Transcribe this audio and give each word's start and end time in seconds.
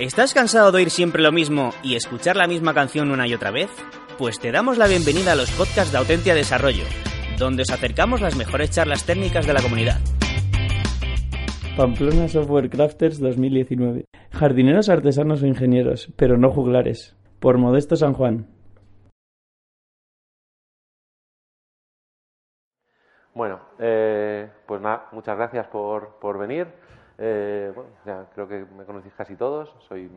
¿Estás 0.00 0.32
cansado 0.32 0.72
de 0.72 0.78
oír 0.78 0.88
siempre 0.88 1.22
lo 1.22 1.30
mismo 1.30 1.72
y 1.82 1.94
escuchar 1.94 2.34
la 2.34 2.46
misma 2.46 2.72
canción 2.72 3.10
una 3.10 3.28
y 3.28 3.34
otra 3.34 3.50
vez? 3.50 3.68
Pues 4.16 4.40
te 4.40 4.50
damos 4.50 4.78
la 4.78 4.86
bienvenida 4.86 5.32
a 5.32 5.34
los 5.34 5.50
podcasts 5.50 5.92
de 5.92 5.98
Autentia 5.98 6.34
Desarrollo, 6.34 6.84
donde 7.38 7.64
os 7.64 7.70
acercamos 7.70 8.22
las 8.22 8.34
mejores 8.34 8.70
charlas 8.70 9.04
técnicas 9.04 9.46
de 9.46 9.52
la 9.52 9.60
comunidad. 9.60 9.98
Pamplona 11.76 12.28
Software 12.28 12.70
Crafters 12.70 13.20
2019. 13.20 14.06
Jardineros 14.32 14.88
artesanos 14.88 15.42
o 15.42 15.46
ingenieros, 15.46 16.10
pero 16.16 16.38
no 16.38 16.50
juglares. 16.50 17.14
Por 17.38 17.58
Modesto 17.58 17.94
San 17.94 18.14
Juan. 18.14 18.46
Bueno, 23.34 23.60
eh, 23.78 24.50
pues 24.66 24.80
nada, 24.80 25.08
muchas 25.12 25.36
gracias 25.36 25.66
por, 25.66 26.18
por 26.20 26.38
venir. 26.38 26.68
Eh, 27.22 27.70
bueno, 27.74 27.90
ya 28.06 28.24
creo 28.34 28.48
que 28.48 28.64
me 28.64 28.84
conocéis 28.84 29.14
casi 29.14 29.36
todos. 29.36 29.76
Soy 29.80 30.10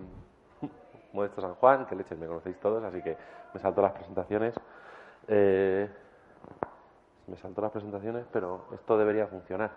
Modesto 1.14 1.42
San 1.42 1.56
Juan, 1.56 1.86
que 1.86 1.96
leches 1.96 2.18
me 2.18 2.28
conocéis 2.28 2.58
todos, 2.60 2.82
así 2.84 3.02
que 3.02 3.18
me 3.54 3.60
salto 3.60 3.82
las 3.82 3.92
presentaciones. 3.92 4.56
Eh, 5.28 5.90
me 7.28 7.38
salto 7.38 7.62
las 7.62 7.72
presentaciones, 7.72 8.26
pero 8.32 8.66
esto 8.74 8.98
debería 8.98 9.28
funcionar. 9.28 9.72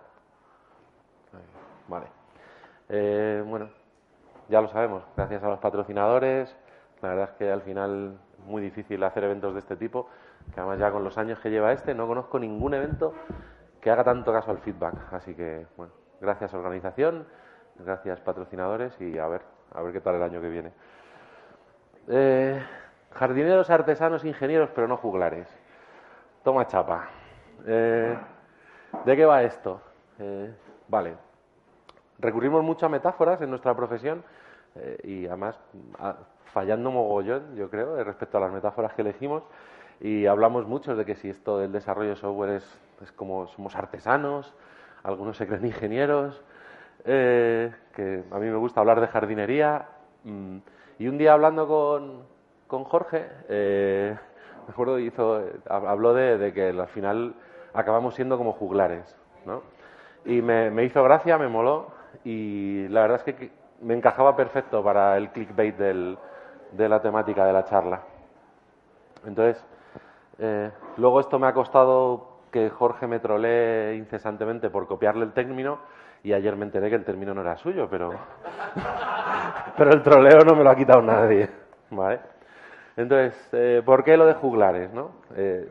Vale. 1.89 2.07
Eh, 2.89 3.43
bueno, 3.47 3.71
ya 4.49 4.61
lo 4.61 4.69
sabemos, 4.69 5.03
gracias 5.17 5.43
a 5.43 5.49
los 5.49 5.59
patrocinadores. 5.59 6.55
La 7.03 7.09
verdad 7.11 7.31
es 7.31 7.37
que 7.39 7.51
al 7.51 7.63
final 7.63 8.19
es 8.39 8.47
muy 8.47 8.63
difícil 8.63 9.03
hacer 9.03 9.25
eventos 9.25 9.53
de 9.53 9.61
este 9.61 9.77
tipo, 9.77 10.09
que 10.55 10.61
además 10.61 10.79
ya 10.79 10.93
con 10.93 11.03
los 11.03 11.19
años 11.19 11.41
que 11.41 11.51
lleva 11.51 11.73
este 11.73 11.95
no 11.95 12.07
conozco 12.07 12.39
ningún 12.39 12.75
evento 12.75 13.13
que 13.81 13.91
haga 13.91 14.05
tanto 14.05 14.33
caso 14.33 14.53
al 14.53 14.59
feedback. 14.59 15.13
Así 15.13 15.35
que, 15.35 15.67
bueno, 15.77 15.93
gracias 16.21 16.55
organización, 16.55 17.27
gracias 17.79 18.21
patrocinadores 18.21 18.99
y 19.01 19.19
a 19.19 19.27
ver, 19.29 19.43
a 19.75 19.83
ver 19.83 19.93
qué 19.93 20.01
tal 20.01 20.17
el 20.17 20.23
año 20.23 20.41
que 20.41 20.49
viene. 20.49 20.73
Eh, 22.09 22.63
jardineros, 23.13 23.71
artesanos, 23.71 24.25
ingenieros, 24.25 24.71
pero 24.75 24.89
no 24.89 24.97
juglares. 24.97 25.49
Toma 26.45 26.67
chapa. 26.67 27.09
Eh, 27.67 28.17
¿De 29.05 29.17
qué 29.17 29.25
va 29.25 29.43
esto? 29.43 29.81
Eh, 30.19 30.55
vale. 30.89 31.17
Recurrimos 32.19 32.63
mucho 32.63 32.87
a 32.87 32.89
metáforas 32.89 33.41
en 33.43 33.51
nuestra 33.51 33.75
profesión 33.75 34.25
y 35.03 35.27
además 35.27 35.59
fallando 36.45 36.91
mogollón, 36.91 37.57
yo 37.57 37.71
creo, 37.71 38.03
respecto 38.05 38.37
a 38.37 38.41
las 38.41 38.53
metáforas 38.53 38.93
que 38.95 39.03
elegimos. 39.03 39.43
Y 40.01 40.27
hablamos 40.27 40.67
mucho 40.67 40.95
de 40.95 41.05
que 41.07 41.15
si 41.15 41.31
esto 41.31 41.59
del 41.59 41.73
desarrollo 41.73 42.11
de 42.11 42.17
software 42.17 42.51
es 43.03 43.13
como 43.13 43.47
somos 43.47 43.75
artesanos, 43.75 44.55
algunos 45.07 45.37
se 45.37 45.47
creen 45.47 45.67
ingenieros, 45.67 46.43
eh, 47.05 47.73
que 47.95 48.25
a 48.31 48.39
mí 48.39 48.47
me 48.47 48.57
gusta 48.57 48.81
hablar 48.81 49.01
de 49.01 49.07
jardinería. 49.07 49.87
mm, 50.25 50.57
y 50.99 51.09
un 51.09 51.19
día 51.19 51.33
hablando 51.35 51.69
con, 51.69 52.23
con 52.67 52.85
Jorge, 52.85 53.27
eh, 53.49 54.17
me 54.67 54.73
acuerdo, 54.73 54.99
hizo, 54.99 55.41
hab- 55.69 55.87
habló 55.89 56.13
de, 56.15 56.39
de 56.39 56.53
que 56.53 56.71
al 56.71 56.89
final 56.89 57.35
acabamos 57.75 58.15
siendo 58.15 58.37
como 58.39 58.53
juglares, 58.53 59.17
¿no? 59.45 59.63
Y 60.25 60.43
me, 60.43 60.71
me 60.71 60.85
hizo 60.85 61.05
gracia, 61.05 61.39
me 61.39 61.47
moló, 61.49 61.89
y 62.25 62.89
la 62.89 63.03
verdad 63.03 63.23
es 63.25 63.35
que 63.35 63.51
me 63.81 63.95
encajaba 63.95 64.35
perfecto 64.35 64.83
para 64.83 65.17
el 65.17 65.31
clickbait 65.31 65.77
del- 65.77 66.19
de 66.73 66.89
la 66.89 67.01
temática 67.01 67.45
de 67.47 67.53
la 67.53 67.65
charla. 67.65 68.01
Entonces, 69.27 69.65
eh, 70.39 70.71
luego 70.97 71.21
esto 71.21 71.39
me 71.39 71.47
ha 71.47 71.53
costado 71.55 72.36
Jorge 72.71 73.07
me 73.07 73.21
trolee 73.21 73.97
incesantemente 73.97 74.71
por 74.71 74.87
copiarle 74.87 75.25
el 75.25 75.33
término 75.33 75.79
y 76.23 76.33
ayer 76.33 76.57
me 76.57 76.65
enteré 76.65 76.89
que 76.89 76.97
el 76.97 77.05
término 77.05 77.35
no 77.35 77.43
era 77.43 77.57
suyo, 77.57 77.89
pero, 77.89 78.11
pero 79.77 79.91
el 79.93 80.03
troleo 80.03 80.41
no 80.41 80.57
me 80.57 80.65
lo 80.65 80.71
ha 80.71 80.77
quitado 80.77 81.03
nadie. 81.03 81.49
¿vale? 81.91 82.21
Entonces, 82.97 83.49
eh, 83.53 83.83
¿por 83.85 84.05
qué 84.05 84.17
lo 84.17 84.27
de 84.27 84.35
juglares? 84.35 84.93
No? 84.93 85.11
Eh, 85.37 85.69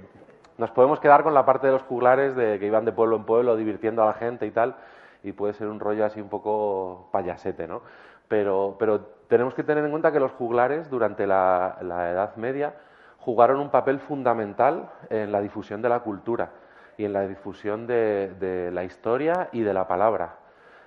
nos 0.58 0.72
podemos 0.72 1.00
quedar 1.00 1.24
con 1.24 1.34
la 1.34 1.46
parte 1.46 1.68
de 1.68 1.74
los 1.74 1.82
juglares 1.84 2.36
de 2.36 2.60
que 2.60 2.68
iban 2.68 2.86
de 2.86 2.92
pueblo 2.92 3.18
en 3.18 3.26
pueblo 3.26 3.56
divirtiendo 3.56 4.04
a 4.04 4.08
la 4.08 4.14
gente 4.14 4.46
y 4.46 4.52
tal, 4.52 4.76
y 5.24 5.34
puede 5.34 5.54
ser 5.54 5.68
un 5.68 5.80
rollo 5.80 6.06
así 6.06 6.22
un 6.22 6.30
poco 6.30 7.10
payasete, 7.12 7.68
¿no? 7.68 7.82
Pero, 8.28 8.76
pero 8.80 9.02
tenemos 9.28 9.54
que 9.54 9.64
tener 9.64 9.84
en 9.84 9.92
cuenta 9.92 10.12
que 10.12 10.20
los 10.20 10.32
juglares 10.32 10.90
durante 10.90 11.28
la 11.28 11.78
Edad 11.82 12.36
Media 12.38 12.76
jugaron 13.20 13.60
un 13.60 13.72
papel 13.72 14.00
fundamental 14.00 14.90
en 15.10 15.32
la 15.32 15.42
difusión 15.42 15.82
de 15.82 15.90
la 15.90 16.00
cultura 16.00 16.52
y 16.98 17.06
en 17.06 17.14
la 17.14 17.28
difusión 17.28 17.88
de, 17.88 18.70
la 18.74 18.84
historia 18.84 19.50
y 19.52 19.62
de 19.62 19.74
la 19.74 19.88
palabra. 19.88 20.38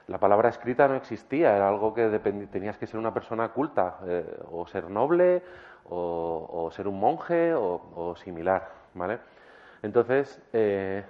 La 0.06 0.18
palabra 0.18 0.48
escrita 0.48 0.88
no 0.88 0.94
existía, 0.94 1.54
era 1.54 1.68
algo 1.68 1.92
que 1.92 2.08
tenías 2.50 2.78
que 2.78 2.86
ser 2.86 2.98
una 2.98 3.12
persona 3.12 3.50
culta, 3.50 3.98
eh, 4.06 4.40
o 4.50 4.66
ser 4.66 4.88
noble, 4.88 5.42
o, 5.90 6.70
ser 6.72 6.88
un 6.88 6.98
monje, 6.98 7.54
o, 7.54 7.80
o 7.94 8.16
similar, 8.16 8.68
¿vale? 8.94 9.18
Entonces, 9.82 10.40
eh, 10.52 11.04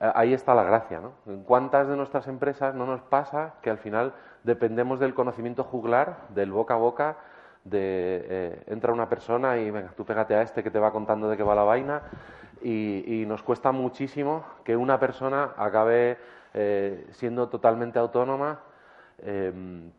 ahí 0.00 0.34
está 0.34 0.54
la 0.54 0.62
gracia, 0.62 1.00
¿no? 1.00 1.12
¿En 1.26 1.42
cuántas 1.42 1.88
de 1.88 1.96
nuestras 1.96 2.26
empresas 2.28 2.74
no 2.74 2.86
nos 2.86 3.02
pasa 3.02 3.54
que 3.62 3.70
al 3.70 3.78
final 3.78 4.14
dependemos 4.44 5.00
del 5.00 5.14
conocimiento 5.14 5.64
juglar, 5.64 6.28
del 6.30 6.52
boca 6.52 6.74
a 6.74 6.78
boca, 6.78 7.16
de 7.64 8.24
eh, 8.28 8.62
entra 8.66 8.92
una 8.92 9.08
persona 9.08 9.58
y 9.58 9.70
venga, 9.70 9.90
tú 9.96 10.04
pégate 10.04 10.34
a 10.34 10.42
este 10.42 10.62
que 10.62 10.70
te 10.70 10.78
va 10.78 10.92
contando 10.92 11.28
de 11.28 11.36
qué 11.36 11.42
va 11.42 11.54
la 11.54 11.64
vaina 11.64 12.02
y, 12.62 13.24
nos 13.26 13.42
cuesta 13.42 13.72
muchísimo 13.72 14.44
que 14.64 14.76
una 14.76 14.98
persona 14.98 15.52
acabe 15.56 16.18
eh, 16.54 17.06
siendo 17.10 17.48
totalmente 17.48 17.98
autónoma 17.98 18.60
em, 19.18 19.90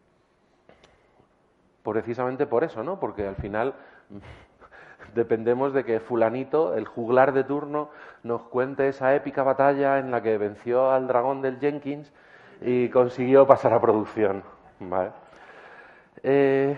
precisamente 1.84 2.46
por 2.46 2.64
eso, 2.64 2.84
¿no? 2.84 3.00
Porque 3.00 3.28
al 3.28 3.36
final 3.36 3.74
dependemos 5.16 5.74
de 5.74 5.84
que 5.84 6.00
fulanito, 6.00 6.76
el 6.76 6.86
juglar 6.86 7.34
de 7.34 7.44
turno, 7.44 7.90
nos 8.24 8.44
cuente 8.44 8.88
esa 8.88 9.16
épica 9.16 9.44
batalla 9.44 10.00
en 10.00 10.12
la 10.12 10.22
que 10.22 10.38
venció 10.38 10.92
al 10.92 11.08
dragón 11.08 11.42
del 11.42 11.60
Jenkins 11.60 12.12
y 12.62 12.90
consiguió 12.90 13.48
pasar 13.48 13.74
a 13.74 13.82
producción, 13.82 14.44
¿vale? 14.80 15.12
Eh, 16.24 16.78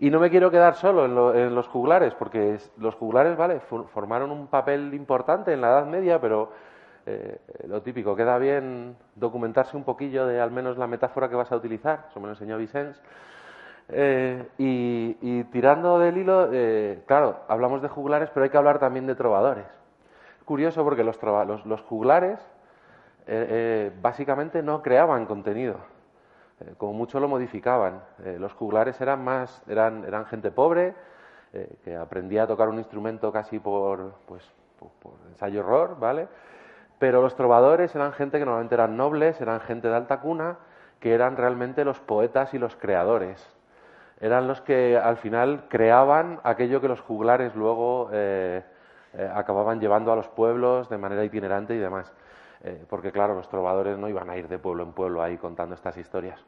y 0.00 0.10
no 0.10 0.18
me 0.18 0.30
quiero 0.30 0.50
quedar 0.50 0.74
solo 0.74 1.04
en, 1.04 1.14
lo- 1.14 1.34
en 1.34 1.54
los 1.54 1.68
juglares, 1.68 2.14
porque 2.14 2.58
los 2.78 2.94
juglares, 2.96 3.36
¿vale? 3.36 3.60
Formaron 3.60 4.30
un 4.30 4.46
papel 4.48 4.92
importante 4.94 5.52
en 5.52 5.60
la 5.60 5.68
Edad 5.68 5.86
Media, 5.86 6.20
pero 6.20 6.50
eh, 7.06 7.38
lo 7.68 7.82
típico, 7.82 8.16
queda 8.16 8.38
bien 8.38 8.96
documentarse 9.14 9.76
un 9.76 9.84
poquillo 9.84 10.26
de 10.26 10.40
al 10.40 10.50
menos 10.50 10.78
la 10.78 10.86
metáfora 10.86 11.28
que 11.28 11.36
vas 11.36 11.52
a 11.52 11.56
utilizar, 11.56 12.06
eso 12.10 12.18
me 12.18 12.26
lo 12.26 12.32
enseñó 12.32 12.56
Vicens. 12.58 13.00
Eh, 13.92 14.46
y, 14.58 15.44
tirando 15.44 15.98
del 15.98 16.16
hilo, 16.16 16.48
eh, 16.52 17.02
claro, 17.06 17.40
hablamos 17.48 17.82
de 17.82 17.88
juglares, 17.88 18.30
pero 18.32 18.44
hay 18.44 18.50
que 18.50 18.56
hablar 18.56 18.78
también 18.78 19.06
de 19.06 19.14
trovadores. 19.16 19.66
Curioso 20.44 20.82
porque 20.84 21.04
los, 21.04 21.20
los, 21.22 21.66
los 21.66 21.80
juglares 21.82 22.38
eh, 23.26 23.46
eh, 23.50 23.92
básicamente 24.00 24.62
no 24.62 24.80
creaban 24.82 25.26
contenido, 25.26 25.76
eh, 26.60 26.74
como 26.76 26.92
mucho 26.92 27.20
lo 27.20 27.28
modificaban. 27.28 28.02
Eh, 28.24 28.36
los 28.38 28.52
juglares 28.52 29.00
eran 29.00 29.24
más, 29.24 29.62
eran, 29.68 30.04
eran 30.04 30.26
gente 30.26 30.50
pobre, 30.50 30.94
eh, 31.52 31.76
que 31.84 31.96
aprendía 31.96 32.44
a 32.44 32.46
tocar 32.46 32.68
un 32.68 32.78
instrumento 32.78 33.32
casi 33.32 33.58
por, 33.58 34.14
pues, 34.26 34.44
por, 34.78 34.90
por 35.00 35.12
ensayo-error, 35.30 35.98
¿vale? 35.98 36.28
Pero 36.98 37.22
los 37.22 37.34
trovadores 37.34 37.94
eran 37.94 38.12
gente 38.12 38.38
que 38.38 38.44
normalmente 38.44 38.74
eran 38.74 38.96
nobles, 38.96 39.40
eran 39.40 39.60
gente 39.60 39.88
de 39.88 39.96
alta 39.96 40.20
cuna, 40.20 40.58
que 41.00 41.14
eran 41.14 41.36
realmente 41.36 41.84
los 41.84 41.98
poetas 41.98 42.52
y 42.52 42.58
los 42.58 42.76
creadores. 42.76 43.56
Eran 44.20 44.46
los 44.46 44.60
que 44.60 44.98
al 44.98 45.16
final 45.16 45.64
creaban 45.68 46.40
aquello 46.44 46.82
que 46.82 46.88
los 46.88 47.00
juglares 47.00 47.54
luego 47.56 48.10
acababan 49.34 49.80
llevando 49.80 50.12
a 50.12 50.16
los 50.16 50.28
pueblos 50.28 50.90
de 50.90 50.98
manera 50.98 51.24
itinerante 51.24 51.74
y 51.74 51.78
demás. 51.78 52.12
Eh, 52.62 52.84
porque 52.88 53.10
claro, 53.10 53.34
los 53.34 53.48
trovadores 53.48 53.96
no 53.96 54.08
iban 54.08 54.28
a 54.28 54.36
ir 54.36 54.48
de 54.48 54.58
pueblo 54.58 54.82
en 54.82 54.92
pueblo 54.92 55.22
ahí 55.22 55.38
contando 55.38 55.74
estas 55.74 55.96
historias. 55.96 56.44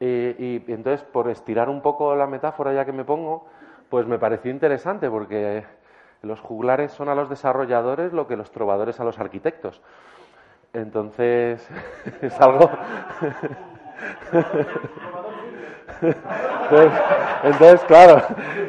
Y, 0.00 0.06
y- 0.06 0.64
entonces, 0.68 1.02
por 1.02 1.30
estirar 1.30 1.68
un 1.68 1.80
poco 1.80 2.14
la 2.14 2.26
metáfora 2.26 2.72
ya 2.74 2.84
que 2.84 2.92
me 2.92 3.04
pongo, 3.04 3.46
pues 3.88 4.06
me 4.06 4.18
pareció 4.18 4.50
interesante 4.50 5.08
porque 5.08 5.64
los 6.22 6.40
juglares 6.40 6.92
son 6.92 7.08
a 7.08 7.14
los 7.14 7.30
desarrolladores 7.30 8.12
lo 8.12 8.26
que 8.26 8.36
los 8.36 8.50
trovadores 8.50 9.00
a 9.00 9.04
los 9.04 9.18
arquitectos. 9.18 9.80
Entonces, 10.72 11.66
es 12.22 12.40
algo... 12.40 12.70
entonces, 17.44 17.84
claro, 17.84 18.20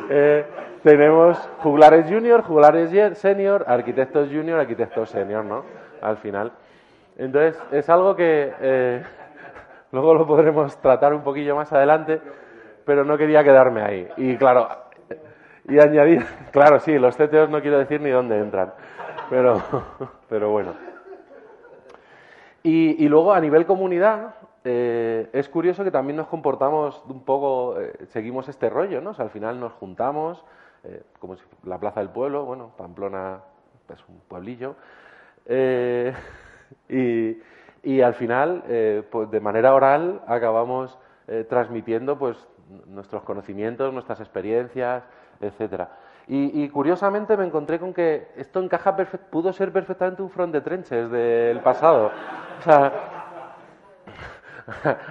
eh, 0.10 0.46
tenemos 0.84 1.38
juglares 1.60 2.06
junior, 2.07 2.44
juglares 2.44 3.18
senior, 3.18 3.66
arquitectos 3.68 4.30
junior, 4.30 4.60
arquitectos 4.60 5.10
senior, 5.10 5.44
¿no? 5.44 5.85
Al 6.06 6.18
final. 6.18 6.52
Entonces, 7.18 7.60
es 7.72 7.90
algo 7.90 8.16
que 8.16 8.54
eh, 8.62 9.04
luego 9.92 10.13
lo 10.13 10.28
podremos 10.28 10.78
tratar 10.78 11.16
un 11.16 11.24
poquillo 11.24 11.56
más 11.56 11.74
adelante, 11.74 12.22
pero 12.86 13.04
no 13.04 13.18
quería 13.18 13.44
quedarme 13.44 13.81
ahí. 13.81 14.07
Y 14.18 14.38
claro, 14.38 14.69
y 15.68 15.80
añadir, 15.80 16.24
claro, 16.52 16.80
sí, 16.80 17.00
los 17.00 17.16
CTOs 17.16 17.50
no 17.50 17.60
quiero 17.60 17.80
decir 17.80 18.02
ni 18.02 18.12
dónde 18.12 18.38
entran, 18.38 18.72
pero, 19.31 19.63
pero 20.30 20.52
bueno. 20.52 20.75
Y, 22.62 23.07
luego 23.07 23.34
a 23.34 23.40
nivel 23.40 23.66
comunidad, 23.66 24.36
eh, 24.63 25.30
es 25.34 25.50
curioso 25.50 25.84
que 25.84 25.92
también 25.92 26.18
nos 26.18 26.28
comportamos 26.28 27.04
un 27.07 27.24
poco, 27.24 27.80
eh, 27.80 28.06
seguimos 28.10 28.48
este 28.48 28.69
rollo, 28.69 29.02
¿no? 29.02 29.12
O 29.12 29.13
sea, 29.16 29.25
al 29.25 29.31
final 29.31 29.60
nos 29.60 29.74
juntamos, 29.74 30.44
como 31.19 31.36
la 31.63 31.80
Plaza 31.80 32.00
del 32.00 32.10
Pueblo, 32.10 32.46
bueno, 32.46 32.72
Pamplona 32.78 33.40
es 33.94 34.04
un 34.07 34.19
pueblillo, 34.28 34.75
y, 36.89 37.38
y, 37.83 38.01
al 38.01 38.13
final, 38.13 38.63
pues 39.09 39.30
de 39.30 39.39
manera 39.39 39.74
oral, 39.74 40.21
acabamos 40.27 40.97
transmitiendo 41.50 42.18
pues 42.18 42.38
nuestros 42.88 43.24
conocimientos, 43.24 43.94
nuestras 43.94 44.19
experiencias, 44.19 45.03
etcétera. 45.39 45.89
Y, 46.27 46.68
curiosamente 46.69 47.38
me 47.38 47.45
encontré 47.45 47.80
con 47.80 47.94
que 47.94 48.30
esto 48.36 48.59
encaja 48.59 48.95
pudo 49.30 49.53
ser 49.53 49.71
perfectamente 49.71 50.24
un 50.24 50.31
front 50.31 50.51
de 50.53 50.62
trenches 50.62 51.12
del 51.12 51.59
pasado. 51.59 52.09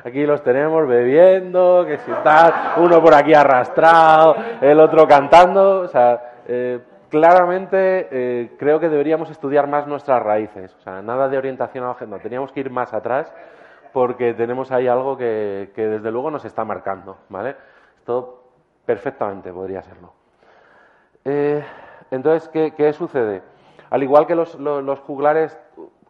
Aquí 0.04 0.26
los 0.26 0.42
tenemos 0.42 0.88
bebiendo, 0.88 1.84
que 1.86 1.98
si 1.98 2.10
tal, 2.25 2.52
uno 2.78 3.00
por 3.00 3.14
aquí 3.14 3.32
arrastrado, 3.32 4.34
el 4.60 4.81
otro 4.81 5.06
cantando. 5.06 5.82
O 5.82 5.86
sea, 5.86 6.40
eh, 6.48 6.81
claramente 7.09 8.09
eh, 8.11 8.53
creo 8.59 8.81
que 8.81 8.89
deberíamos 8.89 9.31
estudiar 9.31 9.67
más 9.67 9.87
nuestras 9.87 10.23
raíces. 10.23 10.75
O 10.75 10.81
sea, 10.81 11.03
nada 11.03 11.29
de 11.29 11.39
orientación 11.39 11.85
a 11.85 11.89
la. 11.89 12.19
Teníamos 12.19 12.53
que 12.53 12.61
ir 12.61 12.71
más 12.71 12.93
atrás 12.93 13.33
porque 13.93 14.35
tenemos 14.35 14.73
ahí 14.73 14.89
algo 14.89 15.17
que, 15.17 15.71
desde 15.75 16.11
luego 16.11 16.31
nos 16.31 16.45
está 16.45 16.65
marcando, 16.65 17.19
¿vale? 17.29 17.55
Esto 17.97 18.43
perfectamente 18.85 19.53
podría 19.53 19.83
serlo. 19.83 20.12
Eh, 21.25 21.65
entonces, 22.11 22.49
¿qué, 22.49 22.93
sucede? 22.93 23.43
Al 23.91 24.03
igual 24.03 24.27
que 24.27 24.35
los, 24.35 24.56
juglares 25.06 25.56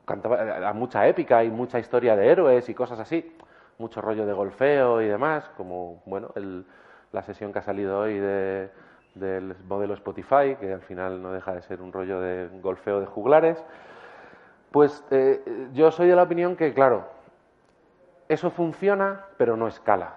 a 0.06 0.72
mucha 0.72 1.06
épica 1.06 1.44
y 1.44 1.50
mucha 1.50 1.78
historia 1.78 2.16
de 2.16 2.26
héroes 2.26 2.68
y 2.70 2.74
cosas 2.74 2.98
así, 2.98 3.36
mucho 3.78 4.00
rollo 4.00 4.24
de 4.24 4.32
golfeo 4.32 5.02
y 5.02 5.06
demás, 5.08 5.50
como 5.56 6.02
bueno, 6.06 6.32
la 7.12 7.22
sesión 7.22 7.52
que 7.52 7.58
ha 7.58 7.62
salido 7.62 8.00
hoy 8.00 8.18
del 9.14 9.56
modelo 9.68 9.94
Spotify, 9.94 10.56
que 10.58 10.72
al 10.72 10.82
final 10.82 11.22
no 11.22 11.32
deja 11.32 11.54
de 11.54 11.62
ser 11.62 11.80
un 11.80 11.92
rollo 11.92 12.20
de 12.20 12.48
golfeo 12.60 13.00
de 13.00 13.06
juglares, 13.06 13.62
pues 14.70 15.04
eh, 15.10 15.68
yo 15.72 15.90
soy 15.90 16.08
de 16.08 16.16
la 16.16 16.24
opinión 16.24 16.56
que, 16.56 16.74
claro, 16.74 17.08
eso 18.28 18.50
funciona, 18.50 19.26
pero 19.36 19.56
no 19.56 19.68
escala. 19.68 20.14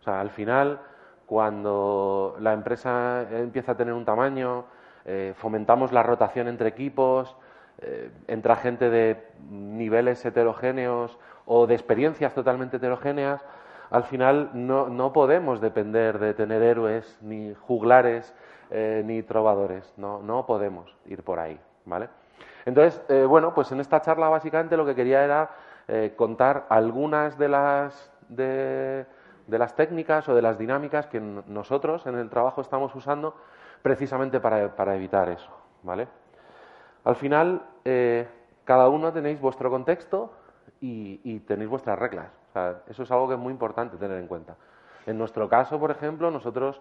O 0.00 0.02
sea, 0.02 0.20
al 0.20 0.30
final, 0.30 0.80
cuando 1.26 2.36
la 2.40 2.52
empresa 2.52 3.22
empieza 3.30 3.72
a 3.72 3.76
tener 3.76 3.94
un 3.94 4.04
tamaño, 4.04 4.64
eh, 5.04 5.32
fomentamos 5.36 5.92
la 5.92 6.02
rotación 6.02 6.48
entre 6.48 6.68
equipos, 6.68 7.36
eh, 7.78 8.10
entra 8.28 8.56
gente 8.56 8.90
de 8.90 9.26
niveles 9.48 10.24
heterogéneos 10.24 11.18
o 11.46 11.66
de 11.66 11.74
experiencias 11.74 12.34
totalmente 12.34 12.76
heterogéneas, 12.76 13.44
al 13.92 14.04
final 14.04 14.50
no, 14.54 14.88
no 14.88 15.12
podemos 15.12 15.60
depender 15.60 16.18
de 16.18 16.34
tener 16.34 16.62
héroes, 16.62 17.18
ni 17.22 17.54
juglares, 17.54 18.34
eh, 18.70 19.02
ni 19.04 19.22
trovadores. 19.22 19.92
No, 19.96 20.20
no 20.22 20.46
podemos 20.46 20.92
ir 21.06 21.22
por 21.22 21.38
ahí, 21.38 21.60
¿vale? 21.84 22.08
Entonces, 22.64 23.02
bueno, 23.28 23.54
pues 23.54 23.72
en 23.72 23.80
esta 23.80 24.00
charla 24.00 24.28
básicamente 24.28 24.76
lo 24.76 24.86
que 24.86 24.94
quería 24.94 25.24
era 25.24 25.50
eh, 25.88 26.14
contar 26.16 26.66
algunas 26.68 27.36
de 27.36 27.48
las, 27.48 28.10
de, 28.28 29.04
las 29.48 29.74
técnicas 29.74 30.28
o 30.28 30.34
de 30.34 30.42
las 30.42 30.56
dinámicas 30.56 31.06
que 31.06 31.20
nosotros 31.20 32.06
en 32.06 32.16
el 32.16 32.30
trabajo 32.30 32.60
estamos 32.60 32.94
usando 32.94 33.34
precisamente 33.82 34.38
para, 34.40 34.94
evitar 34.94 35.28
eso. 35.28 35.50
¿vale? 35.82 36.06
Al 37.04 37.16
final, 37.16 37.62
eh, 37.84 38.28
cada 38.64 38.88
uno 38.88 39.12
tenéis 39.12 39.40
vuestro 39.40 39.70
contexto 39.70 40.32
y, 40.80 41.40
tenéis 41.40 41.68
vuestras 41.68 41.98
reglas. 41.98 42.28
Eso 42.88 43.02
es 43.02 43.10
algo 43.10 43.28
que 43.28 43.34
es 43.34 43.40
muy 43.40 43.52
importante 43.52 43.96
tener 43.96 44.18
en 44.18 44.26
cuenta. 44.26 44.56
En 45.06 45.18
nuestro 45.18 45.48
caso, 45.48 45.78
por 45.78 45.90
ejemplo, 45.90 46.30
nosotros 46.30 46.80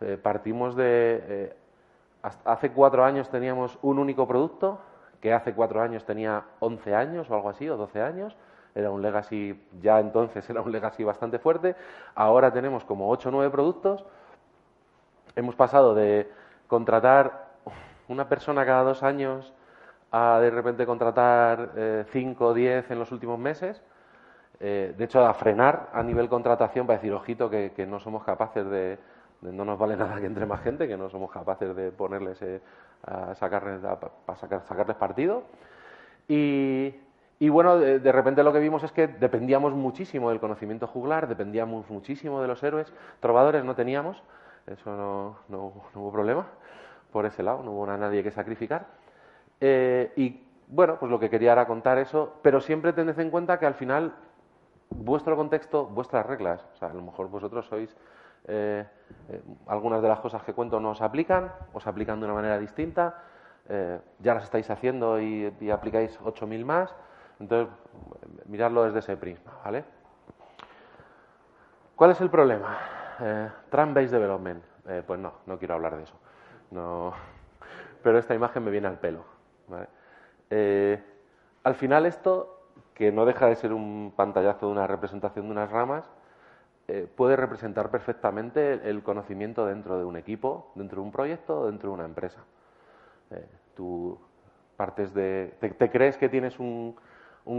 eh, 0.00 0.18
partimos 0.22 0.76
de... 0.76 1.56
hace 2.44 2.70
cuatro 2.72 3.04
años 3.04 3.28
teníamos 3.28 3.78
un 3.82 3.98
único 3.98 4.26
producto 4.26 4.78
que 5.20 5.32
hace 5.32 5.54
cuatro 5.54 5.80
años 5.80 6.04
tenía 6.04 6.44
11 6.60 6.94
años 6.94 7.30
o 7.30 7.34
algo 7.34 7.48
así, 7.48 7.68
o 7.68 7.76
12 7.76 8.02
años. 8.02 8.36
Era 8.74 8.90
un 8.90 9.00
legacy, 9.00 9.58
ya 9.80 9.98
entonces 10.00 10.48
era 10.50 10.60
un 10.60 10.70
legacy 10.70 11.02
bastante 11.02 11.38
fuerte. 11.38 11.74
Ahora 12.14 12.52
tenemos 12.52 12.84
como 12.84 13.08
8 13.10 13.30
o 13.30 13.32
9 13.32 13.50
productos. 13.50 14.04
Hemos 15.34 15.54
pasado 15.54 15.94
de 15.94 16.30
contratar 16.66 17.46
una 18.08 18.28
persona 18.28 18.66
cada 18.66 18.82
dos 18.82 19.02
años 19.02 19.52
a 20.12 20.38
de 20.40 20.50
repente 20.50 20.86
contratar 20.86 22.06
5 22.10 22.46
o 22.46 22.54
10 22.54 22.90
en 22.90 22.98
los 22.98 23.12
últimos 23.12 23.38
meses. 23.38 23.82
Eh, 24.60 24.94
de 24.96 25.04
hecho, 25.04 25.24
a 25.24 25.34
frenar 25.34 25.90
a 25.92 26.02
nivel 26.02 26.28
contratación 26.28 26.86
para 26.86 26.98
decir, 26.98 27.12
ojito, 27.12 27.50
que 27.50 27.86
no 27.86 28.00
somos 28.00 28.24
capaces 28.24 28.68
de, 28.68 28.98
no 29.42 29.64
nos 29.64 29.78
vale 29.78 29.96
nada 29.96 30.20
que 30.20 30.26
entre 30.26 30.46
más 30.46 30.60
gente, 30.62 30.88
que 30.88 30.96
no 30.96 31.08
somos 31.08 31.30
capaces 31.30 31.74
de 31.74 31.90
ponerles 31.92 32.40
eh, 32.42 32.60
a 33.04 33.34
sacarles, 33.34 33.80
sacarles 34.64 34.96
partido. 34.96 35.44
Y, 36.28 37.48
bueno, 37.50 37.78
de, 37.78 38.12
repente 38.12 38.42
lo 38.42 38.52
que 38.52 38.58
vimos 38.58 38.82
es 38.82 38.92
que 38.92 39.06
dependíamos 39.06 39.74
muchísimo 39.74 40.30
del 40.30 40.40
conocimiento 40.40 40.86
juglar, 40.86 41.28
dependíamos 41.28 41.88
muchísimo 41.90 42.40
de 42.40 42.48
los 42.48 42.62
héroes, 42.62 42.92
trovadores 43.20 43.62
no 43.64 43.74
teníamos, 43.74 44.22
eso 44.66 44.96
no, 44.96 45.36
no, 45.48 45.72
hubo 45.94 46.10
problema 46.10 46.46
por 47.12 47.26
ese 47.26 47.42
lado, 47.42 47.62
no 47.62 47.72
hubo 47.72 47.86
nadie 47.86 48.22
que 48.22 48.30
sacrificar. 48.30 48.86
Eh, 49.60 50.12
y 50.16 50.42
bueno, 50.68 50.96
pues 50.98 51.10
lo 51.10 51.20
que 51.20 51.30
quería 51.30 51.52
era 51.52 51.66
contar 51.66 51.98
eso, 51.98 52.36
pero 52.42 52.60
siempre 52.60 52.94
tened 52.94 53.18
en 53.20 53.30
cuenta 53.30 53.58
que 53.58 53.66
al 53.66 53.74
final 53.74 54.14
vuestro 54.90 55.36
contexto, 55.36 55.86
vuestras 55.86 56.24
reglas, 56.26 56.64
o 56.74 56.76
sea, 56.76 56.88
a 56.90 56.94
lo 56.94 57.02
mejor 57.02 57.28
vosotros 57.28 57.66
sois 57.66 57.94
eh, 58.48 58.86
eh, 59.28 59.42
algunas 59.66 60.00
de 60.00 60.08
las 60.08 60.20
cosas 60.20 60.42
que 60.44 60.52
cuento 60.52 60.78
no 60.78 60.90
os 60.90 61.02
aplican, 61.02 61.52
os 61.72 61.86
aplican 61.86 62.20
de 62.20 62.26
una 62.26 62.34
manera 62.34 62.58
distinta, 62.58 63.22
eh, 63.68 63.98
ya 64.20 64.34
las 64.34 64.44
estáis 64.44 64.70
haciendo 64.70 65.20
y, 65.20 65.70
aplicáis 65.70 66.18
8.000 66.20 66.64
más, 66.64 66.94
entonces 67.40 67.74
miradlo 68.46 68.84
desde 68.84 69.00
ese 69.00 69.16
prisma, 69.16 69.52
¿vale? 69.64 69.84
¿Cuál 71.96 72.12
es 72.12 72.20
el 72.20 72.30
problema? 72.30 72.78
Trend-based 73.70 74.12
development. 74.12 74.62
pues 75.06 75.18
no, 75.18 75.32
no 75.46 75.58
quiero 75.58 75.74
hablar 75.74 75.96
de 75.96 76.02
eso. 76.02 76.14
No, 76.70 77.14
pero 78.02 78.18
esta 78.18 78.34
imagen 78.34 78.62
me 78.62 78.70
viene 78.70 78.86
al 78.86 78.98
pelo. 78.98 79.24
al 81.64 81.74
final 81.74 82.06
esto, 82.06 82.55
que 82.96 83.12
no 83.12 83.26
deja 83.26 83.46
de 83.46 83.56
ser 83.56 83.74
un 83.74 84.14
pantallazo 84.16 84.66
de 84.66 84.72
una 84.72 84.86
representación 84.86 85.44
de 85.44 85.52
unas 85.52 85.70
ramas, 85.70 86.10
eh, 86.88 87.06
puede 87.14 87.36
representar 87.36 87.90
perfectamente 87.90 88.88
el, 88.88 89.02
conocimiento 89.02 89.66
dentro 89.66 89.98
de 89.98 90.04
un 90.06 90.16
equipo, 90.16 90.72
dentro 90.74 91.02
de 91.02 91.06
un 91.06 91.12
proyecto 91.12 91.60
o 91.60 91.66
dentro 91.66 91.90
de 91.90 91.94
una 91.94 92.06
empresa. 92.06 92.38
Eh, 93.32 93.46
tú 93.74 94.18
partes 94.78 95.12
de. 95.12 95.54
Te, 95.60 95.90
crees 95.90 96.16
que 96.16 96.30
tienes 96.30 96.58
un, 96.58 96.96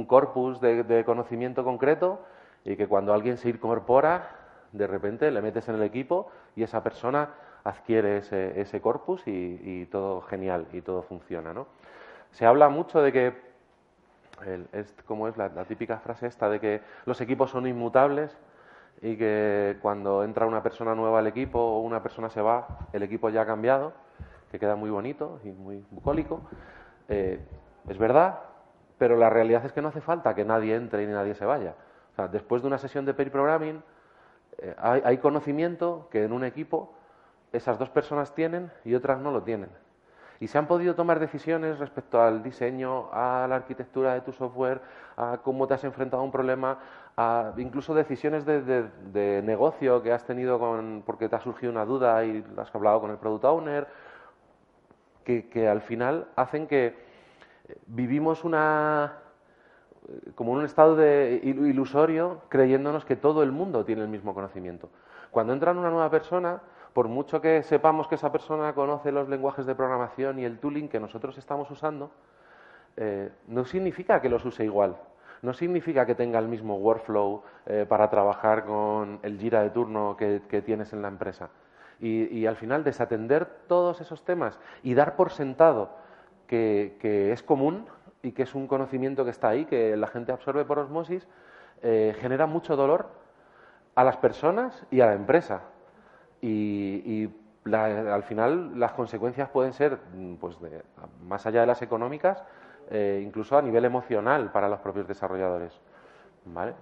corpus 0.08 0.60
de, 0.60 1.04
conocimiento 1.06 1.64
concreto 1.64 2.20
y 2.66 2.76
que 2.76 2.88
cuando 2.88 3.14
alguien 3.14 3.38
se 3.38 3.50
incorpora, 3.50 4.30
de 4.72 4.88
repente 4.88 5.30
le 5.30 5.42
metes 5.44 5.70
en 5.70 5.76
el 5.76 5.84
equipo 5.84 6.32
y 6.56 6.64
esa 6.64 6.82
persona 6.82 7.30
adquiere 7.64 8.18
ese, 8.18 8.82
corpus 8.82 9.22
y, 9.28 9.86
todo 9.92 10.22
genial 10.22 10.66
y 10.74 10.82
todo 10.82 11.04
funciona. 11.04 11.54
¿no? 11.54 11.68
Se 12.32 12.46
habla 12.48 12.70
mucho 12.70 13.02
de 13.02 13.12
que, 13.12 13.47
es, 14.72 14.94
como 15.06 15.28
es 15.28 15.38
la 15.38 15.50
típica 15.66 16.00
frase 16.00 16.28
esta, 16.28 16.50
de 16.50 16.60
que 16.60 16.82
los 17.06 17.20
equipos 17.22 17.52
son 17.52 17.68
inmutables 17.68 18.38
y 19.02 19.16
que 19.16 19.78
cuando 19.82 20.24
entra 20.24 20.46
una 20.46 20.64
persona 20.64 20.96
nueva 20.96 21.20
al 21.20 21.28
equipo 21.28 21.60
o 21.60 21.82
una 21.82 22.02
persona 22.02 22.30
se 22.30 22.42
va, 22.42 22.68
el 22.94 23.04
equipo 23.04 23.30
ya 23.30 23.42
ha 23.42 23.46
cambiado, 23.46 23.94
que 24.52 24.60
queda 24.60 24.76
muy 24.76 24.90
bonito 24.90 25.40
y 25.44 25.50
muy 25.52 25.84
bucólico. 25.92 26.42
Eh, 27.10 27.40
es 27.88 27.98
verdad, 27.98 28.40
pero 28.98 29.16
la 29.16 29.30
realidad 29.30 29.66
es 29.66 29.72
que 29.72 29.82
no 29.82 29.90
hace 29.90 30.02
falta 30.02 30.34
que 30.34 30.46
nadie 30.46 30.76
entre 30.76 31.04
y 31.04 31.08
nadie 31.08 31.36
se 31.36 31.46
vaya. 31.46 31.76
O 32.14 32.16
sea, 32.16 32.28
después 32.28 32.62
de 32.62 32.68
una 32.68 32.78
sesión 32.78 33.06
de 33.06 33.14
pair 33.14 33.32
programming, 33.32 33.84
eh, 34.58 34.76
hay, 34.80 35.02
hay 35.06 35.18
conocimiento 35.20 36.08
que 36.12 36.24
en 36.24 36.34
un 36.34 36.44
equipo 36.44 36.94
esas 37.52 37.78
dos 37.78 37.90
personas 37.90 38.34
tienen 38.34 38.72
y 38.84 38.96
otras 38.96 39.20
no 39.20 39.32
lo 39.32 39.44
tienen. 39.44 39.70
Y 40.40 40.48
se 40.48 40.58
han 40.58 40.68
podido 40.68 40.96
tomar 40.96 41.20
decisiones 41.20 41.80
respecto 41.80 42.22
al 42.22 42.44
diseño, 42.44 43.10
a 43.12 43.48
la 43.50 43.56
arquitectura 43.56 44.14
de 44.14 44.22
tu 44.22 44.32
software, 44.32 44.82
a 45.16 45.40
cómo 45.44 45.68
te 45.68 45.74
has 45.74 45.84
enfrentado 45.84 46.22
a 46.22 46.26
un 46.26 46.32
problema, 46.32 46.78
a 47.16 47.54
incluso 47.58 47.96
decisiones 47.96 48.46
de, 48.46 49.42
negocio 49.44 50.04
que 50.04 50.12
has 50.12 50.26
tenido 50.26 50.60
con, 50.60 51.04
porque 51.06 51.28
te 51.28 51.36
ha 51.36 51.40
surgido 51.40 51.72
una 51.72 51.86
duda 51.86 52.24
y 52.24 52.46
has 52.58 52.74
hablado 52.74 53.02
con 53.02 53.12
el 53.12 53.18
product 53.18 53.46
owner, 53.46 53.88
que, 55.24 55.68
al 55.68 55.82
final 55.82 56.28
hacen 56.36 56.68
que 56.68 56.86
eh, 56.86 57.78
vivimos 57.88 58.46
una 58.46 59.18
como 60.36 60.54
en 60.54 60.60
un 60.60 60.66
estado 60.66 60.96
de 60.96 61.42
ilusorio 61.44 62.42
creyéndonos 62.48 63.04
que 63.04 63.18
todo 63.18 63.44
el 63.44 63.52
mundo 63.52 63.84
tiene 63.84 64.04
el 64.04 64.08
mismo 64.08 64.34
conocimiento. 64.34 64.90
Cuando 65.32 65.54
entra 65.54 65.72
una 65.72 65.90
nueva 65.90 66.10
persona, 66.10 66.62
por 66.98 67.10
mucho 67.10 67.40
que 67.40 67.62
sepamos 67.62 68.08
que 68.08 68.16
esa 68.16 68.32
persona 68.32 68.74
conoce 68.74 69.12
los 69.12 69.30
lenguajes 69.30 69.68
de 69.68 69.76
programación 69.76 70.40
y 70.40 70.46
el 70.46 70.58
tooling 70.58 70.90
que 70.90 71.00
nosotros 71.00 71.38
estamos 71.38 71.70
usando, 71.70 72.10
eh, 72.96 73.30
no 73.46 73.66
significa 73.66 74.20
que 74.20 74.30
los 74.30 74.44
use 74.44 74.66
igual. 74.66 74.98
no 75.44 75.54
significa 75.54 76.08
que 76.08 76.16
tenga 76.16 76.40
el 76.40 76.48
mismo 76.48 76.78
workflow 76.78 77.44
eh, 77.68 77.86
para 77.88 78.10
trabajar 78.10 78.66
con 78.66 79.20
el 79.22 79.38
gira 79.38 79.62
de 79.62 79.70
turno 79.70 80.18
que, 80.18 80.64
tienes 80.66 80.92
en 80.92 81.04
la 81.04 81.08
empresa. 81.08 81.52
Y, 82.00 82.48
al 82.48 82.56
final 82.56 82.84
desatender 82.84 83.46
todos 83.68 84.02
esos 84.02 84.26
temas 84.26 84.60
y 84.82 84.96
dar 84.96 85.16
por 85.16 85.30
sentado 85.30 85.92
que, 86.48 86.98
es 87.32 87.44
común 87.44 87.86
y 88.24 88.32
que 88.32 88.42
es 88.42 88.56
un 88.56 88.66
conocimiento 88.66 89.24
que 89.24 89.30
está 89.30 89.50
ahí, 89.50 89.66
que 89.66 89.96
la 89.96 90.08
gente 90.08 90.32
absorbe 90.32 90.66
por 90.66 90.80
osmosis, 90.80 91.28
eh, 91.84 92.16
genera 92.20 92.48
mucho 92.48 92.76
dolor 92.76 93.12
a 93.94 94.04
las 94.04 94.18
personas 94.18 94.84
y 94.90 95.02
a 95.02 95.06
la 95.06 95.14
empresa. 95.14 95.62
Y, 96.42 97.30
al 97.74 98.24
final 98.24 98.80
las 98.80 98.94
consecuencias 98.94 99.50
pueden 99.50 99.74
ser, 99.74 100.00
mm, 100.14 100.36
pues, 100.36 100.58
más 101.28 101.46
allá 101.46 101.62
de 101.62 101.68
las 101.68 101.82
económicas, 101.82 102.42
eh, 102.90 103.22
incluso 103.26 103.58
a 103.58 103.62
nivel 103.62 103.84
emocional 103.84 104.52
para 104.52 104.70
los 104.70 104.80
propios 104.80 105.08
desarrolladores. 105.08 105.78
¿Vale? 106.46 106.74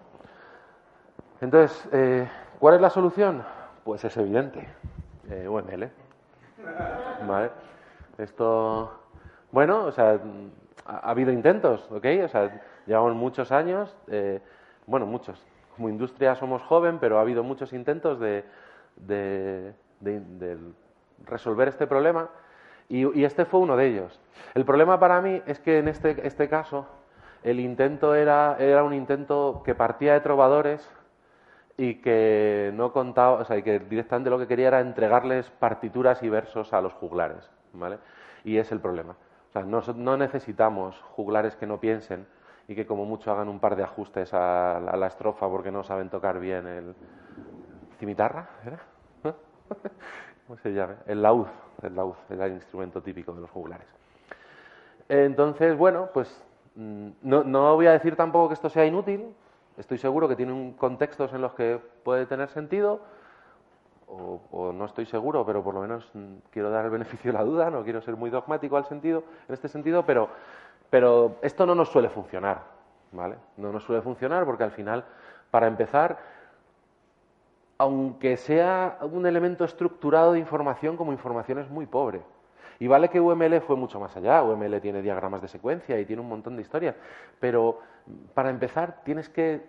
Entonces, 1.41 1.89
eh, 1.91 2.27
¿cuál 2.59 2.75
es 2.75 2.81
la 2.81 2.89
solución? 2.89 3.43
Pues 3.83 4.03
es 4.05 4.15
evidente, 4.17 4.67
eh, 5.29 5.47
UML. 5.47 5.89
¿Vale? 7.27 7.49
Esto, 8.17 8.91
bueno, 9.51 9.85
o 9.85 9.91
sea, 9.91 10.19
ha, 10.85 11.09
habido 11.09 11.31
intentos, 11.31 11.89
¿ok? 11.91 12.05
O 12.23 12.27
sea, 12.27 12.61
llevamos 12.85 13.15
muchos 13.15 13.51
años, 13.51 13.95
eh, 14.07 14.39
bueno, 14.87 15.05
muchos. 15.05 15.43
Como 15.75 15.89
industria 15.89 16.35
somos 16.35 16.61
joven, 16.61 16.99
pero 16.99 17.17
ha 17.17 17.21
habido 17.21 17.43
muchos 17.43 17.73
intentos 17.73 18.19
de, 18.19 18.45
de 18.95 19.73
resolver 21.25 21.67
este 21.67 21.87
problema 21.87 22.29
y, 22.87 23.23
este 23.23 23.45
fue 23.45 23.59
uno 23.59 23.75
de 23.75 23.87
ellos. 23.87 24.19
El 24.53 24.65
problema 24.65 24.99
para 24.99 25.21
mí 25.21 25.41
es 25.45 25.59
que 25.59 25.79
en 25.79 25.87
este, 25.87 26.25
este 26.25 26.47
caso 26.47 26.87
el 27.43 27.59
intento 27.59 28.15
era, 28.15 28.57
era 28.59 28.83
un 28.83 28.93
intento 28.93 29.61
que 29.65 29.75
partía 29.75 30.13
de 30.13 30.19
trovadores 30.19 30.87
y 31.77 31.95
que 31.95 32.71
no 32.73 32.93
contaba, 32.93 33.33
o 33.33 33.45
sea, 33.45 33.61
que 33.61 33.79
directamente 33.79 34.29
lo 34.29 34.39
que 34.39 34.47
quería 34.47 34.67
era 34.67 34.79
entregarles 34.79 35.49
partituras 35.49 36.23
y 36.23 36.29
versos 36.29 36.73
a 36.73 36.81
los 36.81 36.93
juglares, 36.93 37.49
¿vale? 37.73 37.97
Y 38.43 38.57
es 38.57 38.71
el 38.71 38.79
problema. 38.79 39.15
O 39.49 39.51
sea, 39.51 39.63
no, 39.63 39.81
no 39.95 40.17
necesitamos 40.17 41.01
juglares 41.01 41.55
que 41.55 41.65
no 41.65 41.79
piensen 41.79 42.27
y 42.67 42.75
que 42.75 42.85
como 42.85 43.05
mucho 43.05 43.31
hagan 43.31 43.49
un 43.49 43.59
par 43.59 43.75
de 43.75 43.83
ajustes 43.83 44.33
a, 44.33 44.79
la 44.79 45.07
estrofa 45.07 45.47
porque 45.49 45.71
no 45.71 45.83
saben 45.83 46.09
tocar 46.09 46.39
bien 46.39 46.65
el 46.65 46.95
cimitarra, 47.95 48.49
¿era? 48.65 48.79
¿Cómo 50.47 50.59
se 50.59 50.73
llama? 50.73 50.97
El 51.07 51.21
laúd, 51.21 51.47
el 51.81 51.95
laúd, 51.95 52.15
el 52.29 52.53
instrumento 52.53 53.01
típico 53.01 53.33
de 53.33 53.41
los 53.41 53.49
juglares. 53.49 53.87
Entonces, 55.09 55.77
bueno, 55.77 56.09
pues 56.13 56.43
mm, 56.75 57.09
no, 57.21 57.75
voy 57.75 57.87
a 57.87 57.91
decir 57.91 58.15
tampoco 58.15 58.49
que 58.49 58.53
esto 58.55 58.69
sea 58.69 58.85
inútil, 58.85 59.33
estoy 59.77 59.97
seguro 59.97 60.27
que 60.27 60.35
tiene 60.35 60.75
contextos 60.77 61.33
en 61.33 61.41
los 61.41 61.53
que 61.53 61.79
puede 62.03 62.25
tener 62.25 62.49
sentido, 62.49 63.01
o, 64.07 64.71
no 64.71 64.85
estoy 64.85 65.05
seguro, 65.07 65.45
pero 65.45 65.63
por 65.63 65.73
lo 65.73 65.81
menos 65.81 66.09
mm, 66.13 66.35
quiero 66.51 66.69
dar 66.69 66.85
el 66.85 66.91
beneficio 66.97 67.31
de 67.31 67.37
la 67.37 67.43
duda, 67.43 67.69
no 67.69 67.83
quiero 67.83 68.01
ser 68.01 68.15
muy 68.15 68.29
dogmático 68.29 68.77
al 68.77 68.85
sentido, 68.85 69.23
en 69.47 69.53
este 69.53 69.67
sentido, 69.67 70.05
pero, 70.05 70.29
pero 70.89 71.37
esto 71.41 71.65
no 71.65 71.75
nos 71.75 71.89
suele 71.89 72.09
funcionar, 72.09 72.61
¿vale? 73.11 73.35
No 73.57 73.71
nos 73.71 73.83
suele 73.83 74.01
funcionar 74.01 74.45
porque 74.45 74.63
al 74.63 74.71
final, 74.71 75.05
para 75.51 75.67
empezar, 75.67 76.17
aunque 77.77 78.37
sea 78.37 78.97
un 79.01 79.25
elemento 79.25 79.65
estructurado 79.65 80.33
de 80.33 80.39
información, 80.39 80.95
como 80.97 81.11
información 81.11 81.59
es 81.59 81.69
muy 81.69 81.85
pobre. 81.85 82.21
Y 82.79 82.87
vale 82.87 83.09
que 83.09 83.21
UML 83.21 83.61
fue 83.61 83.75
mucho 83.75 83.99
más 83.99 84.15
allá, 84.17 84.43
UML 84.43 84.81
tiene 84.81 85.01
diagramas 85.01 85.41
de 85.41 85.47
secuencia 85.47 85.99
y 85.99 86.05
tiene 86.05 86.21
un 86.21 86.29
montón 86.29 86.55
de 86.55 86.61
historias, 86.61 86.95
pero 87.39 87.79
para 88.33 88.49
empezar 88.49 89.01
tienes 89.03 89.29
que, 89.29 89.61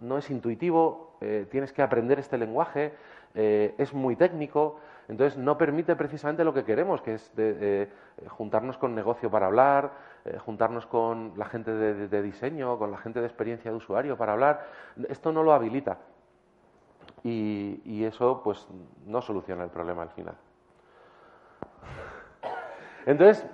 no, 0.00 0.18
es 0.18 0.30
intuitivo, 0.30 1.16
eh, 1.20 1.46
tienes 1.50 1.72
que 1.72 1.82
aprender 1.82 2.18
este 2.18 2.38
lenguaje, 2.38 2.92
eh, 3.34 3.74
es 3.76 3.92
muy 3.92 4.16
técnico, 4.16 4.80
entonces 5.08 5.38
no 5.38 5.58
permite 5.58 5.94
precisamente 5.96 6.44
lo 6.44 6.54
que 6.54 6.64
queremos, 6.64 7.02
que 7.02 7.14
es 7.14 7.36
de, 7.36 7.90
juntarnos 8.28 8.78
con 8.78 8.94
negocio 8.94 9.30
para 9.30 9.46
hablar, 9.46 9.92
eh, 10.24 10.38
juntarnos 10.38 10.86
con 10.86 11.34
la 11.36 11.44
gente 11.44 11.70
de 11.72 12.22
diseño, 12.22 12.78
con 12.78 12.90
la 12.90 12.96
gente 12.96 13.20
de 13.20 13.26
experiencia 13.26 13.70
de 13.70 13.76
usuario 13.76 14.16
para 14.16 14.32
hablar, 14.32 14.66
esto 15.08 15.30
no 15.30 15.42
lo 15.42 15.52
habilita 15.52 15.98
y, 17.26 18.04
eso 18.04 18.40
pues 18.44 18.66
no 19.04 19.20
soluciona 19.20 19.64
el 19.64 19.70
problema 19.70 20.02
al 20.02 20.10
final. 20.10 20.34
Entonces, 23.04 23.46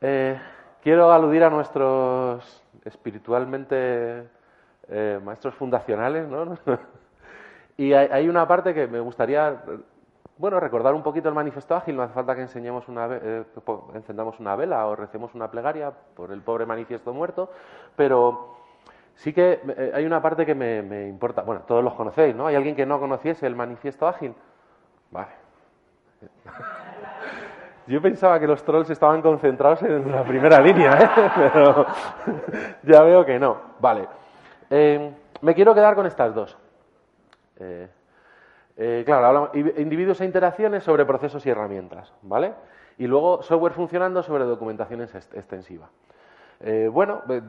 eh, 0.00 0.38
quiero 0.82 1.10
aludir 1.12 1.44
a 1.44 1.50
nuestros 1.50 2.64
espiritualmente 2.84 4.28
eh, 4.88 5.20
maestros 5.22 5.54
fundacionales, 5.54 6.28
¿no? 6.28 6.56
y 7.76 7.92
hay, 7.92 8.28
una 8.28 8.46
parte 8.46 8.74
que 8.74 8.86
me 8.86 9.00
gustaría, 9.00 9.62
bueno, 10.36 10.60
recordar 10.60 10.94
un 10.94 11.02
poquito 11.02 11.28
el 11.28 11.34
manifiesto 11.34 11.74
ágil, 11.74 11.96
no 11.96 12.02
hace 12.02 12.14
falta 12.14 12.34
que 12.34 12.42
enseñemos 12.42 12.88
una, 12.88 13.08
eh, 13.10 13.44
encendamos 13.94 14.38
una 14.40 14.56
vela 14.56 14.86
o 14.86 14.96
recemos 14.96 15.34
una 15.34 15.50
plegaria 15.50 15.92
por 16.14 16.32
el 16.32 16.40
pobre 16.40 16.64
manifiesto 16.66 17.12
muerto, 17.12 17.50
pero 17.96 18.57
Sí 19.18 19.32
que 19.32 19.60
eh, 19.76 19.92
hay 19.94 20.04
una 20.06 20.22
parte 20.22 20.46
que 20.46 20.54
me, 20.54 21.08
importa. 21.08 21.42
Bueno, 21.42 21.62
todos 21.62 21.82
los 21.82 21.94
conocéis, 21.94 22.36
¿no? 22.36 22.46
¿Hay 22.46 22.54
alguien 22.54 22.76
que 22.76 22.86
no 22.86 23.00
conociese 23.00 23.48
el 23.48 23.56
manifiesto 23.56 24.06
ágil? 24.06 24.32
Vale. 25.10 25.32
Yo 27.88 28.00
pensaba 28.00 28.38
que 28.38 28.46
los 28.46 28.62
trolls 28.62 28.90
estaban 28.90 29.20
concentrados 29.20 29.82
en 29.82 30.12
la 30.12 30.22
primera 30.22 30.60
línea, 30.60 30.92
¿eh? 30.92 31.10
pero 31.36 31.86
ya 32.84 33.02
veo 33.02 33.26
que 33.26 33.40
no. 33.40 33.56
Vale. 33.80 34.06
Eh, 34.70 35.12
me 35.40 35.54
quiero 35.54 35.74
quedar 35.74 35.96
con 35.96 36.06
estas 36.06 36.32
dos. 36.32 36.56
claro, 38.76 39.26
hablamos 39.26 39.50
individuos 39.78 40.20
e 40.20 40.26
interacciones 40.26 40.84
sobre 40.84 41.04
procesos 41.04 41.44
y 41.44 41.50
herramientas, 41.50 42.12
¿vale? 42.22 42.52
Y 42.98 43.08
luego 43.08 43.42
software 43.42 43.72
funcionando 43.72 44.22
sobre 44.22 44.44
documentación 44.44 45.00
extensiva. 45.00 45.88
Eh, 46.60 46.88
bueno, 46.92 47.22
eh, 47.28 47.40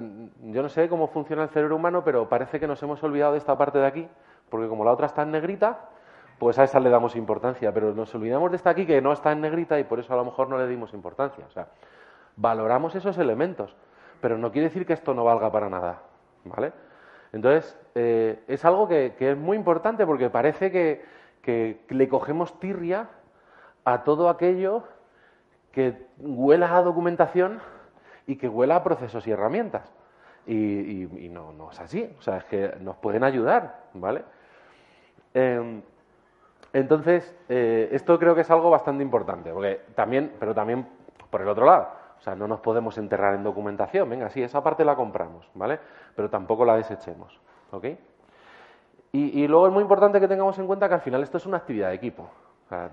yo 0.44 0.62
no 0.62 0.70
sé 0.70 0.88
cómo 0.88 1.08
funciona 1.08 1.44
el 1.44 1.50
cerebro 1.50 1.76
humano, 1.76 2.04
pero 2.04 2.30
parece 2.30 2.60
que 2.60 2.68
nos 2.68 2.82
hemos 2.84 3.02
olvidado 3.04 3.32
de 3.32 3.40
esta 3.40 3.58
parte 3.58 3.80
de 3.80 3.88
aquí, 3.88 4.08
porque 4.50 4.68
como 4.68 4.86
la 4.86 4.92
otra 4.92 5.08
está 5.08 5.24
en 5.24 5.32
negrita, 5.32 5.90
pues 6.38 6.60
a 6.60 6.64
esa 6.64 6.80
le 6.80 6.90
damos 6.90 7.16
importancia, 7.16 7.74
pero 7.74 7.94
nos 7.94 8.14
olvidamos 8.16 8.52
de 8.52 8.58
esta 8.58 8.70
aquí 8.70 8.86
que 8.86 9.02
no 9.02 9.12
está 9.12 9.32
en 9.32 9.42
negrita 9.42 9.80
y 9.80 9.84
por 9.84 10.00
eso 10.00 10.14
a 10.14 10.18
lo 10.18 10.26
mejor 10.26 10.48
no 10.48 10.58
le 10.58 10.68
dimos 10.68 10.94
importancia. 10.94 11.46
O 11.48 11.52
sea, 11.52 11.68
valoramos 12.36 12.96
esos 12.96 13.18
elementos, 13.18 13.76
pero 14.22 14.38
no 14.38 14.52
quiere 14.52 14.68
decir 14.68 14.86
que 14.86 14.94
esto 14.94 15.14
no 15.14 15.24
valga 15.24 15.52
para 15.52 15.70
nada, 15.70 16.02
¿vale? 16.46 16.72
Entonces, 17.34 17.78
eh, 17.96 18.44
es 18.48 18.64
algo 18.64 18.88
que, 18.88 19.16
es 19.20 19.38
muy 19.38 19.58
importante 19.58 20.06
porque 20.06 20.30
parece 20.30 20.72
que, 20.72 21.04
que 21.42 21.80
le 21.90 22.08
cogemos 22.08 22.60
tirria 22.60 23.10
a 23.86 24.04
todo 24.04 24.30
aquello 24.30 24.84
que 25.72 26.08
huela 26.20 26.76
a 26.76 26.82
documentación 26.82 27.60
y 28.30 28.36
que 28.36 28.48
huela 28.48 28.76
a 28.76 28.84
procesos 28.84 29.26
y 29.26 29.32
herramientas. 29.32 29.92
Y, 30.46 31.30
no, 31.32 31.52
no, 31.52 31.72
es 31.72 31.80
así, 31.80 32.16
o 32.18 32.22
sea, 32.22 32.38
es 32.38 32.44
que 32.46 32.76
nos 32.80 32.96
pueden 32.98 33.24
ayudar, 33.24 33.86
¿vale? 33.96 34.24
Em, 35.34 35.82
entonces, 36.72 37.36
eh, 37.50 37.90
esto 37.92 38.18
creo 38.20 38.36
que 38.36 38.42
es 38.42 38.52
algo 38.52 38.70
bastante 38.70 39.04
importante, 39.04 39.52
porque 39.52 39.82
también, 39.96 40.34
pero 40.40 40.54
también 40.54 40.88
por 41.30 41.42
el 41.42 41.48
otro 41.48 41.66
lado, 41.66 41.90
o 42.20 42.22
sea, 42.22 42.36
no 42.36 42.48
nos 42.48 42.60
podemos 42.60 42.98
enterrar 43.00 43.34
en 43.34 43.44
documentación, 43.44 44.08
venga, 44.08 44.30
sí, 44.30 44.44
esa 44.44 44.62
parte 44.62 44.86
la 44.86 44.96
compramos, 44.96 45.50
¿vale? 45.56 45.80
Pero 46.16 46.30
tampoco 46.30 46.66
la 46.66 46.76
desechemos, 46.76 47.40
¿ok? 47.72 47.86
Y, 49.12 49.44
y 49.44 49.48
luego 49.48 49.68
es 49.68 49.74
muy 49.74 49.82
importante 49.82 50.20
que 50.20 50.28
tengamos 50.28 50.58
en 50.60 50.68
cuenta 50.68 50.88
que 50.88 50.94
al 50.94 51.02
final 51.02 51.24
esto 51.24 51.38
es 51.38 51.48
una 51.48 51.58
actividad 51.58 51.90
de 51.90 51.96
equipo. 51.96 52.30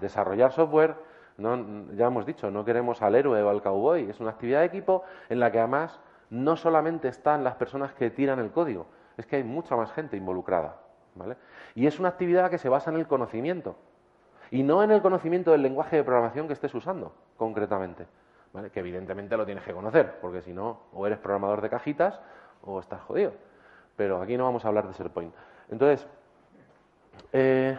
Desarrollar 0.01 0.53
software 0.53 0.95
no, 1.39 1.93
ya 1.95 2.07
hemos 2.07 2.25
dicho, 2.25 2.51
no 2.51 2.65
queremos 2.65 3.03
al 3.03 3.15
héroe 3.15 3.43
o 3.43 3.51
al 3.51 3.63
cowboy. 3.63 4.09
Es 4.09 4.21
una 4.21 4.31
actividad 4.31 4.61
de 4.61 4.67
equipo 4.67 5.05
en 5.29 5.41
la 5.41 5.53
que 5.53 5.59
además 5.59 6.01
no 6.31 6.57
solamente 6.57 7.09
están 7.09 7.45
las 7.45 7.55
personas 7.57 7.93
que 7.93 8.11
tiran 8.11 8.39
el 8.39 8.51
código, 8.51 8.87
es 9.17 9.27
que 9.27 9.37
hay 9.37 9.45
mucha 9.45 9.77
más 9.77 9.93
gente 9.93 10.17
involucrada. 10.17 10.77
¿vale? 11.15 11.37
Y 11.75 11.87
es 11.87 11.99
una 11.99 12.09
actividad 12.09 12.51
que 12.51 12.59
se 12.59 12.69
basa 12.69 12.91
en 12.91 12.97
el 12.97 13.07
conocimiento. 13.07 13.77
Y 14.51 14.63
no 14.63 14.83
en 14.83 14.91
el 14.91 15.03
conocimiento 15.03 15.51
del 15.51 15.63
lenguaje 15.63 15.97
de 15.97 16.05
programación 16.05 16.47
que 16.47 16.53
estés 16.53 16.75
usando, 16.75 17.13
concretamente. 17.37 18.07
¿vale? 18.53 18.71
Que 18.71 18.81
evidentemente 18.81 19.37
lo 19.37 19.45
tienes 19.45 19.65
que 19.65 19.73
conocer, 19.73 20.19
porque 20.21 20.43
si 20.43 20.53
no, 20.53 20.81
o 20.93 21.07
eres 21.07 21.19
programador 21.19 21.61
de 21.61 21.71
cajitas 21.71 22.21
o 22.63 22.81
estás 22.81 23.01
jodido. 23.03 23.33
Pero 23.97 24.23
aquí 24.23 24.37
no 24.37 24.45
vamos 24.45 24.65
a 24.65 24.69
hablar 24.69 24.87
de 24.87 24.93
SharePoint. 24.93 25.35
Entonces, 25.71 26.07
eh, 27.33 27.79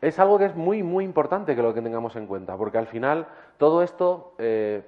es 0.00 0.18
algo 0.18 0.38
que 0.38 0.46
es 0.46 0.54
muy, 0.54 0.82
muy 0.82 1.04
importante 1.04 1.54
que 1.56 1.62
lo 1.62 1.74
que 1.74 1.82
tengamos 1.82 2.16
en 2.16 2.26
cuenta, 2.26 2.56
porque 2.56 2.78
al 2.78 2.86
final 2.86 3.26
todo 3.58 3.82
esto, 3.82 4.34
eh, 4.38 4.82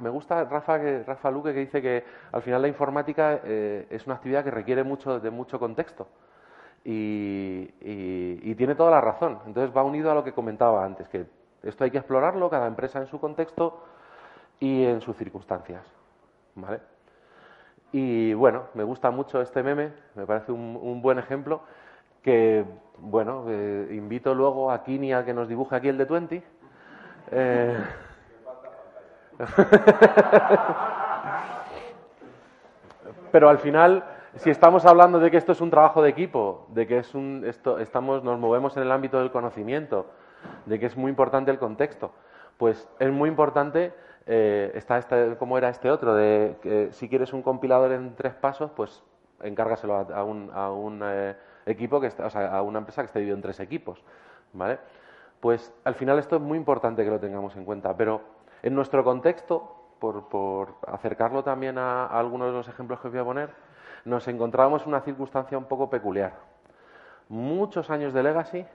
me 0.00 0.10
gusta 0.10 0.44
Rafa, 0.44 0.78
Rafa 1.06 1.30
Luque 1.30 1.54
que 1.54 1.60
dice 1.60 1.80
que 1.80 2.04
al 2.32 2.42
final 2.42 2.62
la 2.62 2.68
informática 2.68 3.40
eh, 3.44 3.86
es 3.90 4.06
una 4.06 4.16
actividad 4.16 4.42
que 4.44 4.50
requiere 4.50 4.82
mucho, 4.82 5.20
de 5.20 5.30
mucho 5.30 5.58
contexto. 5.58 6.08
Y, 6.84 7.66
tiene 8.54 8.74
toda 8.74 8.90
la 8.90 9.00
razón. 9.00 9.38
Entonces 9.46 9.76
va 9.76 9.82
unido 9.82 10.10
a 10.10 10.14
lo 10.14 10.22
que 10.22 10.32
comentaba 10.32 10.84
antes, 10.84 11.08
que 11.08 11.26
esto 11.62 11.84
hay 11.84 11.90
que 11.90 11.98
explorarlo, 11.98 12.50
cada 12.50 12.66
empresa 12.66 13.00
en 13.00 13.06
su 13.06 13.18
contexto 13.18 13.82
y 14.60 14.84
en 14.84 15.00
sus 15.00 15.16
circunstancias. 15.16 15.84
¿Vale? 16.54 16.80
Y 17.92 18.32
bueno, 18.34 18.64
me 18.74 18.84
gusta 18.84 19.10
mucho 19.10 19.40
este 19.42 19.62
meme, 19.62 19.92
me 20.14 20.26
parece 20.26 20.50
un, 20.50 21.02
buen 21.02 21.18
ejemplo, 21.18 21.60
que 22.22 22.64
bueno, 22.98 23.44
eh, 23.48 23.88
invito 23.92 24.34
luego 24.34 24.70
a 24.70 24.84
Kini 24.84 25.12
a 25.12 25.24
que 25.24 25.34
nos 25.34 25.48
dibuje 25.48 25.74
aquí 25.74 25.88
el 25.88 25.98
de 25.98 26.04
20. 26.04 26.42
Eh, 27.32 27.76
pero 33.32 33.48
al 33.48 33.58
final, 33.58 34.04
si 34.36 34.50
estamos 34.50 34.86
hablando 34.86 35.18
de 35.18 35.30
que 35.30 35.36
esto 35.36 35.52
es 35.52 35.60
un 35.60 35.70
trabajo 35.70 36.02
de 36.02 36.10
equipo, 36.10 36.66
de 36.68 36.86
que 36.86 36.98
es 36.98 37.14
un, 37.14 37.44
esto, 37.46 37.78
estamos, 37.78 38.22
nos 38.22 38.38
movemos 38.38 38.76
en 38.76 38.84
el 38.84 38.92
ámbito 38.92 39.18
del 39.18 39.32
conocimiento, 39.32 40.06
de 40.66 40.78
que 40.78 40.86
es 40.86 40.96
muy 40.96 41.10
importante 41.10 41.50
el 41.50 41.58
contexto, 41.58 42.12
pues 42.56 42.88
es 42.98 43.10
muy 43.10 43.28
importante 43.28 43.92
eh, 44.26 44.70
está 44.74 44.98
este, 44.98 45.36
como 45.36 45.58
era 45.58 45.68
este 45.68 45.90
otro, 45.90 46.14
de 46.14 46.56
que 46.62 46.92
si 46.92 47.08
quieres 47.08 47.32
un 47.32 47.42
compilador 47.42 47.92
en 47.92 48.14
tres 48.14 48.34
pasos, 48.34 48.70
pues 48.70 49.02
encárgaselo 49.42 49.96
a, 49.96 50.24
un, 50.24 50.50
a 50.54 50.70
un 50.70 51.00
eh, 51.04 51.34
equipo 51.66 52.00
que 52.00 52.08
está, 52.08 52.26
o 52.26 52.30
sea, 52.30 52.56
a 52.56 52.62
una 52.62 52.78
empresa 52.78 53.02
que 53.02 53.06
esté 53.06 53.18
dividido 53.20 53.36
en 53.36 53.42
tres 53.42 53.60
equipos, 53.60 54.02
¿vale? 54.52 54.78
Pues 55.40 55.74
al 55.84 55.94
final 55.94 56.18
esto 56.18 56.36
es 56.36 56.42
muy 56.42 56.56
importante 56.56 57.04
que 57.04 57.10
lo 57.10 57.18
tengamos 57.18 57.56
en 57.56 57.64
cuenta, 57.64 57.96
pero 57.96 58.20
en 58.62 58.74
nuestro 58.74 59.02
contexto, 59.02 59.76
por, 59.98 60.28
por 60.28 60.76
acercarlo 60.86 61.42
también 61.42 61.78
a, 61.78 62.06
algunos 62.06 62.48
de 62.48 62.54
los 62.54 62.68
ejemplos 62.68 63.00
que 63.00 63.08
os 63.08 63.12
voy 63.12 63.20
a 63.20 63.24
poner, 63.24 63.50
nos 64.04 64.26
encontrábamos 64.28 64.82
en 64.82 64.88
una 64.88 65.00
circunstancia 65.00 65.58
un 65.58 65.64
poco 65.64 65.90
peculiar. 65.90 66.34
Muchos 67.28 67.90
años 67.90 68.12
de 68.12 68.22
legacy, 68.22 68.66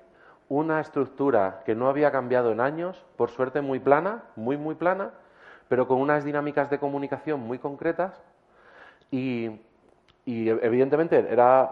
una 0.49 0.79
estructura 0.79 1.61
que 1.65 1.75
no 1.75 1.89
había 1.89 2.11
cambiado 2.11 2.51
en 2.51 2.59
años, 2.59 3.05
por 3.15 3.29
suerte 3.29 3.61
muy 3.61 3.79
plana, 3.79 4.23
muy, 4.35 4.57
muy 4.57 4.75
plana, 4.75 5.11
pero 5.67 5.87
con 5.87 5.99
unas 5.99 6.23
dinámicas 6.23 6.69
de 6.69 6.79
comunicación 6.79 7.39
muy 7.41 7.59
concretas 7.59 8.21
y, 9.11 9.61
evidentemente 10.25 11.25
era 11.31 11.69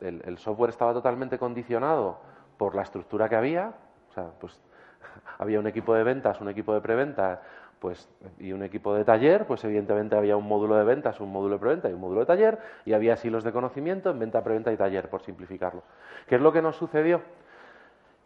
el, 0.00 0.38
software 0.38 0.70
estaba 0.70 0.92
totalmente 0.92 1.38
condicionado 1.38 2.18
por 2.56 2.74
la 2.74 2.82
estructura 2.82 3.28
que 3.28 3.36
había, 3.36 3.72
o 4.10 4.12
sea, 4.12 4.30
pues 4.40 4.60
había 5.38 5.58
un 5.58 5.66
equipo 5.66 5.94
de 5.94 6.04
ventas, 6.04 6.40
un 6.40 6.48
equipo 6.48 6.74
de 6.74 6.80
preventa, 6.80 7.42
pues 7.78 8.08
y 8.38 8.52
un 8.52 8.62
equipo 8.62 8.94
de 8.94 9.04
taller, 9.04 9.46
pues 9.46 9.64
evidentemente 9.64 10.14
había 10.14 10.36
un 10.36 10.46
módulo 10.46 10.76
de 10.76 10.84
ventas, 10.84 11.18
un 11.20 11.32
módulo 11.32 11.54
de 11.54 11.60
preventa 11.60 11.88
y 11.88 11.94
un 11.94 12.00
módulo 12.00 12.20
de 12.20 12.26
taller, 12.26 12.58
y 12.84 12.92
había 12.92 13.16
silos 13.16 13.42
de 13.42 13.52
conocimiento 13.52 14.10
en 14.10 14.18
venta, 14.18 14.44
preventa 14.44 14.72
y 14.72 14.76
taller, 14.76 15.08
por 15.08 15.22
simplificarlo. 15.22 15.82
¿Qué 16.26 16.36
es 16.36 16.40
lo 16.40 16.52
que 16.52 16.62
nos 16.62 16.76
sucedió? 16.76 17.22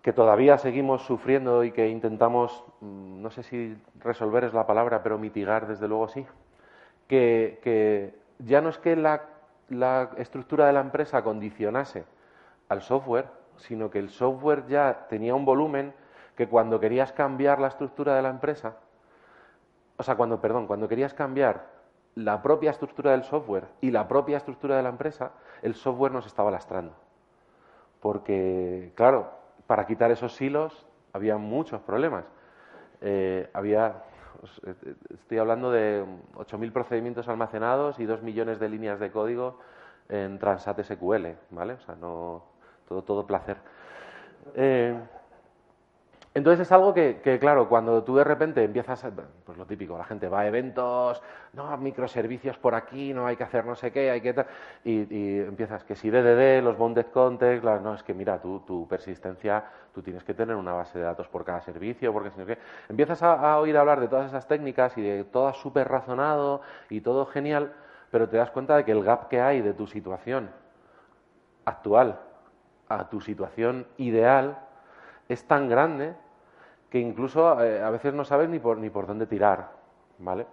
que 0.04 0.12
todavía 0.12 0.59
seguimos 0.59 1.00
sufriendo 1.07 1.64
y 1.64 1.73
que 1.73 1.88
intentamos, 1.88 2.62
mm, 2.81 3.23
no 3.23 3.31
sé 3.31 3.43
si 3.43 3.75
resolver 4.00 4.45
es 4.45 4.52
la 4.52 4.66
palabra, 4.66 5.02
pero 5.02 5.16
mitigar 5.16 5.66
desde 5.66 5.88
luego 5.88 6.09
sí, 6.09 6.26
que, 7.09 8.14
ya 8.38 8.61
no 8.61 8.69
es 8.69 8.76
que 8.76 8.97
la, 8.97 9.23
la, 9.68 10.11
estructura 10.16 10.66
de 10.66 10.73
la 10.73 10.80
empresa 10.80 11.23
condicionase 11.23 12.04
al 12.68 12.83
software, 12.83 13.26
sino 13.56 13.90
que 13.90 13.99
el 13.99 14.11
software 14.11 14.66
ya 14.66 15.06
tenía 15.09 15.35
un 15.35 15.44
volumen 15.44 15.94
que 16.37 16.49
cuando 16.49 16.80
querías 16.80 17.12
cambiar 17.12 17.61
la 17.61 17.68
estructura 17.68 18.16
de 18.16 18.23
la 18.23 18.30
empresa, 18.30 18.76
o 19.97 20.02
sea, 20.02 20.16
cuando, 20.16 20.40
perdón, 20.40 20.66
cuando 20.66 20.88
querías 20.88 21.14
cambiar 21.14 21.66
la 22.16 22.42
propia 22.42 22.71
estructura 22.71 23.12
del 23.12 23.25
software 23.25 23.66
y 23.80 23.90
la 23.90 24.09
propia 24.09 24.37
estructura 24.37 24.76
de 24.76 24.83
la 24.83 24.88
empresa, 24.88 25.33
el 25.62 25.75
software 25.75 26.12
nos 26.12 26.26
estaba 26.26 26.50
lastrando. 26.50 26.94
Porque, 28.00 28.92
claro, 28.94 29.30
para 29.66 29.87
quitar 29.87 30.11
esos 30.11 30.35
silos 30.35 30.87
había 31.12 31.37
muchos 31.37 31.80
problemas. 31.80 32.25
Eh, 33.00 33.49
había, 33.52 34.02
eh, 34.67 34.95
estoy 35.13 35.39
hablando 35.39 35.71
de 35.71 36.05
8.000 36.35 36.73
procedimientos 36.73 37.29
almacenados 37.29 37.99
y 37.99 38.05
2 38.05 38.23
millones 38.23 38.59
de 38.61 38.69
líneas 38.69 39.01
de 39.01 39.11
código 39.11 39.59
en 40.09 40.39
Transat 40.39 40.81
SQL, 40.83 41.27
¿vale? 41.51 41.75
O 41.75 41.81
sea, 41.81 41.95
no, 41.95 42.45
todo, 42.89 43.03
todo 43.03 43.27
placer. 43.27 43.57
Eh, 44.55 44.99
entonces 46.37 46.67
es 46.67 46.73
algo 46.73 46.93
que, 46.93 47.39
claro, 47.41 47.69
cuando 47.69 48.02
tú 48.02 48.17
de 48.17 48.25
repente 48.25 48.65
empiezas, 48.65 49.06
pues 49.45 49.56
lo 49.56 49.67
típico, 49.67 49.97
la 49.97 50.02
gente 50.02 50.28
va 50.28 50.41
a 50.41 50.49
eventos, 50.49 51.23
no, 51.52 51.76
microservicios 51.76 52.58
por 52.58 52.75
aquí, 52.75 53.15
no 53.15 53.25
hay 53.25 53.37
que 53.37 53.45
hacer 53.45 53.65
no 53.65 53.76
sé 53.76 53.93
qué, 53.93 54.11
hay 54.11 54.21
que 54.21 54.35
tal, 54.35 54.47
y, 54.82 55.39
empiezas 55.39 55.85
que 55.85 55.95
si 55.95 56.11
DDD, 56.11 56.61
los 56.61 56.76
bounded 56.76 57.06
context, 57.13 57.65
no, 57.65 57.95
es 57.95 58.02
que 58.02 58.15
mira, 58.15 58.41
tú, 58.41 58.58
tu 58.67 58.89
persistencia, 58.89 59.65
tú 59.95 60.02
tienes 60.02 60.25
que 60.25 60.35
tener 60.35 60.56
una 60.56 60.73
base 60.73 60.99
de 60.99 61.04
datos 61.04 61.28
por 61.28 61.45
cada 61.45 61.61
servicio, 61.61 62.13
porque 62.13 62.32
si 62.32 62.41
no 62.41 62.47
que 62.47 62.58
empiezas 62.89 63.23
a, 63.23 63.56
oír 63.61 63.76
hablar 63.76 64.00
de 64.00 64.08
todas 64.08 64.26
esas 64.26 64.49
técnicas 64.49 64.99
y 64.99 65.02
de 65.02 65.23
todo 65.23 65.52
súper 65.52 65.87
razonado 65.87 66.63
y 66.91 67.00
todo 67.00 67.26
genial, 67.26 67.73
pero 68.11 68.28
te 68.28 68.39
das 68.39 68.50
cuenta 68.50 68.76
de 68.76 68.85
que 68.85 68.91
el 68.91 69.04
gap 69.04 69.28
que 69.28 69.41
hay 69.41 69.63
de 69.63 69.73
tu 69.73 69.87
situación 69.87 70.50
actual 71.65 72.19
a 72.89 73.08
tu 73.08 73.21
situación 73.21 73.87
ideal 73.99 74.58
es 75.28 75.47
tan 75.47 75.69
grande 75.69 76.15
que 76.95 77.00
incluso 77.00 77.61
eh, 77.61 77.83
a 77.83 77.91
veces 77.91 78.15
no 78.15 78.25
sabes 78.25 78.49
ni 78.49 78.61
por, 78.61 78.78
ni 78.78 78.89
por 78.89 79.09
dónde 79.09 79.26
tirar, 79.26 79.73
¿vale? 80.19 80.47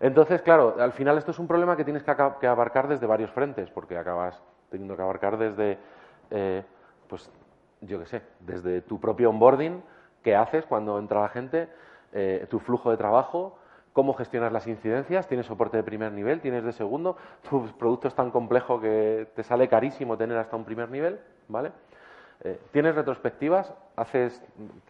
Entonces, 0.00 0.40
claro, 0.40 0.76
al 0.78 0.92
final 0.92 1.18
esto 1.18 1.32
es 1.32 1.38
un 1.38 1.46
problema 1.46 1.76
que 1.76 1.84
tienes 1.84 2.02
que, 2.02 2.46
abarcar 2.46 2.88
desde 2.88 3.06
varios 3.06 3.30
frentes, 3.30 3.68
porque 3.68 3.98
acabas 3.98 4.42
teniendo 4.70 4.96
que 4.96 5.02
abarcar 5.02 5.36
desde, 5.36 5.76
eh, 6.30 6.64
pues, 7.08 7.30
yo 7.82 7.98
qué 7.98 8.06
sé, 8.06 8.22
desde 8.40 8.80
tu 8.80 8.98
propio 8.98 9.28
onboarding, 9.28 9.82
qué 10.22 10.34
haces 10.34 10.64
cuando 10.64 10.98
entra 10.98 11.20
la 11.20 11.28
gente, 11.28 11.68
eh, 12.14 12.46
tu 12.48 12.58
flujo 12.58 12.90
de 12.90 12.96
trabajo, 12.96 13.58
cómo 13.92 14.14
gestionas 14.14 14.50
las 14.50 14.66
incidencias, 14.66 15.28
tienes 15.28 15.44
soporte 15.44 15.76
de 15.76 15.82
primer 15.82 16.10
nivel, 16.12 16.40
tienes 16.40 16.64
de 16.64 16.72
segundo, 16.72 17.18
tu 17.50 17.66
producto 17.76 18.08
es 18.08 18.14
tan 18.14 18.30
complejo 18.30 18.80
que 18.80 19.28
te 19.36 19.42
sale 19.42 19.68
carísimo 19.68 20.16
tener 20.16 20.38
hasta 20.38 20.56
un 20.56 20.64
primer 20.64 20.88
nivel, 20.90 21.20
¿vale? 21.48 21.70
Eh, 22.44 22.60
¿Tienes 22.72 22.94
retrospectivas? 22.94 23.72
¿Haces, 23.96 24.42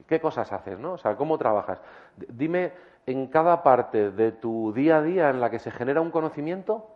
¿Qué 0.09 0.21
cosas 0.21 0.53
haces? 0.53 0.79
¿no? 0.79 0.95
O 0.95 0.99
sea, 0.99 1.17
¿cómo 1.17 1.39
trabajas? 1.39 1.81
dime 2.29 2.73
en 3.07 3.29
cada 3.29 3.63
parte 3.63 4.11
de 4.11 4.33
tu 4.33 4.73
día 4.73 4.99
a 4.99 5.03
día 5.03 5.31
en 5.31 5.41
la 5.41 5.51
que 5.51 5.59
se 5.59 5.71
genera 5.71 6.01
un 6.01 6.11
conocimiento 6.11 6.87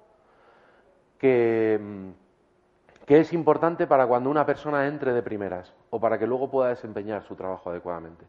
que, 1.19 1.79
mm, 1.81 2.11
que 3.07 3.21
es 3.21 3.33
importante 3.33 3.87
para 3.87 4.07
cuando 4.07 4.31
una 4.31 4.45
persona 4.45 4.87
entre 4.87 5.13
de 5.13 5.23
primeras 5.23 5.75
o 5.91 6.01
para 6.01 6.19
que 6.19 6.27
luego 6.27 6.51
pueda 6.51 6.71
desempeñar 6.71 7.23
su 7.23 7.35
trabajo 7.37 7.71
adecuadamente. 7.71 8.25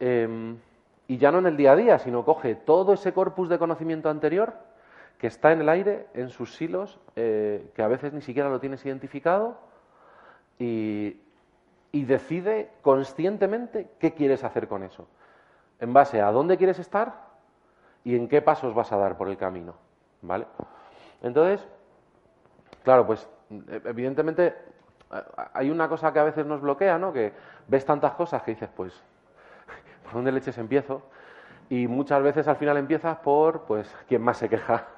Em, 0.00 0.58
y 1.06 1.18
ya 1.18 1.30
no 1.30 1.38
en 1.38 1.46
el 1.46 1.56
día 1.56 1.72
a 1.72 1.76
día, 1.76 1.98
sino 1.98 2.24
coge 2.24 2.54
todo 2.56 2.92
ese 2.92 3.12
corpus 3.12 3.48
de 3.48 3.58
conocimiento 3.58 4.10
anterior 4.10 4.54
que 5.18 5.28
está 5.28 5.52
en 5.52 5.60
el 5.60 5.68
aire, 5.68 6.08
en 6.14 6.30
sus 6.30 6.56
silos, 6.56 6.98
eh, 7.14 7.70
que 7.74 7.82
a 7.82 7.88
veces 7.88 8.12
ni 8.12 8.20
siquiera 8.20 8.48
lo 8.48 8.58
tienes 8.60 8.84
identificado, 8.84 9.58
y, 10.58 11.20
decide 11.92 12.70
conscientemente 12.82 13.88
qué 13.98 14.14
quieres 14.14 14.44
hacer 14.44 14.68
con 14.68 14.82
eso, 14.82 15.06
en 15.80 15.92
base 15.92 16.20
a 16.20 16.32
dónde 16.32 16.56
quieres 16.56 16.78
estar 16.78 17.14
y 18.02 18.16
en 18.16 18.28
qué 18.28 18.42
pasos 18.42 18.74
vas 18.74 18.92
a 18.92 18.96
dar 18.96 19.16
por 19.16 19.28
el 19.28 19.36
camino, 19.36 19.74
¿vale? 20.20 20.46
Entonces, 21.22 21.66
claro, 22.82 23.06
pues 23.06 23.28
evidentemente 23.84 24.54
hay 25.52 25.70
una 25.70 25.88
cosa 25.88 26.12
que 26.12 26.18
a 26.18 26.24
veces 26.24 26.46
nos 26.46 26.60
bloquea, 26.60 26.98
¿no? 26.98 27.12
Que 27.12 27.32
ves 27.68 27.84
tantas 27.84 28.12
cosas 28.12 28.42
que 28.42 28.52
dices, 28.52 28.68
pues, 28.74 28.92
¿por 30.04 30.14
dónde 30.14 30.32
leches 30.32 30.58
empiezo? 30.58 31.02
Y 31.70 31.86
muchas 31.88 32.22
veces 32.22 32.46
al 32.48 32.56
final 32.56 32.76
empiezas 32.76 33.16
por, 33.18 33.62
pues, 33.62 33.94
quién 34.08 34.22
más 34.22 34.38
se 34.38 34.48
queja. 34.48 34.86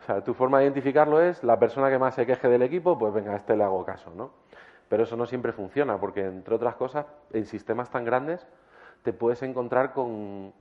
O 0.00 0.02
sea, 0.02 0.24
tu 0.24 0.32
forma 0.32 0.58
de 0.58 0.64
identificarlo 0.64 1.20
es 1.20 1.44
la 1.44 1.58
persona 1.58 1.90
que 1.90 1.98
más 1.98 2.14
se 2.14 2.24
queje 2.24 2.48
del 2.48 2.62
equipo, 2.62 2.98
pues 2.98 3.12
venga, 3.12 3.34
a 3.34 3.36
este 3.36 3.54
le 3.54 3.64
hago 3.64 3.84
caso, 3.84 4.10
¿no? 4.16 4.30
Pero 4.90 5.04
eso 5.04 5.16
no 5.16 5.24
siempre 5.24 5.52
funciona, 5.52 6.00
porque 6.00 6.26
entre 6.26 6.52
otras 6.52 6.74
cosas, 6.74 7.06
en 7.32 7.46
sistemas 7.46 7.90
tan 7.90 8.04
grandes 8.04 8.44
te 9.04 9.12
puedes 9.12 9.40
encontrar 9.42 9.92
con, 9.92 10.52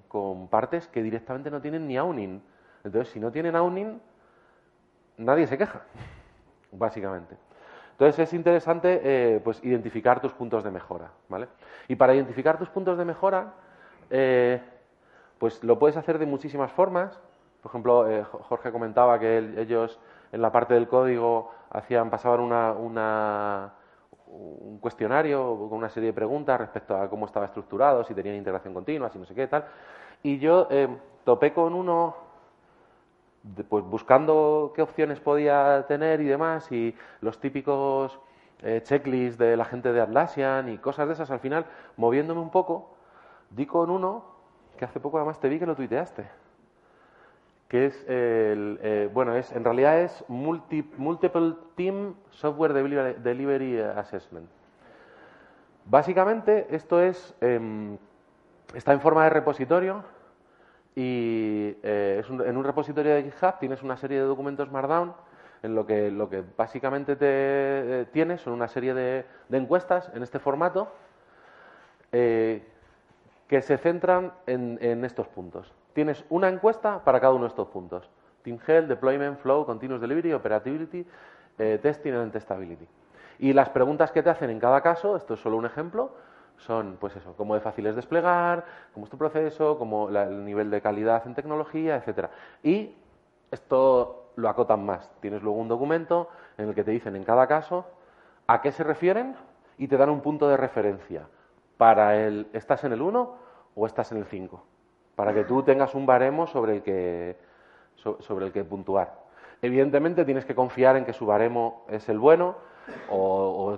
partes 0.52 0.88
que 0.88 1.02
directamente 1.02 1.50
no 1.50 1.60
tienen 1.60 1.88
ni 1.88 1.98
owning. 1.98 2.40
Entonces, 2.84 3.12
si 3.12 3.20
no 3.20 3.32
tienen 3.32 3.56
owning, 3.56 4.00
nadie 5.18 5.48
se 5.48 5.58
queja, 5.58 5.82
básicamente. 6.72 7.36
Entonces 7.94 8.20
es 8.20 8.34
interesante 8.34 9.02
eh, 9.04 9.42
pues 9.44 9.64
identificar 9.64 10.22
tus 10.22 10.32
puntos 10.32 10.64
de 10.64 10.70
mejora, 10.70 11.10
¿vale? 11.28 11.48
Y 11.88 11.96
para 11.96 12.14
identificar 12.14 12.60
tus 12.60 12.70
puntos 12.70 13.00
de 13.00 13.06
mejora, 13.06 13.54
eh, 14.12 14.62
pues 15.40 15.64
lo 15.64 15.80
puedes 15.80 15.98
hacer 15.98 16.20
de 16.20 16.28
muchísimas 16.28 16.72
formas. 16.72 17.20
Por 17.64 17.72
ejemplo, 17.72 18.08
eh, 18.08 18.24
Jorge 18.24 18.72
comentaba 18.72 19.18
que 19.18 19.40
ellos 19.58 20.00
en 20.32 20.44
la 20.44 20.52
parte 20.52 20.76
del 20.76 20.88
código 20.88 21.52
hacían 21.72 22.12
pasaban 22.12 22.42
una 22.42 23.74
un 24.30 24.78
cuestionario 24.80 25.68
con 25.70 25.78
una 25.78 25.90
serie 25.90 26.08
de 26.08 26.14
preguntas 26.14 26.60
respecto 26.60 26.96
a 26.96 27.10
cómo 27.10 27.26
estaba 27.26 27.46
estructurado, 27.46 28.04
si 28.04 28.14
tenía 28.14 28.36
integración 28.36 28.74
continua, 28.74 29.10
si 29.10 29.18
no 29.18 29.26
sé 29.26 29.34
qué 29.34 29.48
tal. 29.48 29.66
Y 30.24 30.38
yo 30.40 30.68
eh, 30.70 30.88
topé 31.24 31.54
con 31.54 31.74
uno, 31.74 32.16
pues 33.68 33.84
buscando 33.86 34.72
qué 34.76 34.82
opciones 34.82 35.20
podía 35.20 35.86
tener 35.88 36.22
y 36.22 36.26
demás, 36.26 36.72
y 36.72 36.96
los 37.22 37.40
típicos 37.40 38.20
eh, 38.62 38.82
checklists 38.84 39.38
de 39.38 39.56
la 39.58 39.66
gente 39.66 39.92
de 39.92 40.02
Atlassian 40.02 40.70
y 40.70 40.78
cosas 40.78 41.08
de 41.08 41.14
esas. 41.14 41.32
Al 41.32 41.40
final, 41.40 41.66
moviéndome 41.98 42.42
un 42.42 42.52
poco, 42.52 42.92
di 43.50 43.66
con 43.66 43.90
uno 43.90 44.26
que 44.78 44.86
hace 44.86 45.00
poco 45.00 45.18
además 45.18 45.40
te 45.40 45.50
vi 45.50 45.60
que 45.60 45.66
lo 45.66 45.76
tuiteaste, 45.76 46.26
que 47.70 47.86
es 47.86 48.04
el, 48.08 48.80
eh, 48.82 49.10
bueno, 49.14 49.36
es 49.36 49.52
en 49.52 49.64
realidad 49.64 50.02
es 50.02 50.26
Multiple 50.28 51.54
Team 51.76 52.16
Software 52.32 52.74
Delivery, 52.74 53.80
Assessment. 53.80 54.50
Básicamente 55.86 56.68
esto 56.72 57.00
es 57.00 57.36
em, 57.42 57.98
está 58.74 58.92
en 58.92 59.00
forma 59.00 59.24
de 59.24 59.30
repositorio 59.30 60.04
y 60.96 61.78
eh, 61.84 62.24
en 62.28 62.58
un 62.58 62.64
repositorio 62.64 63.14
de 63.14 63.24
GitHub 63.24 63.60
tienes 63.60 63.84
una 63.84 63.98
serie 63.98 64.20
de 64.20 64.26
documentos 64.26 64.72
Markdown 64.72 65.14
en 65.62 65.76
lo 65.76 65.86
que, 65.86 66.10
lo 66.10 66.28
que 66.28 66.44
básicamente 66.58 67.16
te 67.16 67.28
eh, 67.28 68.06
tienes 68.12 68.42
son 68.42 68.54
una 68.54 68.68
serie 68.68 68.96
de, 68.96 69.26
encuestas 69.52 70.10
en 70.16 70.24
este 70.24 70.40
formato 70.40 70.92
que 72.12 73.62
se 73.62 73.78
centran 73.78 74.34
en, 74.48 75.06
estos 75.06 75.28
puntos. 75.28 75.72
Tienes 75.94 76.24
una 76.30 76.50
encuesta 76.50 77.04
para 77.04 77.20
cada 77.20 77.34
uno 77.34 77.44
de 77.44 77.50
estos 77.50 77.68
puntos. 77.68 78.10
Team 78.44 78.60
Health, 78.66 78.88
Deployment, 78.88 79.40
Flow, 79.40 79.66
Continuous 79.66 80.02
Delivery, 80.02 80.34
Operability, 80.34 81.06
Testing 81.58 82.14
and 82.14 82.32
Testability. 82.32 82.88
Y 83.40 83.54
las 83.54 83.70
preguntas 83.70 84.12
que 84.12 84.24
te 84.24 84.30
hacen 84.30 84.50
en 84.50 84.60
cada 84.60 84.82
caso, 84.82 85.16
esto 85.16 85.34
es 85.34 85.40
solo 85.40 85.58
un 85.58 85.66
ejemplo, 85.66 86.12
son, 86.58 86.98
pues 87.00 87.16
eso, 87.16 87.34
cómo 87.38 87.56
de 87.56 87.62
fácil 87.62 87.88
es 87.88 87.96
desplegar, 87.96 88.66
cómo 88.94 89.06
es 89.06 89.10
tu 89.10 89.18
proceso, 89.18 89.78
cómo 89.78 90.10
el 90.10 90.44
nivel 90.44 90.70
de 90.70 90.82
calidad 90.82 91.26
en 91.26 91.36
tecnología, 91.36 91.96
etcétera. 91.96 92.32
Y 92.64 92.96
esto 93.50 94.32
lo 94.36 94.50
acotan 94.50 94.86
más. 94.86 95.10
Tienes 95.22 95.42
luego 95.42 95.58
un 95.60 95.70
documento 95.70 96.30
en 96.58 96.70
el 96.70 96.76
que 96.76 96.84
te 96.84 96.92
dicen 96.92 97.16
en 97.16 97.24
cada 97.24 97.48
caso 97.48 97.86
a 98.48 98.62
qué 98.62 98.72
se 98.72 98.84
refieren 98.84 99.36
y 99.78 99.88
te 99.88 99.96
dan 99.98 100.10
un 100.10 100.22
punto 100.22 100.50
de 100.50 100.58
referencia 100.58 101.28
para 101.78 102.18
el 102.18 102.48
estás 102.52 102.84
en 102.84 102.92
el 102.92 103.02
1 103.02 103.36
o 103.76 103.86
estás 103.86 104.12
en 104.12 104.18
el 104.18 104.26
5, 104.26 104.62
para 105.20 105.34
que 105.34 105.44
tú 105.44 105.64
tengas 105.64 105.96
un 105.96 106.06
baremo 106.06 106.48
sobre 106.48 106.76
el 106.78 106.82
que 106.82 107.36
sobre 108.22 108.46
el 108.46 108.54
que 108.54 108.64
puntuar. 108.64 109.20
Evidentemente 109.62 110.24
tienes 110.24 110.46
que 110.46 110.56
confiar 110.56 110.96
en 110.96 111.04
que 111.04 111.12
su 111.12 111.26
baremo 111.26 111.84
es 111.90 112.08
el 112.08 112.18
bueno 112.18 112.56
o, 113.10 113.78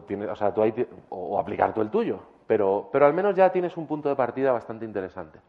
o, 1.10 1.40
aplicar 1.40 1.74
tú 1.74 1.82
el 1.82 1.90
tuyo, 1.90 2.20
pero, 2.46 2.90
pero 2.92 3.08
al 3.08 3.16
menos 3.16 3.36
ya 3.36 3.52
tienes 3.52 3.76
un 3.76 3.88
punto 3.88 4.08
de 4.08 4.16
partida 4.16 4.52
bastante 4.52 4.86
interesante. 4.86 5.40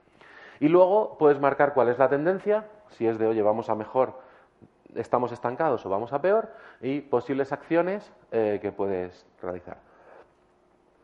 Y 0.61 0.69
luego 0.69 1.19
puedes 1.19 1.39
marcar 1.39 1.75
cuál 1.75 1.91
es 1.91 1.99
la 1.99 2.09
tendencia, 2.09 2.65
si 2.93 3.07
es 3.07 3.19
de, 3.19 3.27
oye, 3.27 3.43
vamos 3.43 3.69
a 3.69 3.75
mejor, 3.75 4.15
estamos 4.95 5.31
estancados 5.31 5.85
o 5.85 5.91
vamos 5.91 6.15
a 6.15 6.23
peor, 6.23 6.49
y 6.81 7.03
posibles 7.03 7.53
acciones 7.53 8.11
eh, 8.31 8.61
que 8.63 8.73
puedes 8.73 9.27
realizar. 9.43 9.77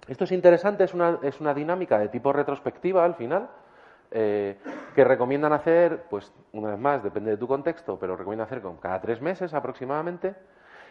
Esto 0.09 0.25
es 0.25 0.33
interesante, 0.33 0.85
es 0.85 0.95
una, 0.95 1.19
es 1.21 1.43
una 1.43 1.53
dinámica 1.53 1.99
de 1.99 2.09
tipo 2.09 2.33
retrospectiva 2.33 3.05
al 3.05 3.17
final, 3.17 3.51
eh, 4.11 4.59
que 4.95 5.05
recomiendan 5.05 5.53
hacer, 5.53 6.05
pues 6.11 6.33
una 6.53 6.71
vez 6.71 6.79
más, 6.79 7.03
depende 7.03 7.31
de 7.33 7.37
tu 7.37 7.47
contexto, 7.47 7.99
pero 7.99 8.17
recomiendan 8.17 8.47
hacer 8.47 8.63
con 8.63 8.77
cada 8.77 9.01
tres 9.01 9.21
meses 9.21 9.55
aproximadamente. 9.55 10.35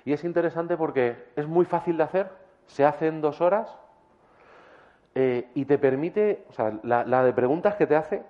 Y 0.06 0.13
es 0.13 0.23
interesante 0.23 0.77
porque 0.77 1.32
es 1.36 1.47
muy 1.47 1.65
fácil 1.65 1.97
de 1.97 2.03
hacer, 2.03 2.30
se 2.65 2.86
hace 2.86 3.08
en 3.08 3.21
dos 3.21 3.41
horas, 3.41 3.77
eh, 5.19 5.49
y 5.56 5.65
te 5.65 5.80
permite, 5.80 6.45
o 6.49 6.53
sea, 6.53 6.73
la, 6.84 7.23
de 7.23 7.34
preguntas 7.34 7.73
que 7.73 7.88
te 7.88 7.95
hace, 7.95 8.23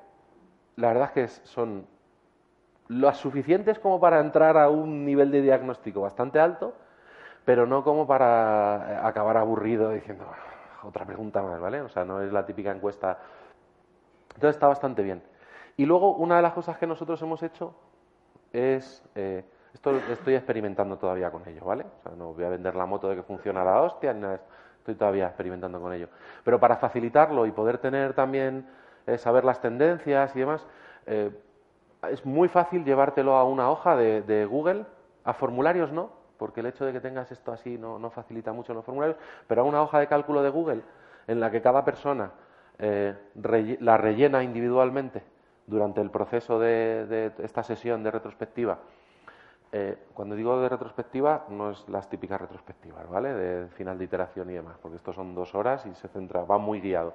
la 0.77 0.87
verdad 0.87 1.11
es 1.15 1.39
que 1.41 1.45
son 1.45 1.85
las 2.87 3.17
suficientes 3.17 3.77
como 3.77 3.99
para 3.99 4.21
entrar 4.21 4.57
a 4.57 4.69
un 4.69 5.03
nivel 5.03 5.29
de 5.29 5.41
diagnóstico 5.41 5.99
bastante 5.99 6.39
alto, 6.39 6.73
pero 7.43 7.65
no 7.65 7.83
como 7.83 8.07
para 8.07 9.05
acabar 9.05 9.35
aburrido 9.35 9.89
diciendo 9.89 10.23
ah, 10.29 10.87
otra 10.87 11.03
pregunta 11.05 11.41
más, 11.41 11.59
¿vale? 11.59 11.81
O 11.81 11.89
sea, 11.89 12.05
no 12.05 12.21
es 12.21 12.31
la 12.31 12.45
típica 12.45 12.71
encuesta. 12.71 13.19
Entonces 14.37 14.55
está 14.55 14.67
bastante 14.67 15.01
bien. 15.01 15.23
Y 15.77 15.85
luego, 15.85 16.15
una 16.15 16.35
de 16.35 16.43
las 16.43 16.53
cosas 16.53 16.77
que 16.77 16.85
nosotros 16.85 17.19
hemos 17.23 17.41
hecho 17.41 17.73
es. 18.53 19.03
Eh, 19.15 19.43
esto 19.73 19.95
estoy 19.95 20.35
experimentando 20.35 20.97
todavía 20.97 21.29
con 21.29 21.47
ello, 21.47 21.65
¿vale? 21.65 21.85
O 21.99 22.03
sea, 22.03 22.11
no 22.17 22.33
voy 22.33 22.43
a 22.43 22.49
vender 22.49 22.75
la 22.75 22.85
moto 22.85 23.09
de 23.09 23.15
que 23.15 23.23
funciona 23.23 23.63
la 23.63 23.81
hostia 23.81 24.13
ni 24.13 24.21
nada 24.21 24.39
Estoy 24.79 24.95
todavía 24.95 25.27
experimentando 25.27 25.81
con 25.81 25.91
ello. 25.91 26.07
Pero 26.43 26.59
para 26.59 26.77
facilitarlo 26.77 27.45
y 27.45 27.51
poder 27.51 27.77
tener 27.77 28.13
también, 28.13 28.65
eh, 29.05 29.17
saber 29.17 29.43
las 29.43 29.59
tendencias 29.59 30.35
y 30.35 30.39
demás, 30.39 30.65
eh, 31.05 31.31
es 32.09 32.25
muy 32.25 32.47
fácil 32.47 32.85
llevártelo 32.85 33.35
a 33.35 33.43
una 33.43 33.69
hoja 33.69 33.95
de, 33.95 34.45
Google, 34.45 34.85
a 35.23 35.33
formularios 35.33 35.91
no, 35.91 36.11
porque 36.37 36.61
el 36.61 36.67
hecho 36.67 36.85
de 36.85 36.93
que 36.93 37.01
tengas 37.01 37.31
esto 37.31 37.51
así 37.51 37.77
no, 37.77 38.09
facilita 38.09 38.53
mucho 38.53 38.73
los 38.73 38.85
formularios, 38.85 39.17
pero 39.47 39.61
a 39.61 39.65
una 39.65 39.81
hoja 39.81 39.99
de 39.99 40.07
cálculo 40.07 40.41
de 40.41 40.49
Google 40.49 40.81
en 41.27 41.39
la 41.39 41.51
que 41.51 41.61
cada 41.61 41.83
persona 41.83 42.31
eh, 42.79 43.15
la 43.79 43.97
rellena 43.97 44.43
individualmente 44.43 45.23
durante 45.65 46.01
el 46.01 46.09
proceso 46.09 46.59
de 46.59 47.31
esta 47.39 47.63
sesión 47.63 48.03
de 48.03 48.11
retrospectiva 48.11 48.79
eh, 49.71 49.97
cuando 50.13 50.35
digo 50.35 50.59
de 50.61 50.69
retrospectiva, 50.69 51.45
no 51.49 51.71
es 51.71 51.87
las 51.89 52.09
típicas 52.09 52.39
retrospectivas, 52.39 53.07
¿vale? 53.09 53.33
De 53.33 53.67
final 53.69 53.97
de 53.97 54.05
iteración 54.05 54.49
y 54.49 54.53
demás, 54.53 54.77
porque 54.81 54.95
estos 54.95 55.15
son 55.15 55.35
dos 55.35 55.53
horas 55.55 55.85
y 55.85 55.93
se 55.95 56.07
centra, 56.07 56.43
va 56.43 56.57
muy 56.57 56.79
guiado. 56.79 57.13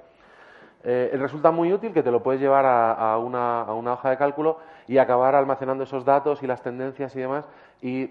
Eh, 0.85 1.11
resulta 1.14 1.51
muy 1.51 1.72
útil 1.72 1.92
que 1.92 2.03
te 2.03 2.11
lo 2.11 2.22
puedes 2.22 2.40
llevar 2.40 2.66
a, 2.66 3.16
una, 3.18 3.64
hoja 3.92 4.11
de 4.11 4.16
cálculo 4.16 4.59
y 4.88 4.98
acabar 4.98 5.35
almacenando 5.35 5.85
esos 5.85 6.05
datos 6.05 6.42
y 6.42 6.46
las 6.46 6.61
tendencias 6.61 7.14
y 7.14 7.20
demás 7.20 7.48
y, 7.81 8.07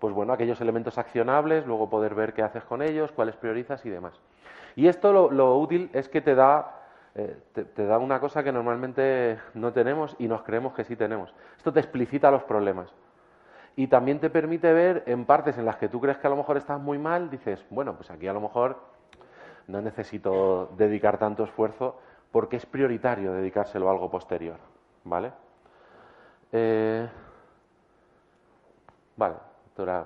pues 0.00 0.12
bueno, 0.12 0.32
aquellos 0.32 0.60
elementos 0.60 0.98
accionables, 0.98 1.64
luego 1.66 1.88
poder 1.88 2.14
ver 2.14 2.34
qué 2.34 2.42
haces 2.42 2.64
con 2.64 2.82
ellos, 2.82 3.12
cuáles 3.12 3.36
priorizas 3.36 3.86
y 3.86 3.90
demás. 3.90 4.20
Y 4.74 4.88
esto 4.88 5.30
lo, 5.30 5.58
útil 5.58 5.90
es 5.92 6.08
que 6.08 6.20
te 6.20 6.34
da, 6.34 6.77
te 7.52 7.86
da 7.86 7.98
una 7.98 8.20
cosa 8.20 8.44
que 8.44 8.52
normalmente 8.52 9.38
no 9.54 9.72
tenemos 9.72 10.14
y 10.18 10.28
nos 10.28 10.42
creemos 10.42 10.74
que 10.74 10.84
sí 10.84 10.94
tenemos. 10.96 11.34
Esto 11.56 11.72
te 11.72 11.80
explicita 11.80 12.30
los 12.30 12.44
problemas 12.44 12.92
y 13.78 13.86
también 13.86 14.18
te 14.18 14.28
permite 14.28 14.72
ver 14.72 15.04
en 15.06 15.24
partes 15.24 15.56
en 15.58 15.64
las 15.64 15.76
que 15.76 15.88
tú 15.88 16.00
crees 16.00 16.18
que 16.18 16.26
a 16.26 16.30
lo 16.30 16.36
mejor 16.36 16.56
estás 16.56 16.80
muy 16.80 16.98
mal, 16.98 17.30
dices, 17.30 17.64
bueno, 17.70 17.94
pues 17.94 18.10
aquí 18.10 18.26
a 18.26 18.32
lo 18.32 18.40
mejor 18.40 18.76
no 19.68 19.80
necesito 19.80 20.72
dedicar 20.76 21.18
tanto 21.18 21.44
esfuerzo 21.44 22.00
porque 22.32 22.56
es 22.56 22.66
prioritario 22.66 23.32
dedicárselo 23.32 23.88
a 23.88 23.92
algo 23.92 24.10
posterior, 24.10 24.58
¿vale? 25.04 25.32
Eh, 26.50 27.08
vale, 29.16 29.36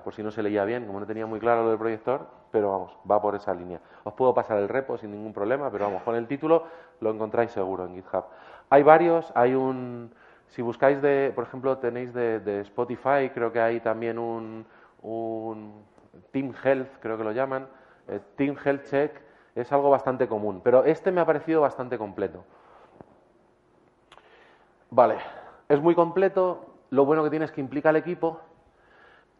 por 0.03 0.13
si 0.13 0.21
no 0.21 0.29
se 0.29 0.43
leía 0.43 0.65
bien, 0.65 0.85
como 0.85 0.99
no 0.99 1.07
tenía 1.07 1.25
muy 1.25 1.39
claro 1.39 1.63
lo 1.63 1.69
del 1.69 1.79
proyector, 1.79 2.27
pero 2.53 2.69
vamos, 2.69 2.95
va 3.09 3.19
por 3.19 3.33
esa 3.33 3.51
línea. 3.51 3.81
Os 4.03 4.13
puedo 4.13 4.31
pasar 4.31 4.59
el 4.59 4.69
repo 4.69 4.95
sin 4.95 5.09
ningún 5.09 5.33
problema, 5.33 5.71
pero 5.71 5.85
vamos, 5.85 6.03
con 6.03 6.13
el 6.13 6.27
título 6.27 6.65
lo 7.01 7.09
encontráis 7.09 7.49
seguro 7.49 7.83
en 7.83 7.95
GitHub. 7.95 8.25
Hay 8.69 8.83
varios, 8.83 9.31
hay 9.33 9.55
un, 9.55 10.13
si 10.49 10.61
buscáis, 10.61 11.01
de, 11.01 11.31
por 11.33 11.45
ejemplo, 11.45 11.79
tenéis 11.79 12.13
de, 12.13 12.61
Spotify, 12.61 13.31
creo 13.33 13.51
que 13.51 13.59
hay 13.59 13.79
también 13.79 14.19
un, 14.19 14.67
Team 16.31 16.53
Health, 16.63 16.89
creo 16.99 17.17
que 17.17 17.23
lo 17.23 17.31
llaman, 17.31 17.67
eh, 18.07 18.19
Team 18.35 18.55
Health 18.63 18.83
Check, 18.83 19.19
es 19.55 19.71
algo 19.71 19.89
bastante 19.89 20.27
común, 20.27 20.61
pero 20.63 20.83
este 20.83 21.11
me 21.11 21.21
ha 21.21 21.25
parecido 21.25 21.61
bastante 21.61 21.97
completo. 21.97 22.43
Vale, 24.91 25.17
es 25.69 25.81
muy 25.81 25.95
completo, 25.95 26.67
lo 26.91 27.03
bueno 27.03 27.23
que 27.23 27.31
tiene 27.31 27.45
es 27.45 27.51
que 27.51 27.61
implica 27.61 27.89
al 27.89 27.95
equipo. 27.95 28.41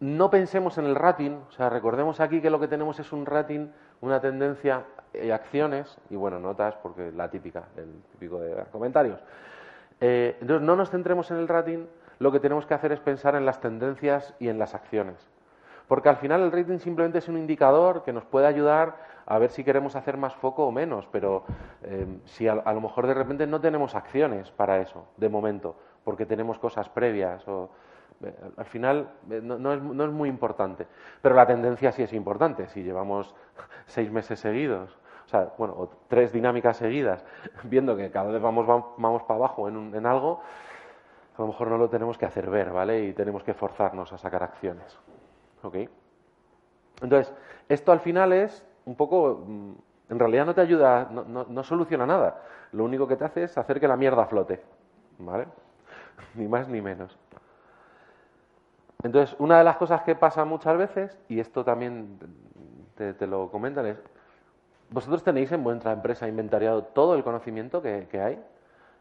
No 0.04 0.30
pensemos 0.30 0.78
en 0.78 0.84
el 0.84 0.96
rating, 0.96 1.32
o 1.48 1.52
sea, 1.54 1.70
recordemos 1.70 2.20
aquí 2.20 2.42
que 2.42 2.50
lo 2.50 2.60
que 2.60 2.68
tenemos 2.68 3.00
es 3.00 3.14
un 3.14 3.26
rating, 3.26 3.70
una 4.02 4.20
tendencia 4.20 4.84
y 5.14 5.30
acciones, 5.30 5.98
y 6.10 6.18
bueno, 6.18 6.42
notas, 6.42 6.76
porque 6.84 7.14
la 7.14 7.30
típica, 7.30 7.64
el 7.78 8.02
típico 8.12 8.38
de 8.40 8.66
comentarios. 8.70 9.22
Eh, 10.02 10.36
entonces, 10.42 10.68
no 10.68 10.76
nos 10.76 10.90
centremos 10.90 11.32
en 11.32 11.38
el 11.38 11.48
rating, 11.48 11.86
lo 12.20 12.34
que 12.34 12.42
tenemos 12.42 12.66
que 12.66 12.74
hacer 12.74 12.92
es 12.92 13.00
pensar 13.00 13.36
en 13.36 13.46
las 13.46 13.62
tendencias 13.62 14.34
y 14.40 14.50
en 14.50 14.60
las 14.60 14.76
acciones. 14.76 15.16
Porque 15.88 16.10
al 16.10 16.18
final 16.18 16.42
el 16.42 16.52
rating 16.52 16.80
simplemente 16.80 17.20
es 17.20 17.30
un 17.30 17.38
indicador 17.38 18.04
que 18.04 18.12
nos 18.12 18.26
puede 18.26 18.48
ayudar 18.48 18.98
a 19.26 19.40
ver 19.40 19.52
si 19.52 19.64
queremos 19.64 19.96
hacer 19.96 20.18
más 20.18 20.36
foco 20.36 20.68
o 20.68 20.72
menos, 20.74 21.08
pero 21.14 21.46
eh, 21.82 22.06
si 22.26 22.50
a, 22.50 22.56
lo 22.56 22.82
mejor 22.82 23.08
de 23.08 23.14
repente 23.14 23.48
no 23.48 23.62
tenemos 23.62 23.96
acciones 23.96 24.52
para 24.52 24.82
eso, 24.82 25.06
de 25.16 25.30
momento, 25.30 25.78
porque 26.04 26.26
tenemos 26.26 26.60
cosas 26.60 26.90
previas 26.90 27.48
o 27.48 27.70
eh, 27.70 27.93
al 28.58 28.66
final 28.66 29.10
no, 29.28 29.74
es, 29.74 29.82
no, 29.82 30.04
es, 30.04 30.12
muy 30.12 30.30
importante. 30.30 30.88
Pero 31.22 31.36
la 31.36 31.46
tendencia 31.46 31.92
sí 31.92 32.04
es 32.04 32.14
importante. 32.14 32.68
Si 32.68 32.84
llevamos 32.84 33.34
seis 33.86 34.12
meses 34.12 34.40
seguidos 34.40 34.98
o 35.26 35.30
sea, 35.30 35.54
bueno, 35.58 35.90
tres 36.08 36.32
dinámicas 36.32 36.78
seguidas, 36.78 37.24
viendo 37.64 37.96
que 37.96 38.12
cada 38.12 38.32
vez 38.32 38.42
vamos, 38.42 38.68
vamos 38.68 39.24
para 39.24 39.38
abajo 39.38 39.68
en, 39.68 39.96
en 39.96 40.06
algo, 40.06 40.42
a 41.38 41.42
lo 41.42 41.48
mejor 41.48 41.70
no 41.70 41.78
lo 41.78 41.90
tenemos 41.90 42.18
que 42.18 42.26
hacer 42.26 42.50
ver, 42.50 42.72
¿vale? 42.72 43.06
Y 43.06 43.14
tenemos 43.14 43.44
que 43.44 43.54
forzarnos 43.54 44.12
a 44.14 44.18
sacar 44.18 44.44
acciones. 44.44 44.98
¿Ok? 45.64 45.78
Entonces, 47.02 47.34
esto 47.70 47.92
al 47.92 48.00
final 48.00 48.34
es 48.34 48.66
un 48.86 48.96
poco, 48.96 49.44
mm, 49.48 49.72
en 50.10 50.20
realidad 50.20 50.46
no 50.46 50.54
te 50.54 50.62
ayuda, 50.62 51.08
no, 51.10 51.24
no, 51.24 51.46
no, 51.46 51.64
soluciona 51.64 52.06
nada. 52.06 52.42
Lo 52.72 52.84
único 52.84 53.08
que 53.08 53.16
te 53.16 53.26
hace 53.26 53.44
es 53.44 53.58
hacer 53.58 53.80
que 53.80 53.88
la 53.88 53.98
mierda 53.98 54.26
flote, 54.26 54.62
¿vale? 55.18 55.48
ni 56.36 56.48
más 56.48 56.68
ni 56.68 56.82
menos. 56.82 57.18
Entonces, 59.04 59.36
una 59.40 59.58
de 59.58 59.64
las 59.64 59.78
cosas 59.78 60.02
que 60.04 60.16
pasa 60.16 60.46
muchas 60.46 60.78
veces, 60.78 61.18
y 61.28 61.40
esto 61.40 61.64
también 61.64 62.20
te, 62.96 63.14
te 63.14 63.28
lo 63.28 63.52
comentan, 63.52 63.86
es 63.86 63.98
¿Vosotros 64.94 65.24
tenéis 65.24 65.52
en 65.52 65.64
vuestra 65.64 65.92
empresa 65.92 66.28
inventariado 66.28 66.84
todo 66.84 67.16
el 67.16 67.24
conocimiento 67.24 67.82
que, 67.82 68.08
hay? 68.14 68.40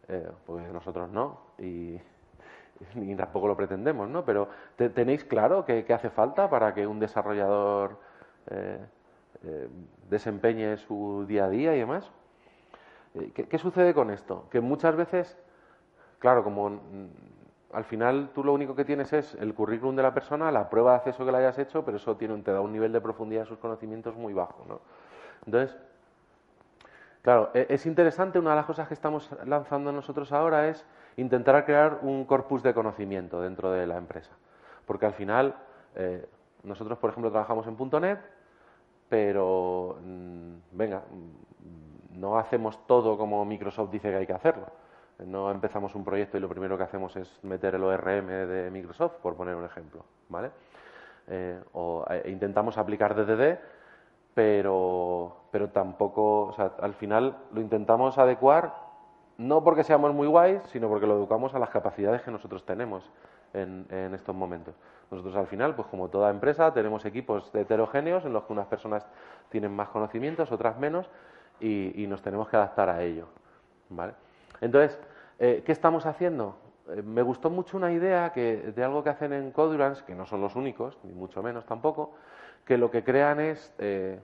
Eh, 0.08 0.30
pues 0.46 0.72
nosotros 0.72 1.10
no. 1.10 1.38
Y, 1.58 2.00
ni 2.94 3.14
tampoco 3.14 3.46
lo 3.46 3.56
pretendemos, 3.56 4.08
¿no? 4.08 4.24
Pero 4.24 4.48
¿tenéis 4.76 5.22
claro 5.22 5.66
qué, 5.66 5.84
hace 5.92 6.08
falta 6.08 6.48
para 6.48 6.72
que 6.72 6.86
un 6.86 6.98
desarrollador 6.98 7.98
eh, 8.50 8.78
eh, 9.44 9.68
desempeñe 10.08 10.78
su 10.78 11.26
día 11.28 11.44
a 11.44 11.50
día 11.50 11.76
y 11.76 11.80
demás? 11.80 12.10
Eh, 13.14 13.30
¿qué, 13.34 13.58
sucede 13.58 13.92
con 13.92 14.10
esto? 14.10 14.48
Que 14.50 14.62
muchas 14.62 14.96
veces, 14.96 15.38
claro, 16.18 16.42
como 16.42 16.80
al 17.72 17.84
final 17.84 18.30
tú 18.34 18.44
lo 18.44 18.52
único 18.52 18.74
que 18.74 18.84
tienes 18.84 19.12
es 19.12 19.34
el 19.36 19.54
currículum 19.54 19.96
de 19.96 20.02
la 20.02 20.12
persona, 20.12 20.50
la 20.50 20.68
prueba 20.68 20.92
de 20.92 20.96
acceso 20.98 21.24
que 21.24 21.32
le 21.32 21.38
hayas 21.38 21.58
hecho, 21.58 21.84
pero 21.84 21.96
eso 21.96 22.16
tiene, 22.16 22.36
te 22.42 22.52
da 22.52 22.60
un 22.60 22.72
nivel 22.72 22.92
de 22.92 23.00
profundidad 23.00 23.42
de 23.42 23.46
sus 23.48 23.58
conocimientos 23.58 24.14
muy 24.16 24.34
bajo, 24.34 24.64
¿no? 24.68 24.80
Entonces, 25.46 25.76
claro, 27.22 27.50
e, 27.54 27.66
es 27.70 27.86
interesante, 27.86 28.38
una 28.38 28.50
de 28.50 28.56
las 28.56 28.66
cosas 28.66 28.88
que 28.88 28.94
estamos 28.94 29.30
lanzando 29.46 29.90
nosotros 29.90 30.32
ahora 30.32 30.68
es 30.68 30.84
intentar 31.16 31.64
crear 31.64 32.00
un 32.02 32.24
corpus 32.24 32.62
de 32.62 32.74
conocimiento 32.74 33.40
dentro 33.40 33.70
de 33.70 33.86
la 33.86 33.96
empresa. 33.96 34.32
Porque 34.86 35.06
al 35.06 35.14
final, 35.14 35.54
eh, 35.94 36.26
nosotros, 36.64 36.98
por 36.98 37.10
ejemplo, 37.10 37.30
trabajamos 37.30 37.66
en 37.66 37.76
.NET, 38.00 38.20
pero, 39.08 39.98
mm, 40.02 40.54
venga, 40.72 40.98
mm, 41.10 42.20
no 42.20 42.38
hacemos 42.38 42.86
todo 42.86 43.16
como 43.16 43.44
Microsoft 43.44 43.90
dice 43.90 44.10
que 44.10 44.16
hay 44.16 44.26
que 44.26 44.32
hacerlo. 44.32 44.66
No 45.26 45.50
empezamos 45.50 45.94
un 45.94 46.04
proyecto 46.04 46.36
y 46.36 46.40
lo 46.40 46.48
primero 46.48 46.76
que 46.76 46.84
hacemos 46.84 47.14
es 47.16 47.42
meter 47.44 47.74
el 47.74 47.84
ORM 47.84 48.26
de 48.26 48.70
Microsoft, 48.70 49.14
por 49.22 49.36
poner 49.36 49.54
un 49.54 49.64
ejemplo, 49.64 50.04
¿vale? 50.28 50.50
Eh, 51.28 51.60
o 51.72 52.04
eh, 52.10 52.30
intentamos 52.30 52.78
aplicar 52.78 53.14
DDD, 53.14 53.58
pero, 54.34 55.36
pero 55.50 55.68
tampoco, 55.68 56.46
o 56.46 56.52
sea, 56.52 56.72
al 56.80 56.94
final 56.94 57.36
lo 57.52 57.60
intentamos 57.60 58.18
adecuar 58.18 58.74
no 59.38 59.64
porque 59.64 59.84
seamos 59.84 60.14
muy 60.14 60.26
guays, 60.26 60.62
sino 60.66 60.88
porque 60.88 61.06
lo 61.06 61.14
educamos 61.14 61.54
a 61.54 61.58
las 61.58 61.70
capacidades 61.70 62.22
que 62.22 62.30
nosotros 62.30 62.64
tenemos 62.64 63.10
en, 63.54 63.86
estos 64.14 64.34
momentos. 64.34 64.74
Nosotros 65.10 65.36
al 65.36 65.46
final, 65.46 65.74
pues 65.74 65.88
como 65.88 66.08
toda 66.08 66.30
empresa, 66.30 66.72
tenemos 66.72 67.04
equipos 67.04 67.54
heterogéneos 67.54 68.24
en 68.24 68.32
los 68.32 68.44
que 68.44 68.52
unas 68.52 68.66
personas 68.66 69.06
tienen 69.50 69.74
más 69.74 69.88
conocimientos, 69.88 70.52
otras 70.52 70.78
menos, 70.78 71.08
y, 71.60 72.06
nos 72.08 72.22
tenemos 72.22 72.48
que 72.48 72.56
adaptar 72.56 72.88
a 72.88 73.02
ello. 73.02 73.26
¿vale? 73.88 74.14
Entonces, 74.60 74.98
eh, 75.38 75.62
¿qué 75.64 75.72
estamos 75.72 76.06
haciendo? 76.06 76.56
Eh, 76.88 77.02
me 77.02 77.22
gustó 77.22 77.50
mucho 77.50 77.76
una 77.76 77.92
idea 77.92 78.32
que, 78.32 78.72
de 78.74 78.84
algo 78.84 79.04
que 79.04 79.10
hacen 79.10 79.32
en 79.32 79.50
Codurance, 79.52 80.04
que 80.04 80.14
no 80.14 80.26
son 80.26 80.40
los 80.40 80.56
únicos, 80.56 80.98
ni 81.04 81.12
mucho 81.12 81.42
menos 81.42 81.64
tampoco, 81.66 82.12
que 82.64 82.78
lo 82.78 82.90
que 82.90 83.04
crean 83.04 83.40
es, 83.40 83.72
eh, 83.78 84.18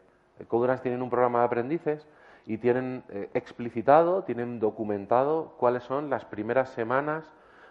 Codurance 0.48 0.82
tienen 0.82 1.02
un 1.02 1.10
programa 1.10 1.40
de 1.40 1.44
aprendices 1.46 2.06
y 2.46 2.58
tienen 2.58 3.04
eh, 3.10 3.28
explicitado, 3.34 4.24
tienen 4.24 4.58
documentado 4.58 5.54
cuáles 5.58 5.82
son 5.84 6.10
las 6.10 6.24
primeras 6.24 6.70
semanas 6.70 7.24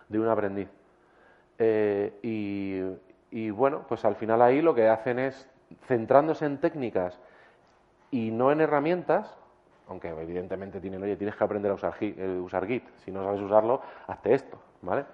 de 0.10 0.20
un 0.20 0.28
aprendiz. 0.28 0.70
Y, 3.30 3.50
bueno, 3.50 3.86
pues 3.90 4.06
al 4.06 4.16
final 4.16 4.42
ahí 4.42 4.62
lo 4.62 4.74
que 4.76 4.88
hacen 4.88 5.20
es, 5.20 5.50
centrándose 5.88 6.46
en 6.46 6.60
técnicas 6.60 7.20
y 8.12 8.32
no 8.32 8.52
en 8.52 8.62
herramientas, 8.62 9.36
aunque 9.90 10.10
evidentemente 10.10 10.80
tienen, 10.80 11.02
oye, 11.04 11.16
tienes 11.16 11.36
que 11.36 11.44
aprender 11.44 11.72
a 11.72 11.76
usar, 11.76 11.94
eh, 12.02 12.40
usar 12.44 12.66
Git, 12.68 12.84
si 12.98 13.12
no 13.12 13.24
sabes 13.24 13.42
usarlo, 13.42 13.82
hazte 14.08 14.34
esto, 14.34 14.60
¿vale? 14.82 15.06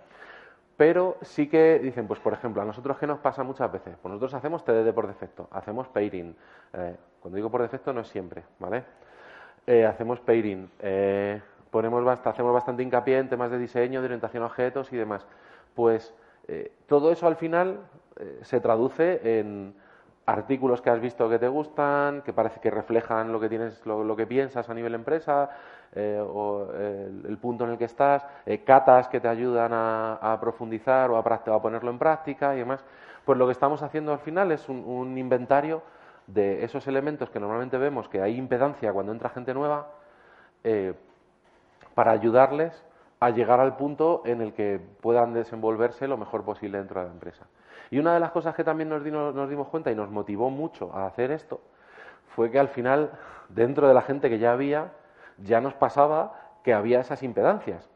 Pero 0.75 1.17
sí 1.21 1.47
que 1.47 1.79
dicen, 1.79 2.07
pues 2.07 2.19
por 2.19 2.33
ejemplo, 2.33 2.61
a 2.61 2.65
nosotros 2.65 2.97
qué 2.97 3.05
nos 3.05 3.19
pasa 3.19 3.43
muchas 3.43 3.71
veces, 3.71 3.95
pues 4.01 4.09
nosotros 4.11 4.33
hacemos 4.33 4.65
TDD 4.65 4.91
por 4.93 5.07
defecto, 5.07 5.47
hacemos 5.51 5.87
pairing, 5.87 6.35
cuando 7.21 7.35
digo 7.35 7.51
por 7.51 7.61
defecto 7.61 7.93
no 7.93 8.01
es 8.01 8.07
siempre, 8.07 8.43
¿vale? 8.57 8.83
Eh, 9.65 9.85
hacemos 9.85 10.19
pairing, 10.19 10.69
eh, 10.79 11.41
ponemos 11.71 12.05
hacemos 12.25 12.53
bastante 12.53 12.83
hincapié 12.83 13.19
en 13.19 13.29
temas 13.29 13.49
de 13.49 13.57
diseño, 13.57 14.01
de 14.01 14.05
orientación 14.05 14.43
a 14.43 14.47
objetos 14.47 14.91
y 14.91 14.97
demás. 14.97 15.25
Pues 15.73 16.13
eh, 16.49 16.73
todo 16.85 17.11
eso 17.11 17.27
al 17.27 17.37
final 17.37 17.79
se 18.43 18.59
traduce 18.59 19.39
en 19.39 19.73
artículos 20.25 20.81
que 20.81 20.89
has 20.89 21.01
visto 21.01 21.29
que 21.29 21.39
te 21.39 21.47
gustan, 21.47 22.21
que 22.21 22.33
parece 22.33 22.59
que 22.59 22.71
reflejan 22.71 23.31
lo 23.31 23.39
que 23.39 23.49
tienes, 23.49 23.85
lo, 23.85 24.15
que 24.15 24.25
piensas 24.25 24.69
a 24.69 24.73
nivel 24.73 24.95
empresa, 24.95 25.49
o 25.95 26.67
el, 26.73 27.37
punto 27.41 27.65
en 27.65 27.71
el 27.71 27.77
que 27.77 27.85
estás, 27.85 28.25
catas 28.65 29.09
que 29.09 29.19
te 29.19 29.27
ayudan 29.27 29.71
a, 29.73 30.37
profundizar 30.39 31.11
o 31.11 31.17
a, 31.17 31.19
a, 31.19 31.61
ponerlo 31.61 31.91
en 31.91 31.99
práctica 31.99 32.55
y 32.55 32.59
demás. 32.59 32.83
Pues 33.25 33.37
lo 33.37 33.45
que 33.45 33.51
estamos 33.51 33.83
haciendo 33.83 34.13
al 34.13 34.19
final 34.19 34.51
es 34.51 34.69
un 34.69 35.17
inventario 35.17 35.81
de 36.27 36.63
esos 36.63 36.87
elementos 36.87 37.29
que 37.29 37.39
normalmente 37.39 37.77
vemos 37.77 38.07
que 38.07 38.21
hay 38.21 38.37
impedancia 38.37 38.93
cuando 38.93 39.11
entra 39.11 39.29
gente 39.29 39.53
nueva, 39.53 39.87
eh, 40.63 40.93
para 41.93 42.11
ayudarles 42.11 42.85
a 43.19 43.29
llegar 43.29 43.59
al 43.59 43.75
punto 43.75 44.23
en 44.25 44.41
el 44.41 44.53
que 44.53 44.79
puedan 45.01 45.33
desenvolverse 45.33 46.07
lo 46.07 46.17
mejor 46.17 46.43
posible 46.43 46.77
dentro 46.77 47.01
de 47.01 47.07
la 47.07 47.13
empresa. 47.13 47.45
Y 47.93 47.99
una 47.99 48.15
de 48.15 48.19
las 48.19 48.31
cosas 48.31 48.55
que 48.55 48.63
también 48.63 48.89
nos, 48.89 49.03
dimos 49.03 49.67
cuenta 49.67 49.91
y 49.91 49.95
nos 49.95 50.09
motivó 50.09 50.49
mucho 50.49 50.91
a 50.95 51.05
hacer 51.05 51.29
esto 51.29 51.61
fue 52.29 52.49
que 52.49 52.57
al 52.57 52.69
final, 52.69 53.11
dentro 53.49 53.87
de 53.87 53.93
la 53.93 54.01
gente 54.01 54.31
que 54.31 54.39
ya 54.39 54.51
había, 54.51 54.93
ya 55.37 55.61
nos 55.61 55.75
pasaba 55.75 56.57
que 56.63 56.73
había 56.73 57.01
esas 57.01 57.21
impedancias. 57.21 57.87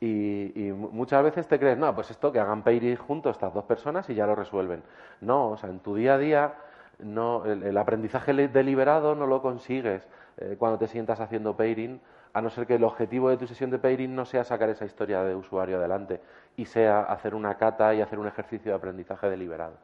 Y, 0.00 0.72
muchas 0.72 1.22
veces 1.22 1.46
te 1.46 1.58
crees, 1.58 1.76
no, 1.76 1.94
pues 1.94 2.10
esto, 2.10 2.32
que 2.32 2.40
hagan 2.40 2.62
pairing 2.62 2.96
juntos 2.96 3.36
estas 3.36 3.52
dos 3.52 3.64
personas 3.64 4.08
y 4.08 4.14
ya 4.14 4.26
lo 4.26 4.34
resuelven. 4.34 4.82
No, 5.20 5.50
o 5.50 5.56
sea, 5.58 5.68
en 5.68 5.80
tu 5.80 5.94
día 5.94 6.14
a 6.14 6.18
día 6.18 6.54
no, 6.98 7.44
el, 7.44 7.76
aprendizaje 7.76 8.32
deliberado 8.32 9.14
no 9.14 9.26
lo 9.26 9.42
consigues 9.42 10.08
eh, 10.38 10.56
cuando 10.58 10.78
te 10.78 10.86
sientas 10.86 11.20
haciendo 11.20 11.54
pairing, 11.54 12.00
a 12.32 12.40
no 12.40 12.48
ser 12.48 12.66
que 12.66 12.76
el 12.76 12.84
objetivo 12.84 13.28
de 13.28 13.36
tu 13.36 13.46
sesión 13.46 13.68
de 13.68 13.78
pairing 13.78 14.14
no 14.14 14.24
sea 14.24 14.44
sacar 14.44 14.70
esa 14.70 14.86
historia 14.86 15.22
de 15.24 15.34
usuario 15.34 15.76
adelante 15.76 16.22
y 16.56 16.64
sea 16.64 17.02
hacer 17.02 17.34
una 17.34 17.56
cata 17.56 17.94
y 17.94 18.00
hacer 18.00 18.18
un 18.18 18.26
ejercicio 18.26 18.72
de 18.72 18.76
aprendizaje 18.76 19.28
deliberado. 19.28 19.74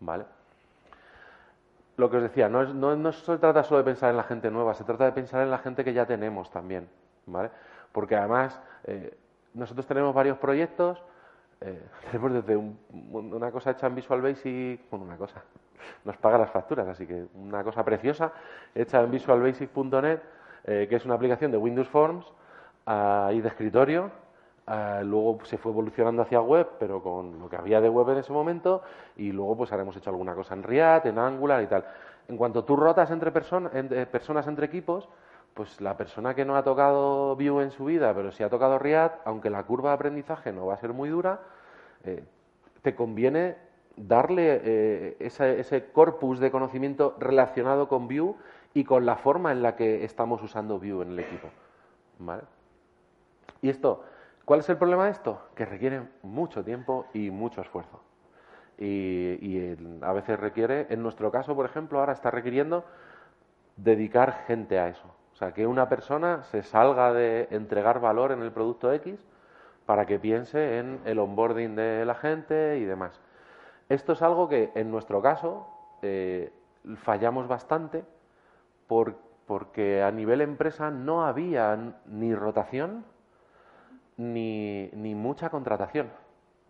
¿Vale? 0.00 0.24
Lo 1.96 2.10
que 2.10 2.16
os 2.16 2.22
decía, 2.22 2.48
no, 2.48 2.64
no, 2.64 3.12
se 3.12 3.38
trata 3.38 3.62
solo 3.62 3.78
de 3.78 3.84
pensar 3.84 4.10
en 4.10 4.16
la 4.16 4.22
gente 4.22 4.50
nueva, 4.50 4.74
se 4.74 4.84
trata 4.84 5.04
de 5.04 5.12
pensar 5.12 5.42
en 5.42 5.50
la 5.50 5.58
gente 5.58 5.84
que 5.84 5.92
ya 5.92 6.06
tenemos 6.06 6.50
también. 6.50 6.88
¿Vale? 7.26 7.50
Porque 7.92 8.16
además 8.16 8.60
eh, 8.84 9.16
nosotros 9.54 9.86
tenemos 9.86 10.14
varios 10.14 10.38
proyectos, 10.38 11.02
eh, 11.60 11.80
tenemos 12.10 12.32
desde 12.32 12.56
una 12.56 13.50
cosa 13.50 13.72
hecha 13.72 13.86
en 13.86 13.94
Visual 13.94 14.22
Basic, 14.22 14.80
bueno, 14.90 15.04
una 15.04 15.16
cosa, 15.16 15.42
nos 16.04 16.16
paga 16.16 16.38
las 16.38 16.50
facturas. 16.50 16.86
Así 16.88 17.06
que 17.06 17.26
una 17.34 17.62
cosa 17.62 17.84
preciosa 17.84 18.32
hecha 18.74 19.00
en 19.00 19.10
visualbasic.net, 19.10 20.20
eh, 20.64 20.86
que 20.88 20.96
es 20.96 21.04
una 21.04 21.14
aplicación 21.14 21.50
de 21.50 21.58
Windows 21.58 21.88
Forms 21.88 22.26
y 22.84 23.40
de 23.40 23.48
escritorio. 23.48 24.10
Luego 24.66 25.38
se 25.44 25.58
fue 25.58 25.72
evolucionando 25.72 26.22
hacia 26.22 26.40
web, 26.40 26.68
pero 26.78 27.02
con 27.02 27.38
lo 27.38 27.48
que 27.48 27.56
había 27.56 27.80
de 27.80 27.88
web 27.88 28.08
en 28.10 28.18
ese 28.18 28.32
momento. 28.32 28.82
Y 29.16 29.32
luego 29.32 29.56
pues 29.56 29.72
haremos 29.72 29.96
hecho 29.96 30.10
alguna 30.10 30.34
cosa 30.34 30.54
en 30.54 30.62
React, 30.62 31.06
en 31.06 31.18
Angular 31.18 31.62
y 31.62 31.66
tal. 31.66 31.84
En 32.28 32.36
cuanto 32.36 32.64
tú 32.64 32.76
rotas 32.76 33.10
entre, 33.10 33.32
entre 33.74 34.06
personas, 34.06 34.46
entre 34.46 34.66
equipos, 34.66 35.08
pues 35.54 35.80
la 35.80 35.96
persona 35.96 36.34
que 36.34 36.44
no 36.44 36.56
ha 36.56 36.62
tocado 36.62 37.36
Vue 37.36 37.62
en 37.62 37.70
su 37.70 37.84
vida, 37.84 38.14
pero 38.14 38.32
si 38.32 38.42
ha 38.42 38.48
tocado 38.48 38.78
React, 38.78 39.26
aunque 39.26 39.50
la 39.50 39.64
curva 39.64 39.90
de 39.90 39.94
aprendizaje 39.96 40.52
no 40.52 40.66
va 40.66 40.74
a 40.74 40.78
ser 40.78 40.92
muy 40.92 41.08
dura, 41.08 41.40
eh, 42.04 42.24
te 42.82 42.94
conviene 42.94 43.56
darle 43.96 44.60
eh, 44.64 45.16
ese, 45.20 45.90
corpus 45.92 46.40
de 46.40 46.50
conocimiento 46.50 47.14
relacionado 47.18 47.88
con 47.88 48.08
Vue 48.08 48.34
y 48.74 48.84
con 48.84 49.04
la 49.04 49.16
forma 49.16 49.52
en 49.52 49.62
la 49.62 49.76
que 49.76 50.04
estamos 50.04 50.42
usando 50.42 50.78
Vue 50.78 51.02
en 51.02 51.12
el 51.12 51.18
equipo. 51.18 51.48
¿Vale? 52.18 52.42
Y 53.60 53.68
esto, 53.68 54.04
¿cuál 54.44 54.60
es 54.60 54.68
el 54.68 54.76
problema 54.76 55.06
de 55.06 55.12
esto? 55.12 55.40
Que 55.54 55.64
requiere 55.64 56.02
mucho 56.22 56.64
tiempo 56.64 57.06
y 57.12 57.30
mucho 57.30 57.60
esfuerzo. 57.60 58.00
Y, 58.78 59.76
a 60.00 60.12
veces 60.12 60.40
requiere, 60.40 60.86
en 60.90 61.02
nuestro 61.02 61.30
caso, 61.30 61.54
por 61.54 61.66
ejemplo, 61.66 62.00
ahora 62.00 62.12
está 62.12 62.30
requiriendo 62.30 62.84
dedicar 63.76 64.44
gente 64.46 64.78
a 64.78 64.88
eso. 64.88 65.06
O 65.32 65.36
sea, 65.36 65.52
que 65.52 65.66
una 65.66 65.88
persona 65.88 66.42
se 66.44 66.62
salga 66.62 67.12
de 67.12 67.48
entregar 67.50 68.00
valor 68.00 68.32
en 68.32 68.42
el 68.42 68.52
producto 68.52 68.92
X 68.92 69.24
para 69.86 70.06
que 70.06 70.18
piense 70.18 70.78
en 70.78 71.00
el 71.04 71.18
onboarding 71.18 71.76
de 71.76 72.04
la 72.04 72.14
gente 72.14 72.78
y 72.78 72.84
demás. 72.84 73.20
Esto 73.88 74.12
es 74.12 74.22
algo 74.22 74.48
que 74.48 74.72
en 74.74 74.90
nuestro 74.90 75.20
caso 75.22 75.66
eh, 76.02 76.52
fallamos 76.96 77.48
bastante 77.48 78.04
porque 79.46 80.02
a 80.02 80.10
nivel 80.10 80.40
empresa 80.40 80.90
no 80.90 81.24
había 81.24 81.94
ni 82.06 82.34
rotación 82.34 83.04
ni, 84.22 85.14
mucha 85.14 85.50
contratación. 85.50 86.10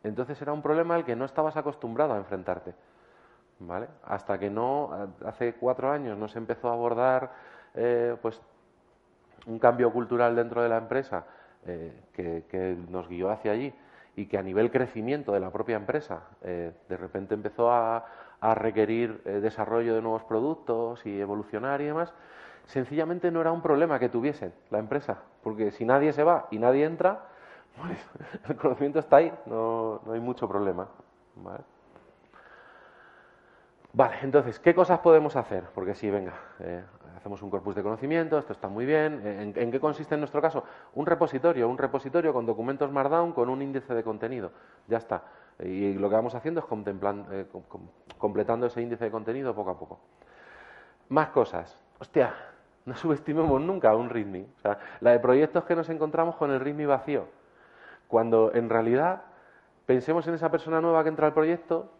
Entonces 0.03 0.41
era 0.43 0.53
un 0.53 0.63
problema 0.63 0.95
al 0.95 1.05
que 1.05 1.17
no 1.17 1.25
estabas 1.25 1.57
acostumbrado 1.57 2.15
a 2.15 2.19
enfrentarte. 2.19 2.75
¿Vale? 3.61 3.87
Hasta 4.05 4.39
que 4.39 4.51
no, 4.51 4.91
hace 5.25 5.55
cuatro 5.55 5.93
años, 5.93 6.19
no 6.19 6.27
se 6.27 6.39
empezó 6.39 6.69
a 6.69 6.73
abordar 6.73 7.33
eh, 7.75 8.17
pues, 8.21 8.41
un 9.47 9.59
cambio 9.59 9.93
cultural 9.93 10.35
dentro 10.35 10.63
de 10.63 10.69
la 10.69 10.79
empresa 10.79 11.25
eh, 11.67 11.93
que, 12.13 12.77
nos 12.89 13.09
guió 13.09 13.31
hacia 13.31 13.53
allí 13.53 13.73
y 14.17 14.27
que 14.27 14.37
a 14.37 14.43
nivel 14.43 14.71
crecimiento 14.73 15.33
de 15.33 15.39
la 15.39 15.51
propia 15.51 15.77
empresa 15.77 16.25
eh, 16.43 16.73
de 16.89 16.97
repente 16.97 17.35
empezó 17.35 17.71
a, 17.71 18.05
requerir 18.55 19.23
eh, 19.25 19.39
desarrollo 19.41 19.95
de 19.95 20.03
nuevos 20.03 20.25
productos 20.25 21.07
y 21.07 21.21
evolucionar 21.21 21.81
y 21.81 21.85
demás, 21.85 22.13
sencillamente 22.67 23.31
no 23.31 23.41
era 23.41 23.53
un 23.53 23.63
problema 23.63 24.01
que 24.01 24.09
tuviese 24.09 24.51
la 24.73 24.81
empresa, 24.81 25.23
porque 25.45 25.71
si 25.71 25.85
nadie 25.85 26.13
se 26.13 26.25
va 26.25 26.49
y 26.51 26.59
nadie 26.59 26.85
entra, 26.85 27.29
el 28.49 28.57
conocimiento 28.57 28.99
está 28.99 29.17
ahí, 29.17 29.33
no, 29.47 30.01
no 30.05 30.13
hay 30.13 30.21
mucho 30.21 30.49
problema. 30.49 30.89
¿vale? 31.37 31.65
Vale, 33.95 34.17
entonces, 34.23 34.59
¿qué 34.59 34.75
cosas 34.75 35.01
podemos 35.01 35.37
hacer? 35.37 35.65
Porque 35.75 35.95
sí, 35.95 36.11
venga, 36.11 36.33
eh, 36.61 36.83
hacemos 37.17 37.43
un 37.43 37.51
corpus 37.51 37.75
de 37.75 37.83
conocimiento, 37.83 38.39
esto 38.39 38.55
está 38.55 38.69
muy 38.69 38.87
bien. 38.87 39.21
¿En, 39.27 39.53
en 39.55 39.71
qué 39.71 39.79
consiste 39.79 40.15
en 40.15 40.21
nuestro 40.21 40.41
caso? 40.41 40.65
Un 40.95 41.05
repositorio, 41.05 41.69
un 41.69 41.77
repositorio 41.77 42.33
con 42.33 42.47
documentos 42.47 42.91
Markdown 42.91 43.33
con 43.33 43.51
un 43.51 43.61
índice 43.61 43.95
de 43.95 44.03
contenido. 44.03 44.51
Ya 44.89 44.97
está. 44.97 45.23
Y 45.59 45.93
lo 45.95 46.09
que 46.09 46.15
vamos 46.15 46.35
haciendo 46.35 46.61
es 46.61 46.67
eh, 47.31 47.47
completando 48.19 48.67
ese 48.67 48.81
índice 48.81 49.05
de 49.05 49.11
contenido 49.11 49.55
poco 49.55 49.71
a 49.71 49.79
poco. 49.79 50.01
Más 51.11 51.29
cosas. 51.29 51.79
Hostia, 51.99 52.35
no 52.87 52.95
subestimemos 52.97 53.61
nunca 53.61 53.95
un 53.95 54.09
README. 54.09 54.47
O 54.57 54.61
sea, 54.61 54.79
la 55.01 55.11
de 55.11 55.21
proyectos 55.21 55.65
que 55.65 55.77
nos 55.77 55.89
encontramos 55.89 56.37
con 56.37 56.51
el 56.51 56.61
README 56.61 56.87
vacío. 56.87 57.27
Cuando 58.13 58.53
en 58.53 58.69
realidad 58.69 59.23
pensemos 59.87 60.29
en 60.29 60.35
esa 60.35 60.51
persona 60.51 60.83
nueva 60.83 61.03
que 61.03 61.09
entra 61.09 61.29
al 61.29 61.33
proyecto 61.33 61.91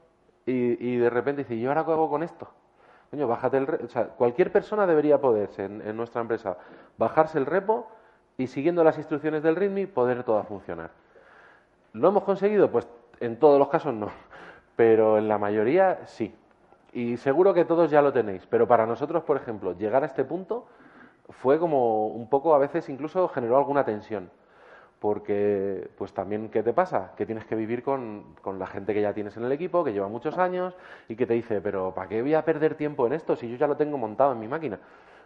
y, 0.45 0.97
de 0.99 1.09
repente 1.09 1.41
dice, 1.41 1.55
¿y 1.55 1.65
ahora 1.65 1.87
qué 1.87 1.93
hago 1.93 2.11
con 2.11 2.23
esto? 2.23 2.51
Coño, 3.11 3.27
bájate 3.27 3.57
el 3.57 3.65
o 3.83 3.89
sea, 3.89 4.09
cualquier 4.09 4.53
persona 4.53 4.87
debería 4.87 5.23
poderse 5.23 5.65
en, 5.65 5.97
nuestra 5.97 6.21
empresa 6.21 6.59
bajarse 6.99 7.39
el 7.39 7.47
repo 7.47 7.89
y 8.37 8.49
siguiendo 8.49 8.85
las 8.85 8.99
instrucciones 8.99 9.43
del 9.43 9.57
README 9.57 9.87
poder 9.87 10.23
todo 10.23 10.43
funcionar. 10.43 10.91
¿Lo 11.95 12.09
hemos 12.09 12.25
conseguido? 12.25 12.71
Pues 12.71 12.87
en 13.21 13.39
todos 13.39 13.59
los 13.59 13.69
casos 13.69 13.95
no, 13.95 14.09
pero 14.77 15.17
en 15.17 15.29
la 15.29 15.39
mayoría 15.39 16.01
sí. 16.05 16.37
Y 16.93 17.17
seguro 17.17 17.55
que 17.55 17.65
todos 17.65 17.91
ya 17.91 18.03
lo 18.03 18.13
tenéis, 18.13 18.47
pero 18.51 18.69
para 18.69 18.85
nosotros, 18.85 19.25
por 19.25 19.39
ejemplo, 19.39 19.73
llegar 19.73 20.03
a 20.03 20.07
este 20.09 20.25
punto 20.25 20.67
fue 21.31 21.59
como 21.59 22.09
un 22.09 22.29
poco, 22.29 22.55
a 22.55 22.59
veces 22.59 22.91
incluso 22.91 23.29
generó 23.29 23.57
alguna 23.57 23.87
tensión 23.87 24.29
porque 25.03 25.91
pues 25.99 26.13
también, 26.13 26.49
¿qué 26.49 26.63
te 26.63 26.73
pasa? 26.73 27.11
Que 27.17 27.27
tienes 27.27 27.45
que 27.45 27.57
vivir 27.57 27.83
con, 27.83 28.37
la 28.57 28.69
gente 28.69 28.95
que 28.95 29.03
ya 29.03 29.13
tienes 29.13 29.37
en 29.37 29.43
el 29.45 29.51
equipo, 29.51 29.83
que 29.83 29.93
lleva 29.93 30.07
muchos 30.07 30.39
años 30.39 30.77
y 31.09 31.17
que 31.17 31.27
te 31.27 31.35
dice, 31.35 31.61
pero 31.61 31.93
¿para 31.93 32.09
qué 32.09 32.23
voy 32.23 32.35
a 32.35 32.45
perder 32.45 32.77
tiempo 32.77 33.05
en 33.09 33.15
esto 33.15 33.35
si 33.35 33.51
yo 33.51 33.57
ya 33.57 33.67
lo 33.67 33.77
tengo 33.77 33.99
montado 33.99 34.31
en 34.31 34.39
mi 34.39 34.47
máquina? 34.47 34.79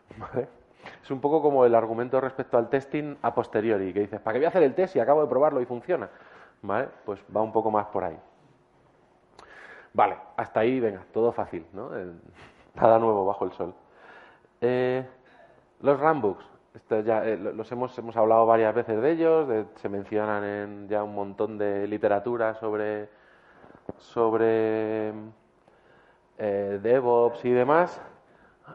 Es 1.02 1.10
un 1.10 1.20
poco 1.20 1.42
como 1.42 1.66
el 1.66 1.74
argumento 1.74 2.20
respecto 2.20 2.56
al 2.56 2.70
testing 2.70 3.16
a 3.20 3.34
posteriori, 3.34 3.92
que 3.92 4.00
dices, 4.00 4.18
¿para 4.20 4.32
qué 4.34 4.38
voy 4.38 4.44
a 4.46 4.48
hacer 4.48 4.62
el 4.62 4.74
test 4.74 4.94
si 4.94 5.00
acabo 5.00 5.20
de 5.20 5.28
probarlo 5.28 5.60
y 5.60 5.66
funciona? 5.66 6.08
¿Vale? 6.62 6.88
Pues 7.04 7.20
va 7.36 7.42
un 7.42 7.52
poco 7.52 7.70
más 7.70 7.86
por 7.88 8.04
ahí. 8.04 8.18
Vale, 9.92 10.16
hasta 10.36 10.60
ahí, 10.60 10.80
venga, 10.80 11.04
todo 11.12 11.32
fácil, 11.32 11.66
¿no? 11.74 11.90
nada 12.74 12.98
nuevo 12.98 13.26
bajo 13.26 13.44
el 13.44 13.52
sol. 13.52 13.74
Eh, 14.60 15.04
los 15.80 16.00
Rambooks, 16.76 17.06
ya, 17.06 17.24
eh, 17.24 17.38
los 17.38 17.72
hemos, 17.72 17.96
hemos 17.98 18.16
hablado 18.18 18.44
varias 18.44 18.74
veces 18.74 19.00
de 19.00 19.10
ellos, 19.10 19.66
se 19.76 19.88
mencionan 19.88 20.44
en 20.44 20.88
ya 20.88 21.02
un 21.02 21.14
montón 21.14 21.56
de 21.56 21.86
literatura 21.86 22.54
sobre, 22.54 23.08
sobre 23.96 25.12
eh, 26.36 26.78
DevOps 26.82 27.44
y 27.46 27.50
demás. 27.50 27.98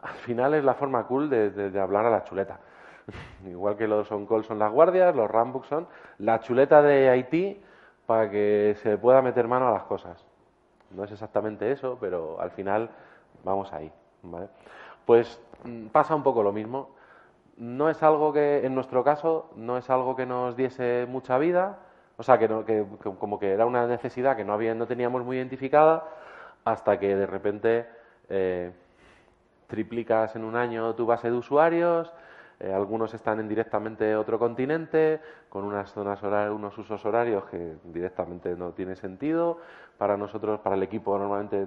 Al 0.02 0.14
final 0.14 0.54
es 0.54 0.64
la 0.64 0.74
forma 0.74 1.06
cool 1.06 1.30
de, 1.30 1.80
hablar 1.80 2.06
a 2.06 2.10
la 2.10 2.24
chuleta. 2.24 2.58
Igual 3.46 3.76
que 3.76 3.86
los 3.86 4.10
on-call 4.10 4.42
son 4.44 4.58
las 4.58 4.72
guardias, 4.72 5.14
los 5.14 5.30
rambooks 5.30 5.68
son 5.68 5.86
la 6.18 6.40
chuleta 6.40 6.82
de 6.82 7.08
Haití 7.08 7.62
para 8.06 8.28
que 8.30 8.74
se 8.82 8.98
pueda 8.98 9.22
meter 9.22 9.46
mano 9.46 9.68
a 9.68 9.72
las 9.72 9.84
cosas. 9.84 10.26
No 10.90 11.04
es 11.04 11.12
exactamente 11.12 11.70
eso, 11.70 11.98
pero 12.00 12.40
al 12.40 12.50
final 12.50 12.90
vamos 13.44 13.72
ahí. 13.72 13.92
Pues 15.06 15.40
mm, 15.62 15.86
pasa 15.86 16.16
un 16.16 16.24
poco 16.24 16.42
lo 16.42 16.52
mismo 16.52 17.00
no 17.56 17.90
es 17.90 18.02
algo 18.02 18.32
que, 18.32 18.64
en 18.64 18.74
nuestro 18.74 19.04
caso, 19.04 19.50
no 19.56 19.76
es 19.76 19.88
algo 19.90 20.16
que 20.16 20.26
nos 20.26 20.56
diese 20.56 21.06
mucha 21.08 21.38
vida, 21.38 21.78
o 22.16 22.22
sea, 22.22 22.38
que, 22.38 22.86
como 23.18 23.38
que 23.38 23.52
era 23.52 23.66
una 23.66 23.86
necesidad 23.86 24.36
que 24.36 24.44
no, 24.44 24.52
había, 24.52 24.74
no 24.74 24.86
teníamos 24.86 25.24
muy 25.24 25.36
identificada, 25.36 26.04
hasta 26.64 26.98
que 26.98 27.16
de 27.16 27.26
repente 27.26 27.86
eh, 28.28 28.72
triplicas 29.66 30.36
en 30.36 30.44
un 30.44 30.56
año 30.56 30.94
tu 30.94 31.06
base 31.06 31.30
de 31.30 31.36
usuarios, 31.36 32.12
eh, 32.60 32.72
algunos 32.72 33.12
están 33.14 33.40
en 33.40 33.48
directamente 33.48 34.14
otro 34.14 34.38
continente, 34.38 35.20
con 35.48 35.64
unas 35.64 35.92
zonas 35.92 36.22
horarias, 36.22 36.54
unos 36.54 36.76
usos 36.78 37.04
horarios 37.04 37.44
que 37.46 37.76
directamente 37.84 38.54
no 38.54 38.70
tiene 38.70 38.94
sentido 38.94 39.58
para 39.98 40.16
nosotros, 40.16 40.60
para 40.60 40.76
el 40.76 40.82
equipo 40.82 41.18
normalmente 41.18 41.66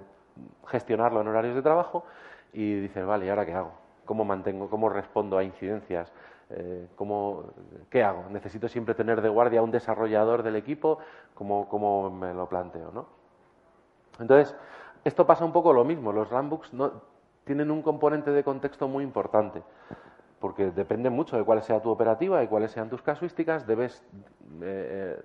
gestionarlo 0.68 1.22
en 1.22 1.28
horarios 1.28 1.56
de 1.56 1.62
trabajo, 1.62 2.06
y 2.54 2.76
dices, 2.76 3.06
vale, 3.06 3.26
¿y 3.26 3.30
ahora 3.30 3.46
qué 3.46 3.54
hago? 3.54 3.85
Cómo 4.06 4.24
mantengo, 4.26 4.70
cómo 4.70 4.90
respondo 4.90 5.38
a 5.38 5.44
incidencias, 5.44 6.12
eh, 6.50 6.88
cómo, 6.96 7.46
qué 7.90 8.04
hago. 8.04 8.26
Necesito 8.30 8.68
siempre 8.68 8.96
tener 8.96 9.22
de 9.22 9.30
guardia 9.30 9.60
a 9.60 9.64
un 9.64 9.72
desarrollador 9.72 10.44
del 10.44 10.56
equipo, 10.56 11.00
cómo, 11.34 11.68
cómo 11.68 12.10
me 12.10 12.34
lo 12.34 12.48
planteo, 12.48 12.92
¿no? 12.92 13.08
Entonces, 14.20 14.56
esto 15.04 15.26
pasa 15.26 15.44
un 15.46 15.52
poco 15.52 15.74
lo 15.74 15.84
mismo. 15.84 16.12
Los 16.12 16.30
Rambooks 16.30 16.74
no, 16.74 16.92
tienen 17.46 17.72
un 17.72 17.82
componente 17.82 18.32
de 18.32 18.44
contexto 18.44 18.88
muy 18.88 19.04
importante, 19.04 19.64
porque 20.40 20.72
depende 20.72 21.10
mucho 21.10 21.38
de 21.38 21.44
cuál 21.44 21.62
sea 21.62 21.82
tu 21.82 21.90
operativa 21.90 22.44
y 22.44 22.48
cuáles 22.48 22.72
sean 22.72 22.90
tus 22.90 23.02
casuísticas. 23.02 23.66
Debes 23.66 24.04
eh, 24.62 25.22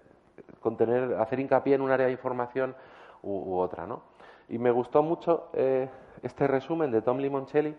contener, 0.60 1.14
hacer 1.14 1.40
hincapié 1.40 1.74
en 1.74 1.80
un 1.80 1.90
área 1.90 2.06
de 2.06 2.12
información 2.12 2.74
u, 3.22 3.56
otra, 3.56 3.86
¿no? 3.86 4.02
Y 4.48 4.58
me 4.58 4.70
gustó 4.70 5.02
mucho 5.02 5.48
eh, 5.52 5.88
este 6.22 6.46
resumen 6.46 6.90
de 6.90 7.02
Tom 7.02 7.18
Limoncelli, 7.18 7.76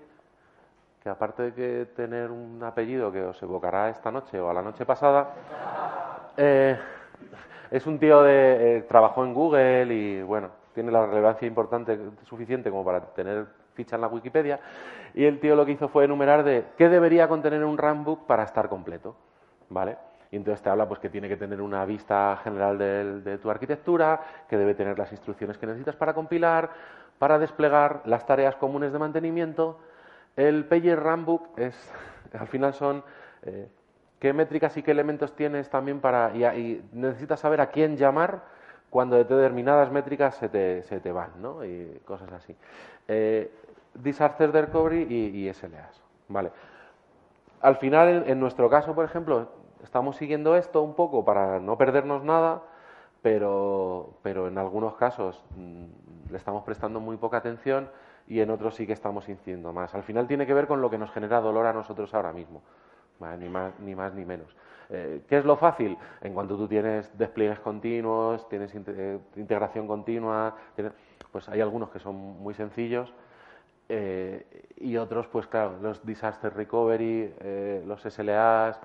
que 1.02 1.10
aparte 1.10 1.44
de 1.44 1.54
que 1.54 1.86
tener 1.96 2.30
un 2.30 2.62
apellido 2.64 3.12
que 3.12 3.24
os 3.24 3.42
evocará 3.42 3.90
esta 3.90 4.12
noche 4.12 4.40
o 4.40 4.50
a 4.50 4.54
la 4.54 4.62
noche 4.62 4.86
pasada, 4.86 5.34
eh, 6.38 6.78
es 7.72 7.88
un 7.88 7.98
tío 7.98 8.22
de 8.22 8.78
eh, 8.78 8.82
trabajó 8.84 9.24
en 9.24 9.34
Google 9.34 9.94
y 9.94 10.22
bueno, 10.22 10.50
tiene 10.76 10.92
la 10.92 11.08
relevancia 11.08 11.48
importante 11.48 12.00
suficiente 12.24 12.70
como 12.70 12.86
para 12.86 13.02
tener 13.02 13.48
ficha 13.74 13.96
en 13.96 14.02
la 14.02 14.08
Wikipedia. 14.08 14.60
Y 15.16 15.26
el 15.26 15.40
tío 15.40 15.56
lo 15.56 15.66
que 15.66 15.72
hizo 15.72 15.88
fue 15.88 16.06
enumerar 16.06 16.44
de 16.44 16.66
qué 16.78 16.88
debería 16.88 17.28
contener 17.28 17.64
un 17.66 17.80
Runbook 17.80 18.28
para 18.28 18.44
estar 18.44 18.70
completo, 18.70 19.16
¿vale? 19.70 19.98
Y 20.30 20.36
entonces 20.38 20.62
te 20.62 20.70
habla 20.70 20.88
pues 20.88 21.00
que 21.00 21.10
tiene 21.10 21.28
que 21.28 21.36
tener 21.36 21.62
una 21.62 21.84
vista 21.84 22.40
general 22.44 22.78
de 22.78 23.38
tu 23.40 23.50
arquitectura, 23.50 24.22
que 24.48 24.56
debe 24.56 24.76
tener 24.76 24.98
las 24.98 25.12
instrucciones 25.12 25.58
que 25.58 25.66
necesitas 25.66 25.96
para 25.96 26.14
compilar, 26.14 26.70
para 27.18 27.38
desplegar 27.38 28.02
las 28.06 28.26
tareas 28.26 28.56
comunes 28.56 28.94
de 28.94 29.00
mantenimiento, 29.00 29.80
el 30.36 30.66
Pager 30.66 31.00
Runbook 31.00 31.58
es, 31.58 31.76
al 32.40 32.48
final 32.48 32.74
son 32.74 33.04
eh, 33.44 33.68
qué 34.20 34.34
métricas 34.34 34.76
y 34.78 34.84
qué 34.84 34.92
elementos 34.92 35.36
tienes 35.36 35.70
también 35.70 36.00
para, 36.00 36.36
y, 36.36 36.84
necesitas 36.94 37.40
saber 37.40 37.62
a 37.62 37.72
quién 37.72 37.98
llamar 37.98 38.44
cuando 38.90 39.16
determinadas 39.16 39.92
métricas 39.92 40.36
se 40.36 40.50
te, 40.50 40.84
se 40.84 41.00
te 41.00 41.12
van, 41.12 41.42
¿no? 41.42 41.64
Y 41.64 42.02
cosas 42.06 42.32
así. 42.34 42.56
Eh, 43.08 43.52
disaster 43.94 44.52
recovery 44.52 45.08
y, 45.10 45.48
y, 45.48 45.54
SLAs, 45.54 46.02
¿vale? 46.28 46.52
Al 47.62 47.78
final, 47.78 48.26
en, 48.28 48.40
nuestro 48.40 48.70
caso, 48.70 48.94
por 48.96 49.06
ejemplo, 49.06 49.50
estamos 49.84 50.18
siguiendo 50.18 50.56
esto 50.56 50.82
un 50.82 50.96
poco 50.96 51.24
para 51.24 51.60
no 51.60 51.78
perdernos 51.78 52.24
nada, 52.24 52.64
pero, 53.22 54.16
pero 54.24 54.48
en 54.48 54.58
algunos 54.58 54.96
casos 54.96 55.44
mm, 55.56 56.32
le 56.32 56.38
estamos 56.38 56.64
prestando 56.64 57.00
muy 57.00 57.18
poca 57.18 57.38
atención 57.38 57.90
y 58.32 58.40
en 58.40 58.50
otros 58.50 58.76
sí 58.76 58.88
que 58.88 58.94
estamos 58.94 59.28
incidiendo 59.28 59.74
más. 59.74 59.94
Al 59.94 60.04
final 60.04 60.26
tiene 60.26 60.48
que 60.48 60.54
ver 60.54 60.66
con 60.66 60.80
lo 60.80 60.90
que 60.90 60.98
nos 60.98 61.12
genera 61.12 61.42
dolor 61.42 61.66
a 61.66 61.74
nosotros 61.74 62.14
ahora 62.14 62.32
mismo, 62.32 62.62
ni, 63.38 63.50
más, 63.50 63.78
ni 63.82 63.94
más 63.94 64.14
ni 64.14 64.24
menos. 64.24 64.56
Eh, 64.90 65.24
¿Qué 65.28 65.40
es 65.40 65.44
lo 65.44 65.58
fácil? 65.58 65.98
En 66.22 66.34
cuanto 66.34 66.56
tú 66.56 66.66
tienes 66.66 67.12
despliegues 67.18 67.60
continuos, 67.60 68.48
tienes 68.48 68.74
eh, 68.74 69.20
integración 69.36 69.86
continua, 69.86 70.56
pues 71.30 71.50
hay 71.50 71.60
algunos 71.60 71.90
que 71.90 72.00
son 72.00 72.16
muy 72.16 72.54
sencillos 72.54 73.14
eh, 73.90 74.46
y 74.78 74.96
otros, 74.96 75.28
pues 75.28 75.46
claro, 75.48 75.78
los 75.82 76.06
disaster 76.06 76.54
recovery, 76.56 77.34
los 77.86 78.02
SLAs, 78.02 78.80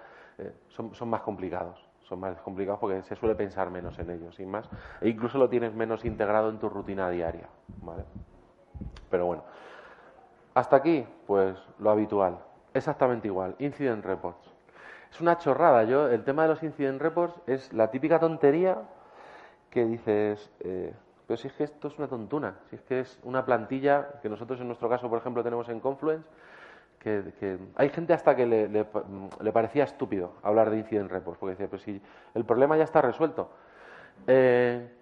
son, 0.71 0.93
son 0.93 1.09
más 1.09 1.21
complicados 1.21 1.87
son 2.03 2.21
más 2.21 2.37
complicados 2.41 2.79
porque 2.79 3.03
se 3.03 3.17
suele 3.17 3.35
pensar 3.35 3.69
menos 3.71 3.99
en 3.99 4.11
ellos, 4.11 4.37
sin 4.37 4.49
más, 4.49 4.69
e 5.01 5.09
incluso 5.09 5.39
lo 5.39 5.49
tienes 5.49 5.75
menos 5.75 6.05
integrado 6.05 6.51
en 6.51 6.59
tu 6.59 6.69
rutina 6.69 7.11
diaria, 7.11 7.49
¿vale? 7.83 8.05
Pero 9.11 9.27
bueno, 9.27 9.45
hasta 10.55 10.77
aquí, 10.77 11.07
pues 11.27 11.57
lo 11.79 11.91
habitual, 11.91 12.39
exactamente 12.75 13.29
igual, 13.29 13.55
incident 13.59 14.05
reports. 14.05 14.51
Es 15.11 15.21
una 15.21 15.39
chorrada, 15.39 15.85
yo, 15.85 16.09
el 16.09 16.25
tema 16.25 16.43
de 16.43 16.49
los 16.49 16.63
incident 16.63 17.01
reports 17.01 17.41
es 17.47 17.73
la 17.73 17.91
típica 17.91 18.19
tontería 18.19 18.79
que 19.71 19.85
dices, 19.85 20.51
eh, 20.61 20.93
pero 21.27 21.37
si 21.37 21.49
es 21.49 21.55
que 21.55 21.65
esto 21.65 21.89
es 21.89 21.99
una 21.99 22.09
tontuna, 22.09 22.57
si 22.71 22.77
es 22.77 22.83
que 22.83 23.01
es 23.01 23.19
una 23.23 23.45
plantilla 23.45 24.21
que 24.23 24.29
nosotros 24.29 24.61
en 24.61 24.67
nuestro 24.67 24.89
caso, 24.89 25.09
por 25.09 25.19
ejemplo, 25.19 25.43
tenemos 25.43 25.69
en 25.69 25.81
Confluence, 25.81 26.27
que, 26.99 27.59
hay 27.77 27.89
gente 27.91 28.13
hasta 28.13 28.35
que 28.35 28.47
le, 28.47 28.69
le, 28.69 29.53
parecía 29.53 29.85
estúpido 29.85 30.33
hablar 30.43 30.71
de 30.71 30.79
incident 30.79 31.11
reports, 31.11 31.39
porque 31.39 31.53
decía, 31.53 31.69
pero 31.71 31.83
si 31.83 32.01
el 32.35 32.45
problema 32.45 32.77
ya 32.77 32.85
está 32.85 33.01
resuelto. 33.01 33.51
Eh, 34.27 34.96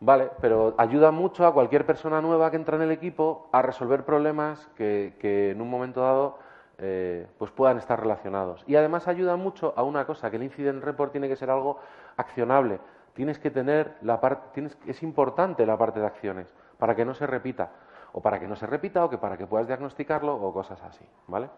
Vale, 0.00 0.30
pero 0.40 0.74
ayuda 0.76 1.10
mucho 1.10 1.46
a 1.46 1.54
cualquier 1.54 1.86
persona 1.86 2.20
nueva 2.20 2.50
que 2.50 2.56
entra 2.56 2.76
en 2.76 2.82
el 2.82 2.90
equipo 2.90 3.48
a 3.52 3.62
resolver 3.62 4.04
problemas 4.04 4.68
que, 4.76 5.14
en 5.22 5.60
un 5.60 5.70
momento 5.70 6.02
dado 6.02 6.38
eh, 6.78 7.26
pues 7.38 7.50
puedan 7.50 7.78
estar 7.78 7.98
relacionados. 7.98 8.62
Y 8.66 8.76
además 8.76 9.08
ayuda 9.08 9.36
mucho 9.36 9.72
a 9.74 9.82
una 9.82 10.04
cosa, 10.04 10.30
que 10.30 10.36
el 10.36 10.42
incident 10.42 10.84
report 10.84 11.12
tiene 11.12 11.28
que 11.28 11.36
ser 11.36 11.50
algo 11.50 11.80
accionable. 12.18 12.78
Tienes 13.14 13.38
que 13.38 13.50
tener 13.50 13.96
la 14.02 14.20
parte, 14.20 14.48
tienes, 14.52 14.76
es 14.86 15.02
importante 15.02 15.64
la 15.64 15.78
parte 15.78 16.00
de 16.00 16.06
acciones 16.06 16.52
para 16.78 16.94
que 16.94 17.06
no 17.06 17.14
se 17.14 17.26
repita, 17.26 17.70
o 18.12 18.20
para 18.20 18.38
que 18.38 18.46
no 18.46 18.56
se 18.56 18.66
repita, 18.66 19.02
o 19.02 19.08
que 19.08 19.16
para 19.16 19.38
que 19.38 19.46
puedas 19.46 19.66
diagnosticarlo, 19.66 20.34
o 20.34 20.52
cosas 20.52 20.82
así, 20.82 21.06
¿vale? 21.26 21.48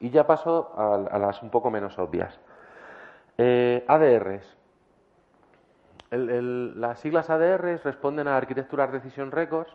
Y 0.00 0.10
ya 0.10 0.26
paso 0.26 0.72
a, 0.76 1.18
las 1.18 1.40
un 1.44 1.50
poco 1.50 1.70
menos 1.70 1.96
obvias. 2.00 2.40
Eh, 3.38 3.84
ADRs. 3.86 4.61
Las 6.12 6.98
siglas 7.00 7.30
ADRs 7.30 7.84
responden 7.84 8.28
a 8.28 8.36
Architectural 8.36 8.92
Decision 8.92 9.32
Records, 9.32 9.74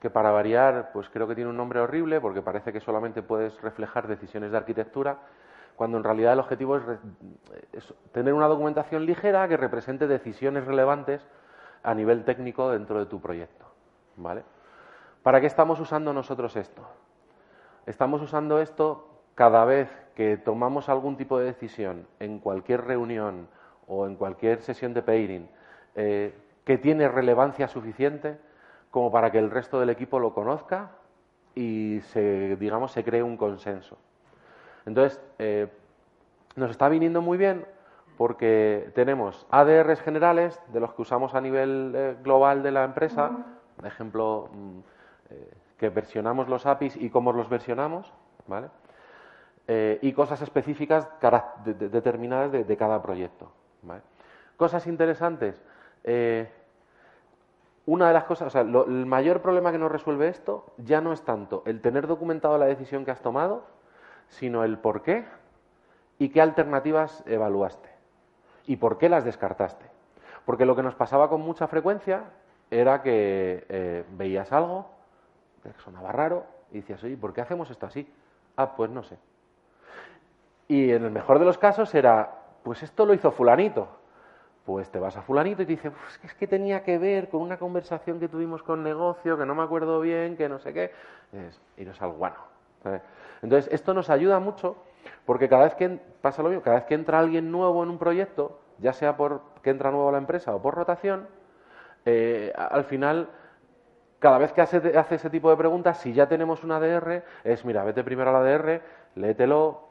que 0.00 0.10
para 0.10 0.30
variar, 0.30 0.90
pues 0.92 1.08
creo 1.08 1.28
que 1.28 1.34
tiene 1.34 1.50
un 1.50 1.56
nombre 1.56 1.80
horrible 1.80 2.20
porque 2.20 2.42
parece 2.42 2.72
que 2.72 2.80
solamente 2.80 3.22
puedes 3.22 3.60
reflejar 3.62 4.08
decisiones 4.08 4.50
de 4.50 4.56
arquitectura, 4.56 5.18
cuando 5.76 5.96
en 5.96 6.04
realidad 6.04 6.32
el 6.32 6.40
objetivo 6.40 6.76
es, 6.76 7.94
tener 8.12 8.34
una 8.34 8.48
documentación 8.48 9.06
ligera 9.06 9.46
que 9.46 9.56
represente 9.56 10.08
decisiones 10.08 10.64
relevantes 10.64 11.24
a 11.84 11.94
nivel 11.94 12.24
técnico 12.24 12.70
dentro 12.70 12.98
de 12.98 13.06
tu 13.06 13.20
proyecto. 13.20 13.66
¿Vale? 14.16 14.42
¿Para 15.22 15.40
qué 15.40 15.46
estamos 15.46 15.78
usando 15.78 16.12
nosotros 16.12 16.56
esto? 16.56 16.82
Estamos 17.86 18.20
usando 18.20 18.60
esto 18.60 19.08
cada 19.36 19.64
vez 19.64 19.88
que 20.16 20.36
tomamos 20.36 20.88
algún 20.88 21.16
tipo 21.16 21.38
de 21.38 21.46
decisión 21.46 22.08
en 22.18 22.40
cualquier 22.40 22.84
reunión 22.84 23.48
o 23.86 24.06
en 24.06 24.16
cualquier 24.16 24.60
sesión 24.62 24.92
de 24.94 25.02
pairing 25.02 25.48
eh, 25.94 26.34
que 26.64 26.78
tiene 26.78 27.08
relevancia 27.08 27.68
suficiente 27.68 28.38
como 28.90 29.10
para 29.10 29.30
que 29.30 29.38
el 29.38 29.50
resto 29.50 29.80
del 29.80 29.90
equipo 29.90 30.18
lo 30.18 30.34
conozca 30.34 30.90
y 31.54 32.00
se, 32.12 32.56
digamos, 32.56 32.92
se 32.92 33.04
cree 33.04 33.22
un 33.22 33.36
consenso. 33.36 33.98
Entonces, 34.86 35.20
eh, 35.38 35.68
nos 36.56 36.70
está 36.70 36.88
viniendo 36.88 37.20
muy 37.20 37.36
bien 37.36 37.66
porque 38.16 38.90
tenemos 38.94 39.46
ADRs 39.50 40.00
generales 40.00 40.60
de 40.72 40.80
los 40.80 40.94
que 40.94 41.02
usamos 41.02 41.34
a 41.34 41.40
nivel 41.40 41.92
eh, 41.94 42.16
global 42.22 42.62
de 42.62 42.70
la 42.70 42.84
empresa, 42.84 43.30
por 43.76 43.86
ejemplo, 43.86 44.48
mm, 44.52 44.78
eh, 45.30 45.50
que 45.76 45.88
versionamos 45.90 46.48
los 46.48 46.66
APIs 46.66 46.96
y 46.96 47.10
cómo 47.10 47.32
los 47.32 47.48
versionamos, 47.48 48.12
¿vale? 48.46 48.68
y 50.00 50.14
cosas 50.14 50.40
específicas 50.40 51.06
determinadas 51.62 52.50
de, 52.50 52.76
cada 52.78 53.02
proyecto. 53.02 53.52
Cosas 54.56 54.86
interesantes 54.86 55.62
una 57.86 58.08
de 58.08 58.12
las 58.12 58.24
cosas, 58.24 58.48
o 58.48 58.50
sea, 58.50 58.60
el 58.60 59.06
mayor 59.06 59.40
problema 59.40 59.72
que 59.72 59.78
nos 59.78 59.90
resuelve 59.90 60.28
esto 60.28 60.66
ya 60.76 61.00
no 61.00 61.12
es 61.12 61.22
tanto 61.22 61.62
el 61.64 61.80
tener 61.80 62.06
documentado 62.06 62.58
la 62.58 62.66
decisión 62.66 63.04
que 63.04 63.10
has 63.10 63.22
tomado, 63.22 63.64
sino 64.28 64.62
el 64.62 64.78
por 64.78 65.02
qué 65.02 65.24
y 66.18 66.28
qué 66.28 66.42
alternativas 66.42 67.24
evaluaste 67.26 67.88
y 68.66 68.76
por 68.76 68.98
qué 68.98 69.08
las 69.08 69.24
descartaste. 69.24 69.86
Porque 70.44 70.66
lo 70.66 70.76
que 70.76 70.82
nos 70.82 70.94
pasaba 70.94 71.30
con 71.30 71.40
mucha 71.40 71.66
frecuencia 71.66 72.24
era 72.70 73.02
que 73.02 73.64
eh, 73.68 74.04
veías 74.12 74.52
algo, 74.52 74.90
que 75.62 75.72
sonaba 75.82 76.12
raro, 76.12 76.44
y 76.70 76.80
decías, 76.80 77.02
oye, 77.02 77.16
¿por 77.16 77.32
qué 77.32 77.40
hacemos 77.40 77.70
esto 77.70 77.86
así? 77.86 78.06
Ah, 78.56 78.76
pues 78.76 78.90
no 78.90 79.02
sé. 79.02 79.16
Y 80.68 80.90
en 80.90 81.04
el 81.04 81.10
mejor 81.10 81.38
de 81.38 81.46
los 81.46 81.56
casos 81.56 81.94
era, 81.94 82.30
pues 82.62 82.82
esto 82.82 83.06
lo 83.06 83.14
hizo 83.14 83.30
fulanito 83.30 83.88
pues 84.68 84.90
te 84.90 84.98
vas 84.98 85.16
a 85.16 85.22
fulanito 85.22 85.62
y 85.62 85.64
te 85.64 85.72
dice, 85.72 85.90
es 86.22 86.34
que 86.34 86.46
tenía 86.46 86.82
que 86.82 86.98
ver 86.98 87.30
con 87.30 87.40
una 87.40 87.56
conversación 87.56 88.20
que 88.20 88.28
tuvimos 88.28 88.62
con 88.62 88.82
negocio, 88.82 89.38
que 89.38 89.46
no 89.46 89.54
me 89.54 89.62
acuerdo 89.62 89.98
bien, 89.98 90.36
que 90.36 90.46
no 90.46 90.58
sé 90.58 90.74
qué, 90.74 90.92
y 91.78 91.86
no 91.86 91.92
es 91.92 92.02
algo 92.02 92.18
bueno. 92.18 92.36
Entonces, 93.40 93.72
esto 93.72 93.94
nos 93.94 94.10
ayuda 94.10 94.40
mucho 94.40 94.76
porque 95.24 95.48
cada 95.48 95.64
vez 95.64 95.74
que 95.74 95.98
pasa 96.20 96.42
lo 96.42 96.50
mismo, 96.50 96.62
cada 96.62 96.76
vez 96.76 96.84
que 96.84 96.92
entra 96.92 97.18
alguien 97.18 97.50
nuevo 97.50 97.82
en 97.82 97.88
un 97.88 97.96
proyecto, 97.96 98.60
ya 98.76 98.92
sea 98.92 99.16
por 99.16 99.40
que 99.62 99.70
entra 99.70 99.90
nuevo 99.90 100.10
a 100.10 100.12
la 100.12 100.18
empresa 100.18 100.54
o 100.54 100.60
por 100.60 100.74
rotación, 100.74 101.28
eh, 102.04 102.52
al 102.54 102.84
final, 102.84 103.30
cada 104.18 104.36
vez 104.36 104.52
que 104.52 104.60
hace, 104.60 104.82
ese 105.14 105.30
tipo 105.30 105.48
de 105.48 105.56
preguntas, 105.56 105.96
si 105.96 106.12
ya 106.12 106.28
tenemos 106.28 106.62
una 106.62 106.76
ADR, 106.76 107.22
es, 107.42 107.64
mira, 107.64 107.84
vete 107.84 108.04
primero 108.04 108.28
a 108.28 108.32
la 108.34 108.40
ADR, 108.40 108.82
léetelo, 109.14 109.88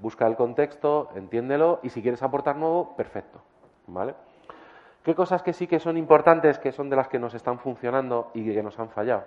busca 0.00 0.24
el 0.28 0.36
contexto, 0.36 1.10
entiéndelo, 1.16 1.80
y 1.82 1.88
si 1.88 2.00
quieres 2.00 2.22
aportar 2.22 2.54
nuevo, 2.54 2.94
perfecto. 2.96 3.42
¿Vale? 3.86 4.14
¿Qué 5.02 5.14
cosas 5.14 5.42
que 5.42 5.52
sí 5.52 5.66
que 5.66 5.78
son 5.78 5.96
importantes, 5.96 6.58
que 6.58 6.72
son 6.72 6.88
de 6.88 6.96
las 6.96 7.08
que 7.08 7.18
nos 7.18 7.34
están 7.34 7.58
funcionando 7.58 8.30
y 8.32 8.52
que 8.52 8.62
nos 8.62 8.78
han 8.78 8.88
fallado? 8.88 9.24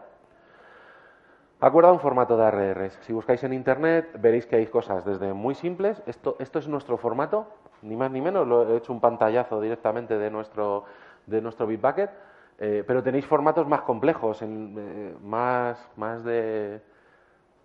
Acuerda 1.59 1.91
un 1.91 1.99
formato 1.99 2.37
de 2.37 2.45
ARRs. 2.45 2.99
Si 3.01 3.13
buscáis 3.13 3.43
en 3.43 3.53
Internet, 3.53 4.09
veréis 4.19 4.45
que 4.45 4.55
hay 4.55 4.67
cosas 4.67 5.05
desde 5.05 5.33
muy 5.33 5.55
simples. 5.55 6.01
Esto, 6.05 6.35
esto 6.39 6.59
es 6.59 6.67
nuestro 6.67 6.97
formato, 6.97 7.47
ni 7.81 7.95
más 7.95 8.11
ni 8.11 8.21
menos. 8.21 8.47
Lo 8.47 8.73
he 8.73 8.77
hecho 8.77 8.93
un 8.93 8.99
pantallazo 8.99 9.59
directamente 9.59 10.17
de 10.17 10.29
nuestro, 10.29 10.85
de 11.25 11.41
nuestro 11.41 11.65
Bitbucket. 11.65 12.11
Eh, 12.59 12.83
pero 12.85 13.03
tenéis 13.03 13.25
formatos 13.25 13.67
más 13.67 13.81
complejos, 13.81 14.41
eh, 14.41 15.15
más, 15.23 15.89
más, 15.95 16.23
de, 16.23 16.81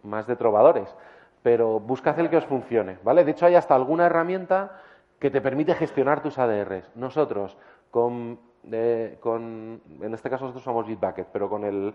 más 0.02 0.26
de 0.26 0.36
trovadores. 0.36 0.94
Pero 1.42 1.80
buscad 1.80 2.18
el 2.18 2.28
que 2.28 2.36
os 2.36 2.46
funcione, 2.46 2.98
¿vale? 3.02 3.24
De 3.24 3.30
hecho, 3.30 3.46
hay 3.46 3.54
hasta 3.54 3.74
alguna 3.74 4.06
herramienta 4.06 4.80
que 5.22 5.30
te 5.30 5.40
permite 5.40 5.76
gestionar 5.76 6.20
tus 6.20 6.36
ADRs. 6.36 6.90
Nosotros, 6.96 7.56
con, 7.92 8.40
en 8.64 9.80
este 10.12 10.28
caso 10.28 10.46
nosotros 10.46 10.64
somos 10.64 10.84
Bitbucket, 10.84 11.28
pero 11.32 11.48
con 11.48 11.62
el, 11.62 11.94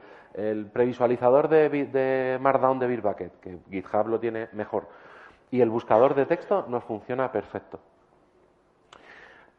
previsualizador 0.72 1.50
de, 1.50 1.68
de, 1.68 2.38
Markdown 2.40 2.80
de 2.80 2.88
Bitbucket, 2.88 3.38
que 3.42 3.58
GitHub 3.70 4.08
lo 4.08 4.22
tiene 4.22 4.48
mejor, 4.54 4.88
y 5.52 5.60
el 5.60 5.70
buscador 5.70 6.16
de 6.16 6.26
texto 6.26 6.68
nos 6.70 6.86
funciona 6.86 7.30
perfecto. 7.30 7.82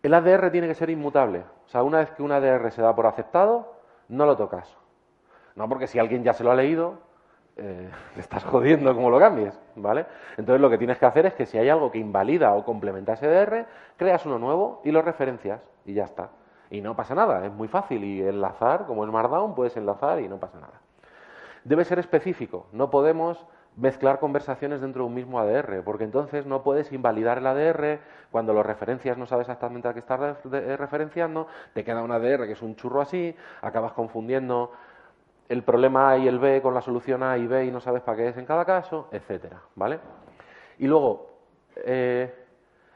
El 0.03 0.15
ADR 0.15 0.51
tiene 0.51 0.69
que 0.69 0.75
ser 0.75 0.89
inmutable. 0.89 1.45
O 1.67 1.69
sea, 1.69 1.83
una 1.83 1.99
vez 1.99 2.11
que 2.13 2.23
un 2.23 2.33
ADR 2.33 2.71
se 2.71 2.81
da 2.81 2.97
por 2.97 3.05
aceptado, 3.05 3.75
no 4.09 4.25
lo 4.25 4.35
tocas. 4.35 4.75
No 5.57 5.69
porque 5.69 5.89
si 5.89 5.99
alguien 5.99 6.25
ya 6.25 6.33
se 6.33 6.43
lo 6.43 6.51
ha 6.53 6.55
leído, 6.55 7.01
eh, 7.59 7.91
estás 8.17 8.45
jodiendo 8.45 8.95
como 8.95 9.11
lo 9.11 9.19
cambies, 9.19 9.59
¿vale? 9.77 10.07
Entonces 10.37 10.61
lo 10.61 10.71
que 10.71 10.79
tienes 10.79 10.99
que 10.99 11.07
hacer 11.07 11.27
es 11.27 11.35
que 11.35 11.47
si 11.47 11.59
hay 11.59 11.69
algo 11.69 11.91
que 11.91 11.99
invalida 11.99 12.55
o 12.55 12.65
complementa 12.65 13.15
ese 13.15 13.27
DR, 13.27 13.67
creas 13.97 14.25
uno 14.25 14.39
nuevo 14.39 14.81
y 14.85 14.93
lo 14.93 15.03
referencias 15.03 15.61
y 15.85 15.95
ya 15.95 16.05
está. 16.05 16.31
Y 16.71 16.81
no 16.81 16.95
pasa 16.95 17.15
nada, 17.15 17.45
es 17.45 17.53
muy 17.53 17.69
fácil 17.69 18.05
y 18.05 18.23
enlazar, 18.23 18.87
como 18.87 19.05
es 19.05 19.11
Markdown, 19.11 19.55
puedes 19.55 19.77
enlazar 19.77 20.21
y 20.21 20.29
no 20.29 20.39
pasa 20.39 20.61
nada. 20.61 20.81
Debe 21.65 21.85
ser 21.85 21.99
específico, 21.99 22.67
no 22.73 22.91
podemos 22.91 23.47
mezclar 23.77 24.19
conversaciones 24.19 24.81
dentro 24.81 25.03
de 25.03 25.09
un 25.09 25.15
mismo 25.15 25.39
ADR, 25.39 25.83
porque 25.85 26.05
entonces 26.05 26.47
no 26.47 26.63
puedes 26.63 26.93
invalidar 26.93 27.39
el 27.39 27.47
ADR, 27.47 28.01
cuando 28.31 28.53
lo 28.53 28.63
referencias 28.63 29.17
no 29.17 29.27
sabes 29.27 29.47
exactamente 29.47 29.89
a 29.89 29.95
qué 29.95 30.01
estás 30.01 30.37
referenciando, 30.45 31.47
te 31.75 31.85
queda 31.85 32.03
un 32.03 32.11
ADR 32.11 32.47
que 32.47 32.53
es 32.53 32.63
un 32.63 32.75
churro 32.75 33.01
así, 33.01 33.35
acabas 33.63 33.93
confundiendo 33.93 34.73
el 35.49 35.63
problema 35.63 36.11
A 36.11 36.19
y 36.19 36.29
el 36.29 36.39
B 36.39 36.61
con 36.61 36.75
la 36.75 36.83
solución 36.83 37.23
A 37.23 37.39
y 37.39 37.47
B 37.47 37.65
y 37.65 37.71
no 37.71 37.81
sabes 37.81 38.03
para 38.03 38.17
qué 38.19 38.29
es 38.29 38.37
en 38.37 38.45
cada 38.45 38.65
caso, 38.65 39.09
etcétera, 39.13 39.63
¿vale? 39.75 39.99
Y 40.79 40.87
luego, 40.87 41.31
eh, 41.77 42.33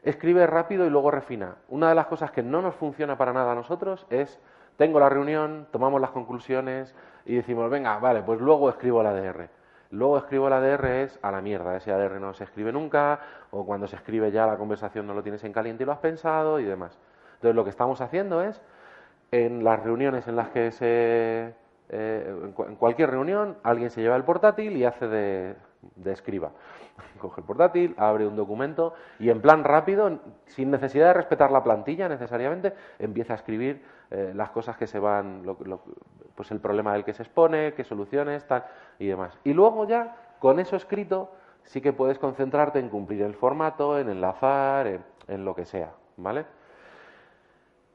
escribe 0.02 0.46
rápido 0.46 0.86
y 0.86 0.90
luego 0.90 1.10
refina. 1.10 1.56
Una 1.68 1.88
de 1.88 1.94
las 1.94 2.06
cosas 2.06 2.30
que 2.30 2.42
no 2.42 2.60
nos 2.60 2.74
funciona 2.74 3.16
para 3.16 3.32
nada 3.32 3.52
a 3.52 3.54
nosotros 3.54 4.06
es, 4.10 4.40
tengo 4.76 5.00
la 5.00 5.08
reunión, 5.08 5.66
tomamos 5.70 6.00
las 6.00 6.10
conclusiones 6.10 6.94
y 7.24 7.36
decimos, 7.36 7.70
venga, 7.70 7.98
vale, 7.98 8.22
pues 8.22 8.40
luego 8.40 8.68
escribo 8.68 9.00
el 9.00 9.06
ADR. 9.06 9.48
Luego 9.90 10.18
escribo 10.18 10.46
el 10.46 10.54
ADR 10.54 10.86
es 11.02 11.18
a 11.22 11.30
la 11.30 11.42
mierda, 11.42 11.76
ese 11.76 11.92
ADR 11.92 12.18
no 12.18 12.32
se 12.32 12.44
escribe 12.44 12.72
nunca, 12.72 13.20
o 13.50 13.66
cuando 13.66 13.86
se 13.86 13.96
escribe 13.96 14.30
ya 14.30 14.46
la 14.46 14.56
conversación 14.56 15.06
no 15.06 15.14
lo 15.14 15.22
tienes 15.22 15.44
en 15.44 15.52
caliente 15.52 15.82
y 15.82 15.86
lo 15.86 15.92
has 15.92 15.98
pensado 15.98 16.58
y 16.60 16.64
demás. 16.64 16.98
Entonces 17.34 17.54
lo 17.54 17.64
que 17.64 17.70
estamos 17.70 18.00
haciendo 18.00 18.42
es, 18.42 18.60
en 19.30 19.64
las 19.64 19.82
reuniones 19.82 20.28
en 20.28 20.36
las 20.36 20.48
que 20.48 20.72
se 20.72 21.54
eh, 21.94 22.52
en, 22.56 22.76
cualquier 22.76 23.10
reunión 23.10 23.58
alguien 23.62 23.90
se 23.90 24.00
lleva 24.00 24.16
el 24.16 24.24
portátil 24.24 24.78
y 24.78 24.84
hace 24.84 25.06
de, 25.08 25.56
escriba. 26.06 26.52
Coge 27.18 27.42
el 27.42 27.46
portátil, 27.46 27.94
abre 27.98 28.26
un 28.26 28.34
documento 28.34 28.94
y 29.18 29.28
en 29.28 29.42
plan 29.42 29.62
rápido, 29.62 30.18
sin 30.46 30.70
necesidad 30.70 31.08
de 31.08 31.12
respetar 31.12 31.50
la 31.50 31.62
plantilla 31.62 32.08
necesariamente, 32.08 32.72
empieza 32.98 33.34
a 33.34 33.36
escribir 33.36 33.84
eh, 34.10 34.32
las 34.34 34.50
cosas 34.50 34.78
que 34.78 34.86
se 34.86 34.98
van, 34.98 35.42
pues 36.34 36.50
el 36.50 36.60
problema 36.60 36.94
del 36.94 37.04
que 37.04 37.12
se 37.12 37.24
expone, 37.24 37.74
qué 37.74 37.84
soluciones, 37.84 38.46
tal 38.46 38.64
y 38.98 39.08
demás. 39.08 39.38
Y 39.44 39.52
luego 39.52 39.86
ya, 39.86 40.16
con 40.38 40.60
eso 40.60 40.76
escrito, 40.76 41.30
sí 41.64 41.82
que 41.82 41.92
puedes 41.92 42.18
concentrarte 42.18 42.78
en 42.78 42.88
cumplir 42.88 43.20
el 43.20 43.34
formato, 43.34 43.98
en 43.98 44.08
enlazar, 44.08 44.86
en, 45.28 45.44
lo 45.44 45.54
que 45.54 45.66
sea, 45.66 45.92
¿vale? 46.16 46.46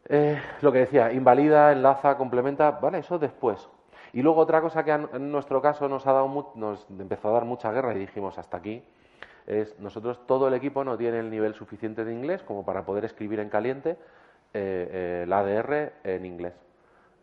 Eh, 0.05 0.39
lo 0.61 0.71
que 0.71 0.79
decía, 0.79 1.11
invalida, 1.11 1.71
enlaza, 1.71 2.15
complementa, 2.15 2.71
vale, 2.71 2.99
eso 2.99 3.17
después. 3.17 3.67
Y 4.13 4.21
luego 4.21 4.41
otra 4.41 4.61
cosa 4.61 4.83
que 4.83 4.91
en 4.91 5.31
nuestro 5.31 5.61
caso 5.61 5.87
nos, 5.87 6.07
ha 6.07 6.13
dado, 6.13 6.51
nos 6.55 6.87
empezó 6.89 7.29
a 7.29 7.31
dar 7.33 7.45
mucha 7.45 7.71
guerra 7.71 7.93
y 7.93 7.99
dijimos 7.99 8.37
hasta 8.37 8.57
aquí, 8.57 8.83
es 9.47 9.79
nosotros 9.79 10.25
todo 10.27 10.47
el 10.47 10.53
equipo 10.53 10.83
no 10.83 10.97
tiene 10.97 11.19
el 11.19 11.29
nivel 11.29 11.53
suficiente 11.53 12.03
de 12.03 12.13
inglés 12.13 12.43
como 12.43 12.65
para 12.65 12.85
poder 12.85 13.05
escribir 13.05 13.39
en 13.39 13.49
caliente 13.49 13.91
eh, 14.53 14.89
eh, 14.91 15.21
el 15.23 15.33
ADR 15.33 15.93
en 16.03 16.25
inglés. 16.25 16.53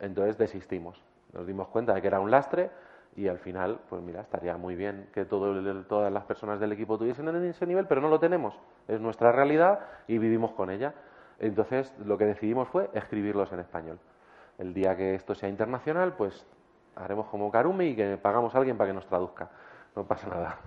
Entonces 0.00 0.38
desistimos. 0.38 1.00
Nos 1.32 1.46
dimos 1.46 1.68
cuenta 1.68 1.94
de 1.94 2.00
que 2.00 2.06
era 2.06 2.20
un 2.20 2.30
lastre 2.30 2.70
y 3.16 3.28
al 3.28 3.38
final, 3.38 3.78
pues 3.88 4.02
mira, 4.02 4.22
estaría 4.22 4.56
muy 4.56 4.74
bien 4.74 5.08
que 5.12 5.24
todas 5.24 6.12
las 6.12 6.24
personas 6.24 6.58
del 6.58 6.72
equipo 6.72 6.98
tuviesen 6.98 7.28
ese 7.44 7.66
nivel, 7.66 7.86
pero 7.86 8.00
no 8.00 8.08
lo 8.08 8.18
tenemos. 8.18 8.58
Es 8.88 9.00
nuestra 9.00 9.30
realidad 9.30 9.80
y 10.08 10.18
vivimos 10.18 10.52
con 10.52 10.70
ella. 10.70 10.94
Entonces, 11.38 11.94
lo 12.04 12.18
que 12.18 12.24
decidimos 12.24 12.68
fue 12.68 12.90
escribirlos 12.94 13.52
en 13.52 13.60
español. 13.60 13.98
El 14.58 14.74
día 14.74 14.96
que 14.96 15.14
esto 15.14 15.34
sea 15.34 15.48
internacional, 15.48 16.14
pues 16.14 16.46
haremos 16.96 17.26
como 17.26 17.50
Karumi 17.50 17.88
y 17.88 17.96
que 17.96 18.16
pagamos 18.16 18.54
a 18.54 18.58
alguien 18.58 18.76
para 18.76 18.90
que 18.90 18.94
nos 18.94 19.06
traduzca. 19.06 19.50
No 19.96 20.04
pasa 20.04 20.28
nada. 20.28 20.58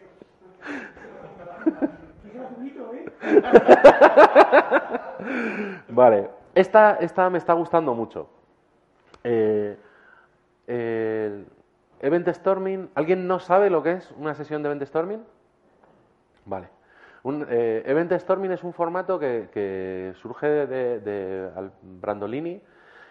vale, 5.90 6.30
esta, 6.56 6.96
esta 6.96 7.30
me 7.30 7.38
está 7.38 7.54
gustando 7.54 7.94
mucho. 7.94 8.28
Eh, 9.24 9.78
event 10.68 12.28
Storming, 12.30 12.90
¿alguien 12.96 13.28
no 13.28 13.40
sabe 13.40 13.70
lo 13.70 13.84
que 13.84 13.94
es 13.94 14.12
una 14.18 14.36
sesión 14.36 14.62
de 14.62 14.70
Event 14.70 14.84
Storming? 14.84 15.24
Vale. 16.46 16.68
Un, 17.24 17.46
eh, 17.50 17.84
Event 17.86 18.12
Storming 18.12 18.52
es 18.52 18.64
un 18.64 18.74
formato 18.74 19.18
que, 19.18 20.14
surge 20.22 20.68
de, 20.68 21.50
Brandolini, 21.82 22.62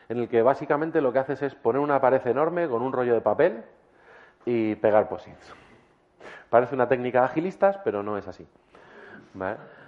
en 0.09 0.19
el 0.19 0.29
que 0.29 0.43
básicamente 0.43 1.01
lo 1.01 1.13
que 1.13 1.19
haces 1.21 1.43
es 1.43 1.55
poner 1.55 1.81
una 1.81 2.01
pared 2.01 2.27
enorme 2.27 2.69
con 2.69 2.83
un 2.83 2.93
rollo 2.93 3.15
de 3.15 3.21
papel 3.21 3.63
y 4.45 4.75
pegar 4.77 5.09
posits. 5.09 5.55
Parece 6.51 6.75
una 6.75 6.89
técnica 6.89 7.21
de 7.21 7.27
agilistas, 7.27 7.79
pero 7.85 8.03
no 8.03 8.19
es 8.19 8.29
así. 8.29 8.47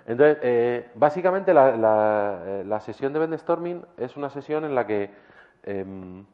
Entonces, 0.07 0.39
eh, 0.43 0.91
básicamente 0.95 1.53
la, 1.53 2.43
eh, 2.47 2.65
la, 2.67 2.81
sesión 2.81 3.13
de 3.13 3.19
Event 3.19 3.41
Storming 3.41 3.85
es 3.97 4.17
una 4.17 4.31
sesión 4.31 4.65
en 4.65 4.75
la 4.75 4.87
que 4.87 5.11
em, 5.63 6.25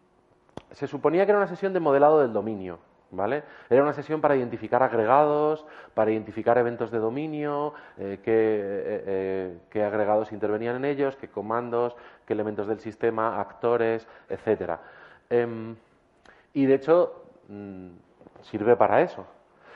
se 0.73 0.87
suponía 0.87 1.25
que 1.25 1.33
era 1.33 1.39
una 1.39 1.49
sesión 1.49 1.73
de 1.73 1.81
modelado 1.81 2.21
del 2.21 2.33
dominio, 2.33 2.79
¿vale? 3.11 3.43
Era 3.69 3.83
una 3.83 3.93
sesión 3.93 4.21
para 4.21 4.37
identificar 4.37 4.83
agregados, 4.83 5.65
para 5.95 6.11
identificar 6.11 6.59
eventos 6.59 6.91
de 6.91 6.99
dominio, 6.99 7.75
eh, 7.99 8.19
eh, 8.25 9.05
eh, 9.07 9.59
qué, 9.71 9.85
agregados 9.85 10.33
intervenían 10.33 10.77
en 10.77 10.85
ellos, 10.85 11.17
qué 11.17 11.29
comandos, 11.29 11.97
qué 12.27 12.33
elementos 12.33 12.67
del 12.67 12.81
sistema, 12.81 13.41
actores, 13.41 14.07
etcétera. 14.29 14.81
Em, 15.29 15.77
y 16.55 16.67
de 16.67 16.75
hecho, 16.75 17.25
mm, 17.49 17.89
sirve 18.43 18.77
para 18.77 19.03
eso. 19.03 19.27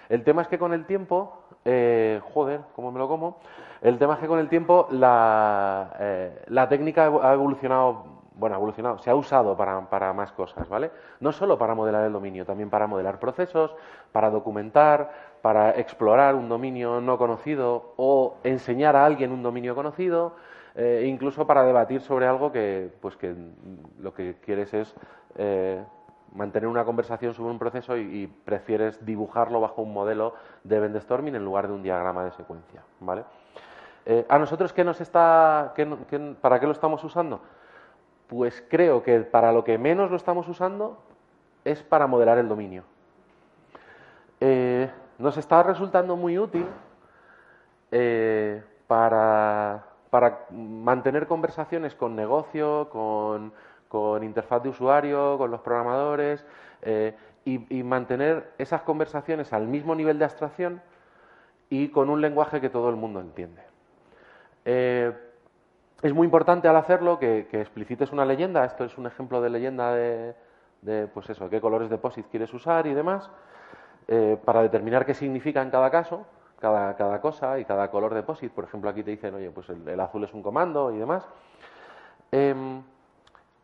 El 0.09 0.23
tema 0.23 0.43
es 0.43 0.49
que 0.49 0.59
con 0.59 0.73
el 0.73 0.87
tiempo, 0.87 1.41
joder, 1.65 2.61
¿cómo 2.77 2.93
me 2.93 2.99
lo 2.99 3.09
como? 3.09 3.39
El 3.81 3.99
tema 3.99 4.15
es 4.15 4.21
que 4.21 4.27
con 4.27 4.39
el 4.39 4.49
tiempo 4.49 4.87
la, 4.91 6.37
la 6.49 6.69
técnica 6.69 7.05
ha 7.23 7.33
evolucionado 7.33 8.14
bueno, 8.35 8.57
ha 8.57 8.59
evolucionado, 8.59 8.99
se 8.99 9.11
ha 9.11 9.15
usado 9.15 9.57
para, 9.57 10.13
más 10.13 10.33
cosas, 10.33 10.69
¿vale? 10.69 10.91
No 11.21 11.33
solo 11.33 11.57
para 11.57 11.75
modelar 11.75 12.05
el 12.05 12.13
dominio, 12.13 12.45
también 12.45 12.71
para 12.71 12.87
modelar 12.87 13.19
procesos, 13.19 13.75
para 14.13 14.31
documentar, 14.31 15.11
para 15.41 15.71
explorar 15.73 16.35
un 16.35 16.49
dominio 16.49 17.01
no 17.01 17.17
conocido 17.17 17.95
o 17.97 18.37
enseñar 18.43 18.97
a 18.97 19.05
alguien 19.05 19.33
un 19.33 19.43
dominio 19.43 19.75
conocido, 19.75 20.35
e 20.75 21.07
incluso 21.07 21.47
para 21.47 21.63
debatir 21.63 22.01
sobre 22.01 22.27
algo 22.27 22.51
que, 22.51 22.91
pues 23.01 23.17
que 23.17 23.35
lo 24.01 24.13
que 24.13 24.37
quieres 24.41 24.75
es 24.75 24.95
eh, 25.37 25.81
mantener 26.33 26.69
una 26.69 26.85
conversación 26.85 27.33
sobre 27.33 27.53
un 27.53 27.59
proceso 27.61 27.97
y, 27.97 28.27
prefieres 28.27 29.05
dibujarlo 29.07 29.61
bajo 29.61 29.83
un 29.83 29.93
modelo 29.93 30.35
de 30.65 30.77
event 30.77 30.97
storming 31.01 31.37
en 31.37 31.45
lugar 31.45 31.69
de 31.69 31.75
un 31.75 31.83
diagrama 31.83 32.25
de 32.25 32.33
secuencia, 32.33 32.83
¿vale? 32.99 33.25
Eh, 34.07 34.27
¿A 34.29 34.39
nosotros 34.39 34.73
qué 34.73 34.85
nos 34.85 35.01
está, 35.01 35.73
para 36.41 36.59
qué 36.59 36.67
lo 36.67 36.73
estamos 36.73 37.03
usando? 37.05 37.41
Pues 38.27 38.65
creo 38.69 39.03
que 39.03 39.21
para 39.21 39.53
lo 39.53 39.65
que 39.65 39.79
menos 39.79 40.11
lo 40.11 40.17
estamos 40.17 40.49
usando 40.49 40.99
es 41.65 41.83
para 41.83 42.07
modelar 42.07 42.39
el 42.39 42.49
dominio. 42.49 42.85
Eh, 44.41 44.91
nos 45.19 45.37
está 45.37 45.63
resultando 45.63 46.17
muy 46.17 46.39
útil 46.39 46.67
eh, 47.91 48.63
para, 48.87 49.85
mantener 50.51 51.27
conversaciones 51.27 51.95
con 51.95 52.15
negocio, 52.15 52.89
con, 52.91 53.53
interfaz 54.25 54.63
de 54.63 54.69
usuario, 54.69 55.39
con 55.39 55.51
los 55.51 55.61
programadores 55.61 56.45
eh, 56.83 57.17
y, 57.45 57.83
mantener 57.83 58.53
esas 58.59 58.83
conversaciones 58.83 59.53
al 59.53 59.67
mismo 59.69 59.95
nivel 59.95 60.19
de 60.19 60.25
abstracción 60.25 60.83
y 61.71 61.89
con 61.89 62.11
un 62.11 62.21
lenguaje 62.21 62.61
que 62.61 62.71
todo 62.71 62.91
el 62.91 62.97
mundo 62.97 63.21
entiende. 63.21 63.63
Es 66.05 66.13
muy 66.13 66.27
importante 66.27 66.69
al 66.69 66.77
hacerlo 66.77 67.19
que, 67.19 67.49
explicites 67.51 68.13
una 68.13 68.27
leyenda. 68.27 68.67
Esto 68.67 68.85
es 68.85 68.99
un 68.99 69.07
ejemplo 69.07 69.41
de 69.41 69.49
leyenda 69.49 69.95
de, 69.95 71.09
pues 71.15 71.31
eso, 71.31 71.49
qué 71.49 71.63
colores 71.63 71.89
de 71.89 71.97
POSIT 71.97 72.27
quieres 72.27 72.53
usar 72.53 72.87
y 72.87 72.93
demás, 72.93 73.31
eh, 74.07 74.37
para 74.45 74.61
determinar 74.61 75.07
qué 75.07 75.15
significa 75.15 75.63
en 75.63 75.71
cada 75.71 75.91
caso, 75.91 76.27
cada, 76.61 77.21
cosa 77.23 77.59
y 77.59 77.65
cada 77.65 77.91
color 77.91 78.13
de 78.13 78.23
POSIT. 78.23 78.53
Por 78.53 78.65
ejemplo, 78.65 78.91
aquí 78.91 79.03
te 79.03 79.13
dicen, 79.13 79.35
oye, 79.35 79.51
pues 79.51 79.71
el, 79.71 79.99
azul 79.99 80.23
es 80.25 80.35
un 80.35 80.43
comando 80.43 80.93
y 80.93 80.99
demás. 80.99 81.27
Em, 82.31 82.83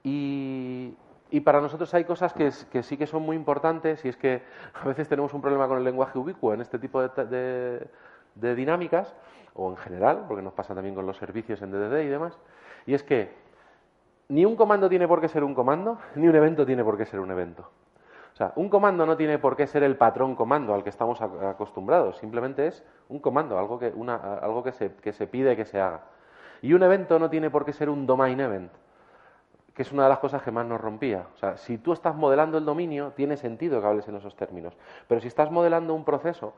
y, 0.02 0.96
para 1.44 1.60
nosotros 1.60 1.92
hay 1.92 2.04
cosas 2.04 2.32
que, 2.32 2.52
sí 2.52 2.96
que 2.96 3.06
son 3.06 3.20
muy 3.20 3.36
importantes 3.36 4.02
y 4.06 4.08
es 4.08 4.16
que 4.16 4.42
a 4.82 4.88
veces 4.88 5.10
tenemos 5.10 5.34
un 5.34 5.42
problema 5.42 5.68
con 5.68 5.76
el 5.76 5.84
lenguaje 5.84 6.18
ubicuo 6.18 6.54
en 6.54 6.62
este 6.62 6.78
tipo 6.78 7.06
de, 7.06 7.86
de 8.34 8.54
dinámicas 8.54 9.14
o 9.54 9.70
en 9.70 9.76
general, 9.76 10.24
porque 10.28 10.42
nos 10.42 10.52
pasa 10.52 10.74
también 10.74 10.94
con 10.94 11.06
los 11.06 11.16
servicios 11.16 11.62
en 11.62 11.70
DDD 11.70 12.02
y 12.02 12.08
demás, 12.08 12.38
y 12.86 12.94
es 12.94 13.02
que 13.02 13.34
ni 14.28 14.44
un 14.44 14.56
comando 14.56 14.88
tiene 14.88 15.08
por 15.08 15.20
qué 15.20 15.28
ser 15.28 15.44
un 15.44 15.54
comando, 15.54 15.98
ni 16.14 16.28
un 16.28 16.34
evento 16.34 16.64
tiene 16.64 16.84
por 16.84 16.96
qué 16.96 17.04
ser 17.04 17.20
un 17.20 17.30
evento. 17.30 17.68
O 18.32 18.36
sea, 18.36 18.52
un 18.56 18.68
comando 18.68 19.04
no 19.04 19.16
tiene 19.16 19.38
por 19.38 19.56
qué 19.56 19.66
ser 19.66 19.82
el 19.82 19.96
patrón 19.96 20.34
comando 20.34 20.72
al 20.72 20.82
que 20.82 20.88
estamos 20.88 21.20
acostumbrados, 21.20 22.16
simplemente 22.18 22.66
es 22.68 22.84
un 23.08 23.18
comando, 23.18 23.58
algo 23.58 23.78
que, 23.78 23.92
una, 23.94 24.16
algo 24.16 24.62
que, 24.62 24.72
se, 24.72 24.94
que 24.94 25.12
se 25.12 25.26
pide 25.26 25.56
que 25.56 25.64
se 25.64 25.80
haga. 25.80 26.02
Y 26.62 26.72
un 26.72 26.82
evento 26.82 27.18
no 27.18 27.28
tiene 27.28 27.50
por 27.50 27.64
qué 27.64 27.72
ser 27.72 27.90
un 27.90 28.06
domain 28.06 28.38
event, 28.38 28.70
que 29.74 29.82
es 29.82 29.92
una 29.92 30.04
de 30.04 30.08
las 30.10 30.18
cosas 30.18 30.42
que 30.42 30.50
más 30.50 30.66
nos 30.66 30.80
rompía. 30.80 31.26
O 31.34 31.36
sea, 31.38 31.56
si 31.56 31.78
tú 31.78 31.92
estás 31.92 32.14
modelando 32.14 32.58
el 32.58 32.64
dominio, 32.64 33.12
tiene 33.16 33.36
sentido 33.36 33.80
que 33.80 33.86
hables 33.86 34.08
en 34.08 34.16
esos 34.16 34.36
términos. 34.36 34.76
Pero 35.08 35.20
si 35.20 35.28
estás 35.28 35.50
modelando 35.50 35.94
un 35.94 36.04
proceso, 36.04 36.54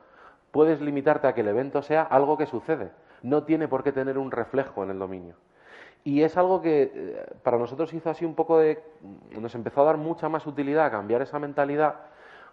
puedes 0.52 0.80
limitarte 0.80 1.26
a 1.26 1.34
que 1.34 1.40
el 1.40 1.48
evento 1.48 1.82
sea 1.82 2.02
algo 2.02 2.36
que 2.38 2.46
sucede. 2.46 2.92
No 3.22 3.42
tiene 3.42 3.66
por 3.66 3.82
qué 3.82 3.90
tener 3.90 4.18
un 4.18 4.30
reflejo 4.30 4.84
en 4.84 4.90
el 4.90 4.98
dominio. 4.98 5.34
Y 6.04 6.22
es 6.22 6.36
algo 6.36 6.60
que 6.60 6.92
eh, 6.94 7.26
para 7.42 7.58
nosotros 7.58 7.92
hizo 7.94 8.10
así 8.10 8.24
un 8.24 8.34
poco 8.34 8.58
de... 8.58 8.82
nos 9.40 9.54
empezó 9.54 9.82
a 9.82 9.84
dar 9.84 9.96
mucha 9.96 10.28
más 10.28 10.46
utilidad 10.46 10.86
a 10.86 10.90
cambiar 10.90 11.22
esa 11.22 11.38
mentalidad, 11.38 11.94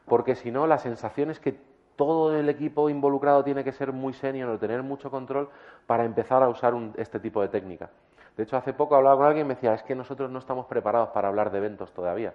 porque 0.05 0.35
si 0.35 0.49
no, 0.49 0.65
la 0.65 0.77
sensación 0.77 1.29
es 1.29 1.39
que 1.39 1.59
todo 1.95 2.33
el 2.37 2.47
equipo 2.47 2.89
involucrado 2.89 3.43
tiene 3.43 3.63
que 3.63 3.73
ser 3.73 3.91
muy 3.91 4.13
senior 4.13 4.49
o 4.49 4.57
tener 4.57 4.81
mucho 4.83 5.11
control 5.11 5.49
para 5.85 6.05
empezar 6.05 6.41
a 6.41 6.47
usar 6.47 6.73
este 6.95 7.19
tipo 7.19 7.41
de 7.41 7.49
técnica. 7.49 7.89
De 8.37 8.43
hecho, 8.43 8.55
hace 8.55 8.71
poco 8.71 8.95
hablaba 8.95 9.17
con 9.17 9.25
alguien 9.25 9.45
y 9.45 9.49
me 9.49 9.55
decía, 9.55 9.73
es 9.73 9.83
que 9.83 9.95
nosotros 9.95 10.31
no 10.31 10.39
estamos 10.39 10.67
preparados 10.67 11.09
para 11.09 11.27
hablar 11.27 11.51
de 11.51 11.57
eventos 11.57 11.91
todavía. 11.91 12.33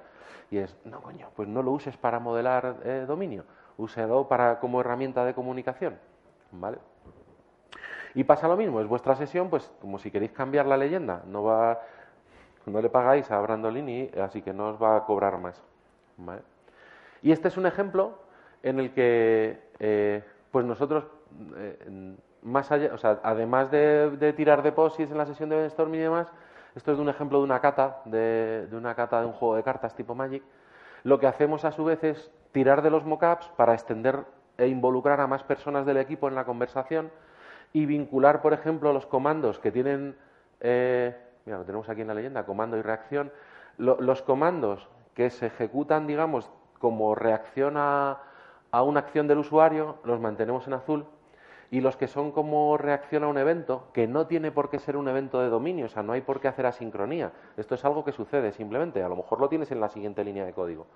Y 0.51 0.59
es, 0.59 0.77
no, 0.85 1.01
coño, 1.01 1.29
pues 1.35 1.49
no 1.49 1.62
lo 1.62 1.71
uses 1.71 1.97
para 1.97 2.19
modelar 2.19 2.77
eh, 2.85 3.05
dominio 3.07 3.45
úselo 3.77 4.29
para, 4.29 4.59
como 4.61 4.81
herramienta 4.81 5.25
de 5.25 5.35
comunicación. 5.35 5.99
¿Vale? 6.53 6.79
Y 8.14 8.25
pasa 8.25 8.47
lo 8.47 8.57
mismo, 8.57 8.81
es 8.81 8.87
vuestra 8.87 9.16
sesión, 9.16 9.51
pues 9.51 9.70
como 9.81 9.99
si 9.99 10.11
queréis 10.11 10.33
cambiar 10.33 10.66
la 10.66 10.77
leyenda, 10.77 11.22
no 11.27 11.43
va, 11.43 11.81
no 12.66 12.81
le 12.81 12.89
pagáis 12.89 13.29
a 13.31 13.41
Brandolini, 13.41 14.11
así 14.22 14.41
que 14.41 14.53
no 14.53 14.68
os 14.68 14.81
va 14.81 14.97
a 14.97 15.05
cobrar 15.05 15.39
más. 15.39 15.61
Y 17.22 17.33
este 17.33 17.49
es 17.49 17.57
un 17.57 17.66
ejemplo 17.66 18.18
en 18.62 18.79
el 18.79 18.93
que 18.93 19.59
eh, 19.81 20.22
pues 20.53 20.64
nosotros, 20.64 21.05
eh, 21.57 22.14
más 22.43 22.70
allá, 22.70 22.95
o 22.95 22.99
sea, 22.99 23.18
además 23.25 23.70
de, 23.72 24.33
tirar 24.37 24.62
depósitos 24.62 25.11
en 25.11 25.18
la 25.18 25.27
sesión 25.27 25.49
de 25.49 25.57
brainstorming 25.57 26.01
y 26.01 26.05
demás, 26.05 26.33
esto 26.77 26.93
es 26.93 26.99
de 26.99 27.03
un 27.03 27.09
ejemplo 27.09 27.39
de 27.39 27.45
una 27.45 27.61
cata, 27.61 28.01
de, 28.05 28.68
de 28.68 28.77
una 28.77 28.95
cata 28.95 29.20
de 29.20 29.27
un 29.27 29.33
juego 29.33 29.57
de 29.57 29.64
cartas 29.64 29.95
tipo 29.97 30.14
Magic, 30.14 30.43
lo 31.03 31.18
que 31.18 31.27
hacemos 31.27 31.64
a 31.64 31.72
su 31.72 31.85
vez 31.85 32.03
es 32.05 32.31
tirar 32.55 32.82
de 32.82 32.90
los 32.90 33.05
mockups 33.05 33.48
para 33.57 33.74
extender 33.74 34.24
e 34.59 34.68
involucrar 34.68 35.20
a 35.20 35.26
más 35.26 35.42
personas 35.42 35.84
del 35.84 35.96
equipo 35.96 36.28
en 36.28 36.36
la 36.36 36.44
conversación 36.44 37.11
y 37.72 37.84
vincular, 37.84 38.42
por 38.42 38.52
ejemplo, 38.52 38.92
los 38.92 39.07
comandos 39.07 39.59
que 39.59 39.72
tienen, 39.72 40.16
eh, 40.61 41.16
mira, 41.44 41.59
lo 41.59 41.64
tenemos 41.64 41.88
aquí 41.88 42.02
en 42.02 42.07
la 42.07 42.14
leyenda, 42.14 42.46
comando 42.46 42.76
y 42.76 42.82
reacción, 42.82 43.32
los 43.76 44.22
comandos 44.22 44.88
que 45.14 45.30
se 45.30 45.46
ejecutan, 45.46 46.07
digamos, 46.07 46.48
como 46.78 47.16
reacción 47.16 47.74
a, 47.76 48.22
a 48.70 48.82
una 48.84 49.00
acción 49.00 49.26
del 49.26 49.38
usuario, 49.38 49.96
los 50.05 50.20
mantenemos 50.20 50.68
en 50.68 50.74
azul 50.74 51.07
y 51.72 51.80
los 51.80 51.96
que 51.96 52.07
son 52.07 52.30
como 52.30 52.78
reacción 52.78 53.24
a 53.24 53.26
un 53.26 53.36
evento, 53.36 53.88
que 53.92 54.07
no 54.07 54.28
tiene 54.28 54.52
por 54.52 54.70
qué 54.70 54.78
ser 54.78 54.96
un 54.96 55.09
evento 55.09 55.40
de 55.40 55.48
dominio, 55.48 55.86
o 55.86 55.88
sea, 55.88 56.05
no 56.05 56.12
hay 56.12 56.20
por 56.20 56.38
qué 56.38 56.46
hacer 56.46 56.66
asincronía. 56.66 57.32
Esto 57.57 57.74
es 57.74 57.84
algo 57.84 58.05
que 58.05 58.12
sucede 58.12 58.52
simplemente, 58.52 59.02
a 59.02 59.09
lo 59.09 59.16
mejor 59.16 59.40
lo 59.40 59.48
tienes 59.48 59.72
en 59.72 59.80
la 59.80 59.88
siguiente 59.88 60.22
línea 60.22 60.44
de 60.44 60.52
código. 60.52 60.86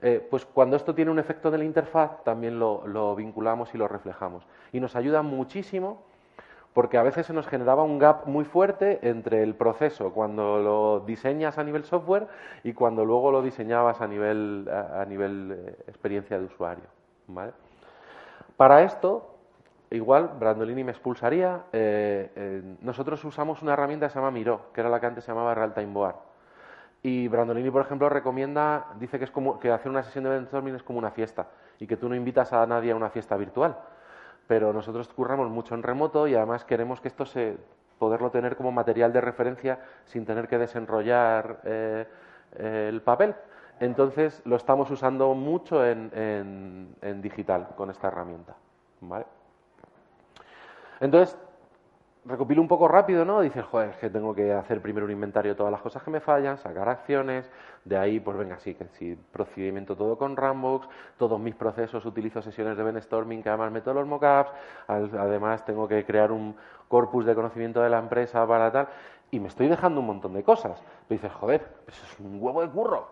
Eh, 0.00 0.24
pues 0.30 0.44
cuando 0.44 0.76
esto 0.76 0.94
tiene 0.94 1.10
un 1.10 1.18
efecto 1.18 1.48
en 1.52 1.58
la 1.58 1.64
interfaz, 1.64 2.22
también 2.22 2.58
lo, 2.58 3.14
vinculamos 3.16 3.74
y 3.74 3.78
lo 3.78 3.88
reflejamos. 3.88 4.46
Y 4.72 4.80
nos 4.80 4.94
ayuda 4.94 5.22
muchísimo 5.22 6.02
porque 6.72 6.98
a 6.98 7.02
veces 7.02 7.26
se 7.26 7.32
nos 7.32 7.48
generaba 7.48 7.82
un 7.82 7.98
gap 7.98 8.26
muy 8.26 8.44
fuerte 8.44 9.00
entre 9.02 9.42
el 9.42 9.56
proceso 9.56 10.12
cuando 10.12 10.58
lo 10.58 11.00
diseñas 11.00 11.58
a 11.58 11.64
nivel 11.64 11.82
software 11.84 12.28
y 12.62 12.74
cuando 12.74 13.04
luego 13.04 13.32
lo 13.32 13.42
diseñabas 13.42 14.00
a 14.00 14.06
nivel, 14.06 14.68
a, 14.70 15.04
nivel 15.04 15.56
eh, 15.58 15.76
experiencia 15.88 16.38
de 16.38 16.44
usuario. 16.44 16.84
Para 18.56 18.82
esto, 18.82 19.34
igual, 19.90 20.30
Brandolini 20.38 20.84
me 20.84 20.92
expulsaría. 20.92 21.64
Eh, 21.72 22.76
nosotros 22.82 23.24
usamos 23.24 23.62
una 23.62 23.72
herramienta 23.72 24.06
que 24.06 24.12
se 24.12 24.18
llama 24.20 24.30
Miro, 24.30 24.70
que 24.72 24.80
era 24.80 24.90
la 24.90 25.00
que 25.00 25.06
antes 25.06 25.24
se 25.24 25.32
llamaba 25.32 25.54
Real 25.54 25.74
Time 25.74 25.92
Board. 25.92 26.27
Y 27.02 27.28
Brandolini, 27.28 27.70
por 27.70 27.82
ejemplo, 27.82 28.08
recomienda, 28.08 28.86
dice 28.98 29.18
que 29.18 29.24
es 29.24 29.30
como 29.30 29.58
que 29.60 29.70
hacer 29.70 29.90
una 29.90 30.02
sesión 30.02 30.24
de 30.24 30.30
brainstorming 30.30 30.74
es 30.74 30.82
como 30.82 30.98
una 30.98 31.10
fiesta 31.10 31.46
y 31.78 31.86
que 31.86 31.96
tú 31.96 32.08
no 32.08 32.14
invitas 32.14 32.52
a 32.52 32.66
nadie 32.66 32.92
a 32.92 32.96
una 32.96 33.10
fiesta 33.10 33.36
virtual 33.36 33.76
pero 34.48 34.72
nosotros 34.72 35.06
curramos 35.08 35.48
mucho 35.50 35.74
en 35.74 35.84
remoto 35.84 36.26
y 36.26 36.34
además 36.34 36.64
queremos 36.64 37.00
que 37.00 37.08
esto 37.08 37.26
se 37.26 37.56
poderlo 37.98 38.30
tener 38.30 38.56
como 38.56 38.72
material 38.72 39.12
de 39.12 39.20
referencia 39.20 39.78
sin 40.06 40.24
tener 40.24 40.48
que 40.48 40.56
desenrollar 40.56 41.60
eh, 41.64 42.06
el 42.56 43.02
papel. 43.02 43.34
Entonces 43.78 44.40
lo 44.44 44.56
estamos 44.56 44.90
usando 44.90 45.34
mucho 45.34 45.84
en, 45.84 46.10
en 47.02 47.22
digital 47.22 47.68
con 47.76 47.90
esta 47.90 48.08
herramienta. 48.08 48.54
¿vale? 49.00 49.26
Entonces, 51.00 51.36
recopilo 52.28 52.60
un 52.60 52.68
poco 52.68 52.86
rápido, 52.88 53.24
¿no? 53.24 53.40
Dices, 53.40 53.64
joder, 53.64 53.90
es 53.90 53.96
que 53.96 54.10
tengo 54.10 54.34
que 54.34 54.52
hacer 54.52 54.82
primero 54.82 55.06
un 55.06 55.12
inventario 55.12 55.52
de 55.52 55.56
todas 55.56 55.72
las 55.72 55.80
cosas 55.80 56.02
que 56.02 56.10
me 56.10 56.20
fallan, 56.20 56.58
sacar 56.58 56.88
acciones, 56.88 57.50
de 57.84 57.96
ahí, 57.96 58.20
pues 58.20 58.36
venga, 58.36 58.58
sí, 58.58 58.74
que 58.74 58.86
sí, 58.92 59.18
procedimiento 59.32 59.96
todo 59.96 60.18
con 60.18 60.36
Rambox, 60.36 60.88
todos 61.16 61.40
mis 61.40 61.54
procesos 61.54 62.04
utilizo 62.04 62.42
sesiones 62.42 62.76
de 62.76 62.82
brainstorming 62.82 63.42
que 63.42 63.48
además 63.48 63.72
meto 63.72 63.94
los 63.94 64.06
mockups, 64.06 64.52
además 64.86 65.64
tengo 65.64 65.88
que 65.88 66.04
crear 66.04 66.30
un 66.30 66.54
corpus 66.86 67.24
de 67.24 67.34
conocimiento 67.34 67.80
de 67.80 67.88
la 67.88 67.98
empresa 67.98 68.46
para 68.46 68.70
tal, 68.70 68.88
y 69.30 69.40
me 69.40 69.48
estoy 69.48 69.68
dejando 69.68 70.00
un 70.00 70.06
montón 70.06 70.34
de 70.34 70.42
cosas. 70.42 70.82
Pero 71.08 71.20
dices, 71.20 71.32
joder, 71.32 71.66
eso 71.86 72.04
es 72.04 72.20
un 72.20 72.38
huevo 72.42 72.62
de 72.62 72.68
curro. 72.68 73.08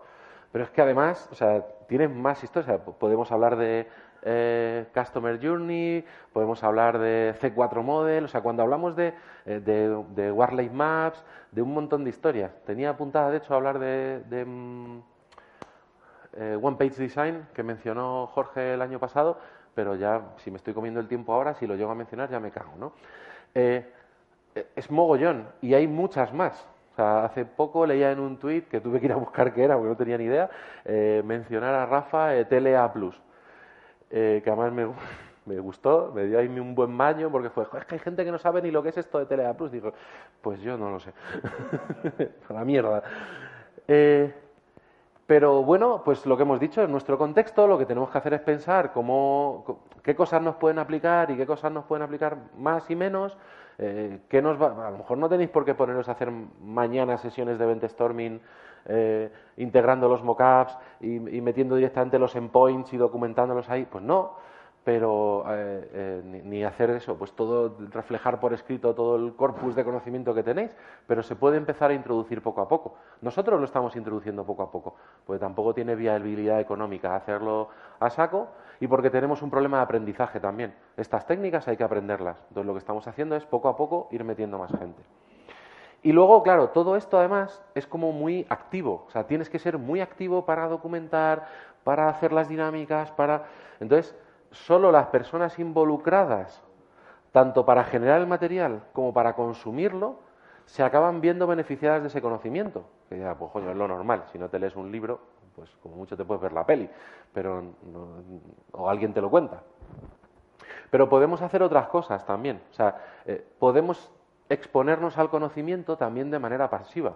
Pero 0.51 0.63
es 0.63 0.69
que 0.71 0.81
además, 0.81 1.27
o 1.31 1.35
sea, 1.35 1.63
tienes 1.87 2.09
más 2.09 2.43
historias. 2.43 2.79
podemos 2.99 3.31
hablar 3.31 3.57
de 3.57 3.87
eh, 4.23 4.85
Customer 4.93 5.39
Journey, 5.41 6.03
podemos 6.33 6.63
hablar 6.63 6.97
de 6.97 7.35
C4 7.39 7.83
Model, 7.83 8.25
o 8.25 8.27
sea, 8.27 8.41
cuando 8.41 8.63
hablamos 8.63 8.95
de, 8.95 9.13
eh, 9.45 9.59
de, 9.59 10.69
Maps, 10.71 11.23
de 11.51 11.61
un 11.61 11.73
montón 11.73 12.03
de 12.03 12.09
historias. 12.09 12.51
Tenía 12.65 12.89
apuntada, 12.89 13.29
de 13.31 13.37
hecho, 13.37 13.53
hablar 13.53 13.79
de, 13.79 14.45
mm, 14.45 14.99
eh, 16.33 16.59
One 16.61 16.77
Page 16.77 16.95
Design, 17.01 17.47
que 17.53 17.63
mencionó 17.63 18.27
Jorge 18.27 18.73
el 18.73 18.81
año 18.81 18.99
pasado, 18.99 19.39
pero 19.73 19.95
ya, 19.95 20.21
si 20.37 20.51
me 20.51 20.57
estoy 20.57 20.73
comiendo 20.73 20.99
el 20.99 21.07
tiempo 21.07 21.33
ahora, 21.33 21.53
si 21.53 21.67
lo 21.67 21.75
llego 21.75 21.91
a 21.91 21.95
mencionar, 21.95 22.29
ya 22.29 22.39
me 22.39 22.51
cago, 22.51 22.73
¿no? 22.77 22.93
es 24.75 24.91
mogollón, 24.91 25.47
y 25.61 25.73
hay 25.73 25.87
muchas 25.87 26.33
más. 26.33 26.67
O 26.93 26.95
sea, 26.95 27.25
hace 27.25 27.45
poco 27.45 27.85
leía 27.85 28.11
en 28.11 28.19
un 28.19 28.37
tuit, 28.37 28.67
que 28.67 28.81
tuve 28.81 28.99
que 28.99 29.05
ir 29.05 29.11
a 29.11 29.15
buscar 29.15 29.53
qué 29.53 29.63
era, 29.63 29.75
porque 29.75 29.89
no 29.89 29.97
tenía 29.97 30.17
ni 30.17 30.25
idea, 30.25 30.49
mencionar 31.23 31.73
a 31.73 31.85
Rafa 31.85 32.31
TLA 32.45 32.91
Plus. 32.93 33.19
Eh, 34.09 34.41
que 34.43 34.49
además 34.49 34.71
me, 34.71 34.87
me, 35.45 35.59
gustó, 35.59 36.11
me 36.13 36.25
dio 36.25 36.39
ahí 36.39 36.47
un 36.47 36.75
buen 36.75 36.97
baño 36.97 37.31
porque 37.31 37.49
fue, 37.49 37.63
es 37.63 37.85
que 37.85 37.95
hay 37.95 37.99
gente 37.99 38.23
que 38.23 38.31
no 38.31 38.37
sabe 38.37 38.61
ni 38.61 38.71
lo 38.71 38.81
que 38.83 38.89
es 38.89 38.97
esto 38.97 39.19
de 39.19 39.25
Telea 39.25 39.55
Plus. 39.55 39.71
Digo, 39.71 39.93
pues 40.41 40.61
yo 40.61 40.77
no 40.77 40.89
lo 40.91 40.99
sé. 40.99 41.11
la 42.49 42.63
mierda. 42.65 43.03
Eh, 43.87 44.33
pero 45.27 45.61
bueno, 45.61 46.01
pues 46.05 46.25
lo 46.25 46.37
que 46.37 46.43
hemos 46.43 46.59
dicho, 46.59 46.81
en 46.81 46.91
nuestro 46.91 47.17
contexto 47.17 47.67
lo 47.67 47.77
que 47.77 47.85
tenemos 47.85 48.09
que 48.09 48.17
hacer 48.17 48.33
es 48.33 48.39
pensar 48.39 48.93
cómo, 48.93 49.83
qué 50.01 50.15
cosas 50.15 50.41
nos 50.41 50.55
pueden 50.55 50.79
aplicar 50.79 51.29
y 51.31 51.35
qué 51.35 51.45
cosas 51.45 51.69
nos 51.69 51.83
pueden 51.83 52.03
aplicar 52.03 52.37
más 52.57 52.89
y 52.89 52.95
menos. 52.95 53.37
Eh, 53.77 54.19
nos 54.41 54.59
va, 54.59 54.87
a 54.87 54.91
lo 54.91 54.99
mejor 54.99 55.17
no 55.17 55.27
tenéis 55.27 55.49
por 55.49 55.65
qué 55.65 55.75
poneros 55.75 56.07
a 56.07 56.13
hacer 56.13 56.31
mañana 56.31 57.17
sesiones 57.17 57.59
de 57.59 57.65
event 57.65 57.83
storming 57.89 58.39
eh, 58.87 59.31
integrando 59.57 60.07
los 60.07 60.23
mockups 60.23 60.77
y, 61.01 61.19
metiendo 61.41 61.75
directamente 61.75 62.17
los 62.17 62.35
endpoints 62.35 62.93
y 62.93 62.97
documentándolos 62.97 63.69
ahí. 63.69 63.85
Pues 63.85 64.03
no, 64.03 64.35
pero 64.87 65.43
eh, 65.49 65.89
eh, 65.93 66.41
ni, 66.45 66.63
hacer 66.63 66.91
eso, 66.91 67.17
pues 67.17 67.33
todo, 67.33 67.75
reflejar 67.91 68.39
por 68.39 68.53
escrito 68.53 68.95
todo 68.95 69.17
el 69.17 69.35
corpus 69.35 69.75
de 69.75 69.83
conocimiento 69.83 70.33
que 70.33 70.43
tenéis, 70.43 70.71
pero 71.05 71.21
se 71.23 71.35
puede 71.35 71.57
empezar 71.57 71.91
a 71.91 71.93
introducir 71.93 72.41
poco 72.41 72.61
a 72.61 72.69
poco. 72.69 72.95
Nosotros 73.19 73.59
lo 73.59 73.65
estamos 73.65 73.97
introduciendo 73.97 74.45
poco 74.45 74.63
a 74.63 74.71
poco, 74.71 74.95
porque 75.25 75.41
tampoco 75.41 75.73
tiene 75.73 75.93
viabilidad 75.95 76.61
económica 76.61 77.17
hacerlo 77.17 77.67
a 77.99 78.09
saco 78.09 78.47
y 78.79 78.87
porque 78.87 79.09
tenemos 79.09 79.41
un 79.41 79.49
problema 79.49 79.77
de 79.77 79.83
aprendizaje 79.83 80.39
también. 80.39 80.73
Estas 80.95 81.27
técnicas 81.27 81.67
hay 81.67 81.75
que 81.75 81.83
aprenderlas, 81.83 82.41
entonces 82.47 82.65
lo 82.65 82.71
que 82.71 82.79
estamos 82.79 83.05
haciendo 83.09 83.35
es 83.35 83.45
poco 83.45 83.67
a 83.67 83.75
poco 83.75 84.07
ir 84.11 84.23
metiendo 84.23 84.57
más 84.57 84.71
gente. 84.71 85.03
Y 86.03 86.11
luego, 86.11 86.43
claro, 86.43 86.69
todo 86.69 86.95
esto 86.95 87.17
además 87.17 87.61
es 87.75 87.87
como 87.87 88.11
muy 88.11 88.45
activo, 88.49 89.05
o 89.07 89.11
sea, 89.11 89.25
tienes 89.25 89.49
que 89.49 89.59
ser 89.59 89.77
muy 89.77 89.99
activo 89.99 90.45
para 90.45 90.67
documentar, 90.67 91.47
para 91.83 92.09
hacer 92.09 92.31
las 92.31 92.47
dinámicas, 92.49 93.11
para... 93.11 93.45
Entonces, 93.79 94.15
solo 94.51 94.91
las 94.91 95.07
personas 95.07 95.57
involucradas, 95.59 96.63
tanto 97.31 97.65
para 97.65 97.83
generar 97.83 98.21
el 98.21 98.27
material 98.27 98.83
como 98.93 99.13
para 99.13 99.33
consumirlo, 99.33 100.19
se 100.65 100.83
acaban 100.83 101.21
viendo 101.21 101.47
beneficiadas 101.47 102.01
de 102.01 102.09
ese 102.09 102.21
conocimiento. 102.21 102.83
Que 103.09 103.19
ya, 103.19 103.35
pues 103.35 103.51
coño, 103.51 103.71
es 103.71 103.77
lo 103.77 103.87
normal. 103.87 104.23
Si 104.31 104.37
no 104.37 104.49
te 104.49 104.59
lees 104.59 104.75
un 104.75 104.91
libro, 104.91 105.19
pues 105.55 105.69
como 105.81 105.95
mucho 105.95 106.15
te 106.15 106.25
puedes 106.25 106.41
ver 106.41 106.53
la 106.53 106.65
peli, 106.65 106.89
pero 107.33 107.63
o 108.73 108.89
alguien 108.89 109.13
te 109.13 109.21
lo 109.21 109.29
cuenta. 109.29 109.63
Pero 110.89 111.09
podemos 111.09 111.41
hacer 111.41 111.63
otras 111.63 111.87
cosas 111.87 112.25
también. 112.25 112.61
O 112.71 112.73
sea, 112.73 112.95
eh, 113.25 113.45
podemos 113.59 114.11
exponernos 114.49 115.17
al 115.17 115.29
conocimiento 115.29 115.97
también 115.97 116.31
de 116.31 116.39
manera 116.39 116.69
pasiva. 116.69 117.15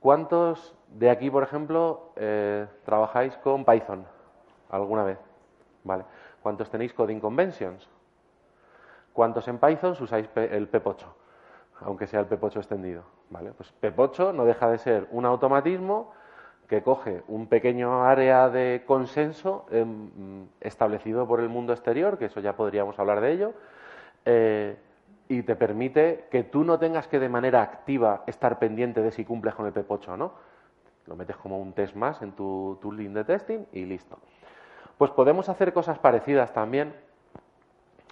¿Cuántos 0.00 0.74
de 0.88 1.10
aquí, 1.10 1.30
por 1.30 1.42
ejemplo, 1.42 2.12
eh, 2.16 2.66
trabajáis 2.84 3.36
con 3.38 3.64
Python 3.64 4.04
alguna 4.70 5.04
vez? 5.04 5.18
¿Vale? 5.84 6.04
¿Cuántos 6.42 6.70
tenéis 6.70 6.92
Coding 6.92 7.20
Conventions? 7.20 7.88
¿Cuántos 9.12 9.46
en 9.48 9.58
Python 9.58 9.96
usáis 10.00 10.28
el 10.34 10.70
PEP8? 10.70 11.04
Aunque 11.82 12.06
sea 12.06 12.20
el 12.20 12.28
PEP8 12.28 12.56
extendido. 12.56 13.04
¿vale? 13.30 13.52
Pues 13.52 13.72
PEP8 13.80 14.34
no 14.34 14.44
deja 14.44 14.68
de 14.68 14.78
ser 14.78 15.08
un 15.10 15.24
automatismo 15.24 16.12
que 16.68 16.82
coge 16.82 17.22
un 17.28 17.48
pequeño 17.48 18.04
área 18.04 18.48
de 18.48 18.84
consenso 18.86 19.66
em, 19.70 20.46
establecido 20.60 21.26
por 21.26 21.40
el 21.40 21.48
mundo 21.48 21.72
exterior, 21.72 22.18
que 22.18 22.26
eso 22.26 22.40
ya 22.40 22.56
podríamos 22.56 22.98
hablar 22.98 23.20
de 23.20 23.32
ello, 23.32 23.52
eh, 24.24 24.76
y 25.32 25.42
te 25.42 25.56
permite 25.56 26.26
que 26.30 26.44
tú 26.44 26.62
no 26.62 26.78
tengas 26.78 27.08
que 27.08 27.18
de 27.18 27.30
manera 27.30 27.62
activa 27.62 28.22
estar 28.26 28.58
pendiente 28.58 29.00
de 29.00 29.10
si 29.10 29.24
cumples 29.24 29.54
con 29.54 29.64
el 29.64 29.72
PEP8 29.72 30.08
o 30.08 30.16
no. 30.18 30.32
Lo 31.06 31.16
metes 31.16 31.38
como 31.38 31.58
un 31.58 31.72
test 31.72 31.96
más 31.96 32.20
en 32.20 32.32
tu 32.32 32.78
tooling 32.82 33.14
de 33.14 33.24
testing 33.24 33.64
y 33.72 33.86
listo. 33.86 34.18
Pues 34.98 35.10
podemos 35.10 35.48
hacer 35.48 35.72
cosas 35.72 35.98
parecidas 35.98 36.52
también 36.52 36.94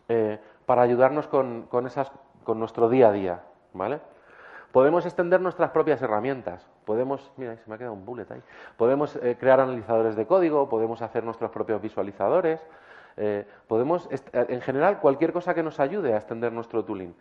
eh, 0.08 0.38
para 0.64 0.80
ayudarnos 0.80 1.26
con, 1.26 1.68
esas, 1.84 2.10
con 2.42 2.58
nuestro 2.58 2.88
día 2.88 3.10
a 3.10 3.12
día, 3.12 3.42
¿vale? 3.74 4.00
Podemos 4.72 5.04
extender 5.04 5.42
nuestras 5.42 5.72
propias 5.72 6.00
herramientas. 6.00 6.66
Podemos, 6.86 7.30
mira, 7.36 7.54
se 7.54 7.68
me 7.68 7.74
ha 7.74 7.78
quedado 7.78 7.92
un 7.92 8.06
bullet 8.06 8.30
ahí. 8.30 8.40
Podemos 8.78 9.14
eh, 9.16 9.36
crear 9.38 9.60
analizadores 9.60 10.16
de 10.16 10.26
código, 10.26 10.70
podemos 10.70 11.02
hacer 11.02 11.22
nuestros 11.22 11.50
propios 11.50 11.82
visualizadores. 11.82 12.66
Eh, 13.16 13.46
podemos, 13.66 14.08
en 14.32 14.60
general, 14.60 15.00
cualquier 15.00 15.32
cosa 15.32 15.54
que 15.54 15.62
nos 15.62 15.80
ayude 15.80 16.14
a 16.14 16.16
extender 16.16 16.52
nuestro 16.52 16.84
tooling. 16.84 17.14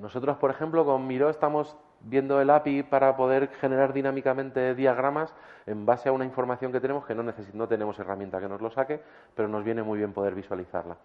nosotros, 0.00 0.36
por 0.38 0.50
ejemplo, 0.50 0.84
con 0.84 1.06
Miro 1.06 1.28
estamos 1.28 1.76
viendo 2.00 2.40
el 2.40 2.50
API 2.50 2.82
para 2.82 3.16
poder 3.16 3.48
generar 3.60 3.92
dinámicamente 3.92 4.74
diagramas 4.74 5.34
en 5.66 5.84
base 5.84 6.08
a 6.08 6.12
una 6.12 6.24
información 6.24 6.72
que 6.72 6.80
tenemos 6.80 7.04
que 7.04 7.14
no, 7.14 7.24
no 7.52 7.68
tenemos 7.68 7.98
herramienta 7.98 8.40
que 8.40 8.48
nos 8.48 8.60
lo 8.60 8.70
saque, 8.70 9.00
pero 9.34 9.48
nos 9.48 9.64
viene 9.64 9.82
muy 9.82 9.98
bien 9.98 10.12
poder 10.12 10.34
visualizarla. 10.34 10.96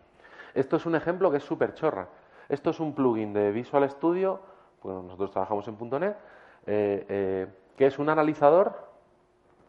Esto 0.54 0.78
es 0.78 0.86
un 0.86 0.96
ejemplo 0.96 1.32
que 1.32 1.38
es 1.38 1.44
súper 1.44 1.74
chorra. 1.74 2.08
Esto 2.50 2.72
es 2.72 2.80
un 2.80 2.94
plugin 2.94 3.34
de 3.34 3.52
Visual 3.52 3.90
Studio, 3.90 4.42
bueno, 4.84 5.04
nosotros 5.04 5.32
trabajamos 5.32 5.68
en 5.68 5.78
.NET, 5.80 6.18
eh, 6.66 7.06
eh, 7.08 7.48
que 7.78 7.86
es 7.86 7.98
un 8.00 8.10
analizador 8.10 8.90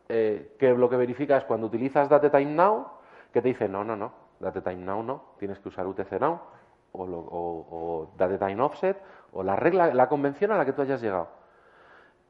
eh, 0.09 0.57
que 0.59 0.75
lo 0.75 0.89
que 0.91 0.97
verifica 0.97 1.37
es 1.37 1.45
cuando 1.45 1.67
utilizas 1.67 2.09
DateTimeNow, 2.09 2.87
que 3.33 3.41
te 3.41 3.49
dice, 3.49 3.69
no, 3.69 3.85
no, 3.85 3.97
no, 3.97 4.13
DateTimeNow 4.43 5.03
no, 5.03 5.25
tienes 5.39 5.59
que 5.59 5.69
usar 5.69 5.87
UTC 5.87 6.21
Now 6.21 6.41
o, 6.93 7.05
o, 7.05 7.67
o 7.71 8.11
DateTime 8.17 8.61
Offset 8.61 9.01
o 9.33 9.43
la 9.43 9.57
regla, 9.57 9.95
la 9.95 10.09
convención 10.09 10.53
a 10.53 10.59
la 10.59 10.65
que 10.65 10.73
tú 10.73 10.83
hayas 10.83 11.01
llegado. 11.01 11.29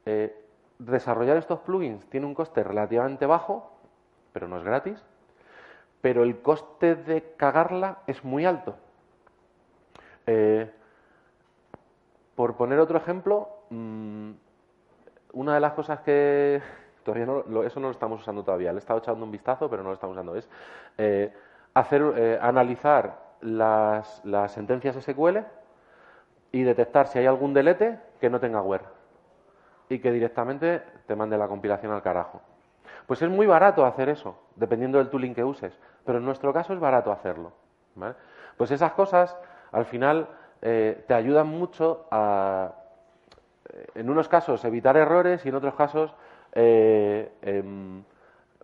Eh, 0.05 0.35
desarrollar 0.79 1.37
estos 1.37 1.59
plugins 1.59 2.05
tiene 2.09 2.25
un 2.25 2.33
coste 2.33 2.63
relativamente 2.63 3.25
bajo, 3.25 3.71
pero 4.31 4.47
no 4.47 4.57
es 4.57 4.63
gratis, 4.63 5.03
pero 6.01 6.23
el 6.23 6.41
coste 6.41 6.95
de 6.95 7.33
cagarla 7.37 7.99
es 8.07 8.23
muy 8.23 8.45
alto. 8.45 8.75
Eh, 10.25 10.71
por 12.35 12.55
poner 12.55 12.79
otro 12.79 12.97
ejemplo, 12.97 13.49
mm, 13.69 14.31
una 15.33 15.53
de 15.55 15.59
las 15.59 15.73
cosas 15.73 15.99
que 16.01 16.61
todavía 17.03 17.25
no, 17.25 17.63
eso 17.63 17.79
no 17.79 17.87
lo 17.87 17.91
estamos 17.91 18.21
usando 18.21 18.43
todavía, 18.43 18.71
le 18.71 18.77
he 18.77 18.79
estado 18.79 18.99
echando 18.99 19.25
un 19.25 19.31
vistazo, 19.31 19.69
pero 19.69 19.83
no 19.83 19.89
lo 19.89 19.95
estamos 19.95 20.15
usando, 20.15 20.35
es 20.35 20.49
eh, 20.97 21.33
hacer, 21.73 22.39
analizar 22.41 23.19
las, 23.41 24.23
las 24.25 24.51
sentencias 24.51 24.95
SQL 24.95 25.39
y 26.51 26.63
detectar 26.63 27.07
si 27.07 27.19
hay 27.19 27.25
algún 27.25 27.53
delete 27.53 27.99
que 28.21 28.29
no 28.29 28.39
tenga 28.39 28.61
wear 28.61 28.83
y 29.89 29.99
que 29.99 30.11
directamente 30.11 30.81
te 31.07 31.15
mande 31.15 31.37
la 31.37 31.47
compilación 31.47 31.91
al 31.91 32.01
carajo. 32.01 32.41
Pues 33.07 33.21
es 33.21 33.29
muy 33.29 33.45
barato 33.45 33.85
hacer 33.85 34.09
eso, 34.09 34.37
dependiendo 34.55 34.97
del 34.97 35.09
tooling 35.09 35.35
que 35.35 35.43
uses, 35.43 35.77
pero 36.05 36.19
en 36.19 36.25
nuestro 36.25 36.53
caso 36.53 36.73
es 36.73 36.79
barato 36.79 37.11
hacerlo. 37.11 37.51
Pues 38.57 38.71
esas 38.71 38.93
cosas, 38.93 39.35
al 39.71 39.85
final, 39.85 40.27
eh, 40.61 41.03
te 41.07 41.13
ayudan 41.13 41.47
mucho 41.47 42.05
a, 42.11 42.71
eh, 43.69 43.87
en 43.95 44.09
unos 44.09 44.27
casos, 44.27 44.63
evitar 44.65 44.95
errores 44.97 45.45
y 45.45 45.49
en 45.49 45.55
otros 45.55 45.75
casos, 45.75 46.13
eh, 46.53 47.31
em, 47.41 48.03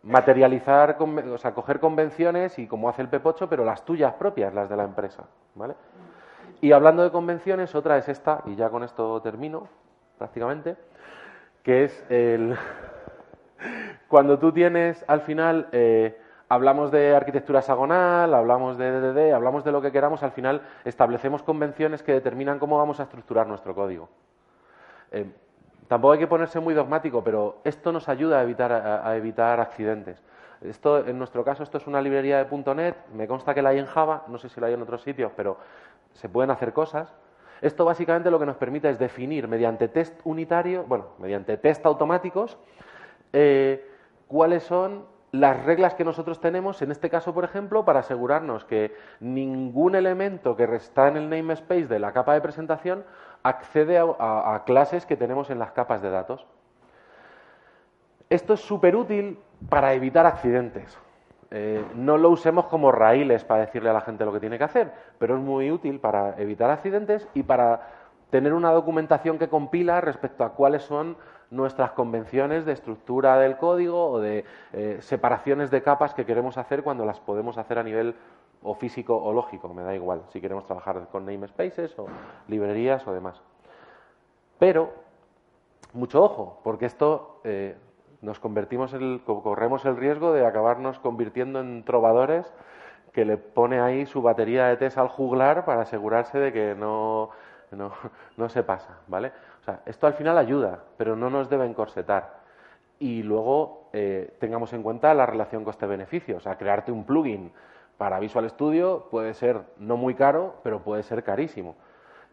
materializar, 0.03 0.97
o 0.99 1.37
sea, 1.37 1.53
coger 1.53 1.79
convenciones 1.79 2.57
y 2.59 2.67
como 2.67 2.89
hace 2.89 3.01
el 3.01 3.09
Pepocho, 3.09 3.49
pero 3.49 3.65
las 3.65 3.83
tuyas 3.83 4.13
propias, 4.13 4.53
las 4.53 4.69
de 4.69 4.77
la 4.77 4.83
empresa. 4.83 5.23
¿vale? 5.55 5.75
Y 6.61 6.71
hablando 6.71 7.03
de 7.03 7.11
convenciones, 7.11 7.75
otra 7.75 7.97
es 7.97 8.09
esta, 8.09 8.41
y 8.45 8.55
ya 8.55 8.69
con 8.69 8.83
esto 8.83 9.21
termino 9.21 9.67
prácticamente, 10.17 10.75
que 11.63 11.85
es 11.85 12.05
el... 12.09 12.57
Cuando 14.07 14.39
tú 14.39 14.51
tienes, 14.51 15.03
al 15.07 15.21
final, 15.21 15.67
eh, 15.71 16.19
hablamos 16.47 16.91
de 16.91 17.15
arquitectura 17.15 17.59
hexagonal, 17.59 18.33
hablamos 18.33 18.77
de 18.77 18.91
DDD, 18.91 19.33
hablamos 19.33 19.63
de 19.63 19.71
lo 19.71 19.81
que 19.81 19.91
queramos, 19.91 20.23
al 20.23 20.31
final 20.31 20.61
establecemos 20.83 21.43
convenciones 21.43 22.01
que 22.01 22.13
determinan 22.13 22.57
cómo 22.57 22.77
vamos 22.77 22.99
a 22.99 23.03
estructurar 23.03 23.47
nuestro 23.47 23.75
código. 23.75 24.09
Eh, 25.11 25.31
tampoco 25.89 26.13
hay 26.13 26.19
que 26.19 26.27
ponerse 26.27 26.59
muy 26.59 26.75
dogmático, 26.75 27.23
pero 27.23 27.57
esto 27.63 27.91
nos 27.91 28.07
ayuda 28.07 28.39
a 28.39 29.15
evitar, 29.17 29.59
accidentes. 29.59 30.21
Esto, 30.61 31.05
en 31.05 31.17
nuestro 31.17 31.43
caso, 31.43 31.63
esto 31.63 31.79
es 31.79 31.87
una 31.87 31.99
librería 31.99 32.43
de 32.43 32.75
.NET, 32.75 32.95
me 33.13 33.27
consta 33.27 33.55
que 33.55 33.61
la 33.61 33.69
hay 33.69 33.79
en 33.79 33.87
Java, 33.87 34.23
no 34.27 34.37
sé 34.37 34.49
si 34.49 34.61
la 34.61 34.67
hay 34.67 34.75
en 34.75 34.81
otros 34.83 35.01
sitios, 35.01 35.31
pero 35.35 35.57
se 36.13 36.29
pueden 36.29 36.51
hacer 36.51 36.73
cosas. 36.73 37.11
Esto 37.61 37.85
básicamente 37.85 38.29
lo 38.29 38.39
que 38.39 38.45
nos 38.45 38.57
permite 38.57 38.89
es 38.89 38.99
definir 38.99 39.47
mediante 39.47 39.87
test 39.87 40.19
unitario, 40.25 40.83
bueno, 40.83 41.07
mediante 41.17 41.57
test 41.57 41.83
automáticos, 41.85 42.57
eh, 43.33 43.83
cuáles 44.27 44.63
son 44.63 45.05
las 45.31 45.63
reglas 45.63 45.93
que 45.93 46.03
nosotros 46.03 46.39
tenemos, 46.39 46.81
en 46.81 46.91
este 46.91 47.09
caso, 47.09 47.33
por 47.33 47.43
ejemplo, 47.43 47.85
para 47.85 47.99
asegurarnos 47.99 48.65
que 48.65 48.95
ningún 49.19 49.95
elemento 49.95 50.55
que 50.55 50.63
está 50.75 51.07
en 51.07 51.17
el 51.17 51.29
namespace 51.29 51.87
de 51.87 51.99
la 51.99 52.11
capa 52.11 52.33
de 52.33 52.41
presentación 52.41 53.03
accede 53.43 53.99
a, 53.99 54.63
clases 54.65 55.05
que 55.05 55.15
tenemos 55.15 55.49
en 55.49 55.59
las 55.59 55.71
capas 55.71 56.01
de 56.01 56.09
datos. 56.09 56.45
Esto 58.29 58.53
es 58.53 58.59
súper 58.59 58.95
útil 58.95 59.39
para 59.69 59.93
evitar 59.93 60.25
accidentes. 60.25 60.97
Eh, 61.51 61.83
no 61.95 62.17
lo 62.17 62.29
usemos 62.29 62.65
como 62.65 62.91
raíles 62.91 63.43
para 63.43 63.61
decirle 63.61 63.89
a 63.89 63.93
la 63.93 64.01
gente 64.01 64.25
lo 64.25 64.33
que 64.33 64.39
tiene 64.39 64.57
que 64.57 64.63
hacer, 64.63 64.91
pero 65.17 65.35
es 65.35 65.41
muy 65.41 65.71
útil 65.71 65.99
para 65.99 66.39
evitar 66.39 66.69
accidentes 66.69 67.27
y 67.33 67.43
para 67.43 67.87
tener 68.29 68.53
una 68.53 68.71
documentación 68.71 69.39
que 69.39 69.49
compila 69.49 70.01
respecto 70.01 70.43
a 70.43 70.53
cuáles 70.53 70.83
son 70.83 71.17
nuestras 71.51 71.91
convenciones 71.91 72.65
de 72.65 72.73
estructura 72.73 73.37
del 73.39 73.57
código 73.57 74.11
o 74.11 74.19
de 74.19 74.45
eh, 74.73 74.97
separaciones 75.01 75.71
de 75.71 75.81
capas 75.81 76.13
que 76.13 76.25
queremos 76.25 76.57
hacer 76.57 76.83
cuando 76.83 77.05
las 77.05 77.19
podemos 77.19 77.57
hacer 77.57 77.79
a 77.79 77.83
nivel 77.83 78.15
o 78.61 78.75
físico 78.75 79.15
o 79.17 79.33
lógico, 79.33 79.73
me 79.73 79.83
da 79.83 79.95
igual, 79.95 80.23
si 80.31 80.41
queremos 80.41 80.65
trabajar 80.65 81.07
con 81.11 81.25
namespaces 81.25 81.97
o 81.97 82.07
librerías 82.47 83.07
o 83.07 83.13
demás. 83.13 83.41
Pero, 84.59 84.91
mucho 85.93 86.21
ojo, 86.21 86.59
porque 86.63 86.85
esto 86.85 87.39
eh, 87.45 87.77
nos 88.21 88.39
convertimos, 88.39 88.93
el, 88.93 89.21
corremos 89.25 89.85
el 89.85 89.95
riesgo 89.95 90.33
de 90.33 90.45
acabarnos 90.45 90.99
convirtiendo 90.99 91.61
en 91.61 91.83
trovadores 91.85 92.53
que 93.13 93.25
le 93.25 93.37
pone 93.37 93.79
ahí 93.79 94.05
su 94.05 94.21
batería 94.21 94.67
de 94.67 94.77
test 94.77 94.97
al 94.97 95.07
juglar 95.07 95.65
para 95.65 95.81
asegurarse 95.81 96.37
de 96.37 96.51
que 96.51 96.75
no, 96.75 97.29
no, 97.71 97.93
no 98.37 98.49
se 98.49 98.63
pasa, 98.63 98.99
¿vale? 99.07 99.31
Esto 99.85 100.07
al 100.07 100.13
final 100.13 100.37
ayuda, 100.37 100.83
pero 100.97 101.15
no 101.15 101.29
nos 101.29 101.49
debe 101.49 101.65
encorsetar. 101.65 102.39
Y 102.99 103.23
luego 103.23 103.89
eh, 103.93 104.35
tengamos 104.39 104.73
en 104.73 104.83
cuenta 104.83 105.13
la 105.13 105.25
relación 105.25 105.63
coste-beneficio. 105.63 106.37
O 106.37 106.39
sea, 106.39 106.57
crearte 106.57 106.91
un 106.91 107.05
plugin 107.05 107.51
para 107.97 108.19
Visual 108.19 108.49
Studio 108.49 109.07
puede 109.11 109.33
ser 109.33 109.61
no 109.77 109.97
muy 109.97 110.15
caro, 110.15 110.55
pero 110.63 110.81
puede 110.81 111.03
ser 111.03 111.23
carísimo. 111.23 111.75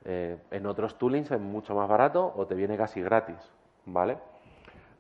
Eh, 0.05 0.39
en 0.53 0.67
otros 0.67 0.97
toolings 0.99 1.31
es 1.33 1.41
mucho 1.41 1.75
más 1.75 1.89
barato 1.89 2.33
o 2.37 2.47
te 2.47 2.55
viene 2.55 2.77
casi 2.77 3.03
gratis, 3.03 3.53
¿vale? 3.85 4.19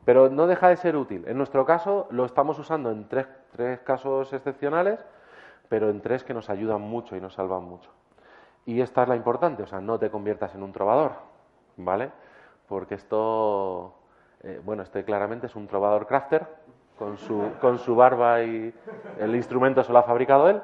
Pero 0.04 0.28
no 0.28 0.48
deja 0.48 0.68
de 0.68 0.76
ser 0.76 0.96
útil. 0.96 1.24
En 1.28 1.38
nuestro 1.38 1.64
caso 1.64 2.08
lo 2.10 2.24
estamos 2.24 2.58
usando 2.58 2.90
en 2.90 3.08
tres, 3.08 3.28
tres 3.52 3.80
casos 3.80 4.32
excepcionales, 4.32 5.04
pero 5.68 5.90
en 5.90 6.00
tres 6.00 6.24
que 6.24 6.34
nos 6.34 6.50
ayudan 6.50 6.80
mucho 6.80 7.16
y 7.16 7.20
nos 7.20 7.34
salvan 7.34 7.64
mucho. 7.64 7.90
Y 8.64 8.80
esta 8.80 9.02
es 9.02 9.08
la 9.08 9.14
importante, 9.14 9.62
o 9.62 9.66
sea, 9.66 9.80
no 9.80 9.98
te 9.98 10.10
conviertas 10.10 10.54
en 10.56 10.64
un 10.64 10.72
trovador, 10.72 11.12
¿vale? 11.76 12.10
Porque 12.68 12.94
esto, 12.94 13.94
eh, 14.42 14.60
bueno, 14.64 14.82
este 14.82 15.04
claramente 15.04 15.46
es 15.46 15.56
un 15.56 15.66
trovador 15.66 16.06
crafter, 16.06 16.46
con 16.98 17.18
su, 17.18 17.52
con 17.60 17.78
su 17.78 17.94
barba 17.94 18.42
y 18.42 18.72
el 19.18 19.34
instrumento 19.34 19.84
se 19.84 19.92
lo 19.92 19.98
ha 19.98 20.02
fabricado 20.02 20.48
él, 20.48 20.62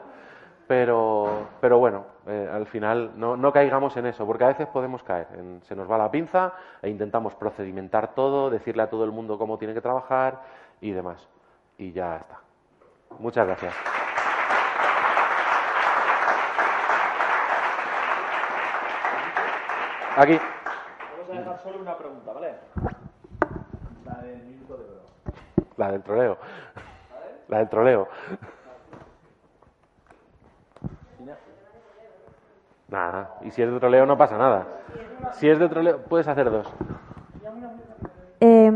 pero, 0.67 1.49
pero 1.61 1.79
bueno, 1.79 2.07
eh, 2.27 2.49
al 2.51 2.67
final 2.67 3.13
no, 3.17 3.37
no, 3.37 3.53
caigamos 3.53 3.97
en 3.97 4.07
eso, 4.07 4.27
porque 4.27 4.45
a 4.45 4.49
veces 4.49 4.67
podemos 4.69 5.03
caer, 5.03 5.27
se 5.63 5.77
nos 5.77 5.91
va 5.91 5.99
la 5.99 6.11
pinza 6.11 6.55
e 6.81 6.89
intentamos 6.89 7.35
procedimentar 7.35 8.15
todo, 8.15 8.49
decirle 8.49 8.83
a 8.83 8.91
todo 8.91 9.05
el 9.05 9.13
mundo 9.13 9.39
cómo 9.39 9.59
tiene 9.59 9.75
que 9.75 9.81
trabajar 9.81 10.41
y 10.81 10.93
demás. 10.93 11.29
Y 11.77 11.93
ya 11.93 12.17
está. 12.17 12.41
Muchas 13.19 13.47
gracias. 13.47 13.75
Aquí. 20.17 20.39
Vamos 21.33 21.47
a 21.47 21.51
dejar 21.51 21.63
solo 21.63 21.81
una 21.81 21.97
pregunta, 21.97 22.33
¿vale? 22.35 22.55
La 24.05 24.23
del 24.23 24.43
minuto 24.45 24.77
de 24.77 24.85
oro. 24.85 25.01
La 25.79 25.91
del 25.91 26.03
troleo. 26.03 26.37
La 27.49 27.59
del 27.59 27.69
troleo. 27.71 28.09
Nada, 32.89 33.37
y 33.41 33.51
si 33.51 33.63
es 33.63 33.73
de 33.73 33.81
troleo 33.81 34.05
no 34.05 34.19
pasa 34.19 34.37
nada. 34.37 34.67
Si 35.33 35.49
es 35.49 35.59
de 35.59 35.71
troleo, 35.71 36.03
puedes 36.03 36.29
hacer 36.29 36.51
dos. 36.51 36.71
Eh, 38.41 38.71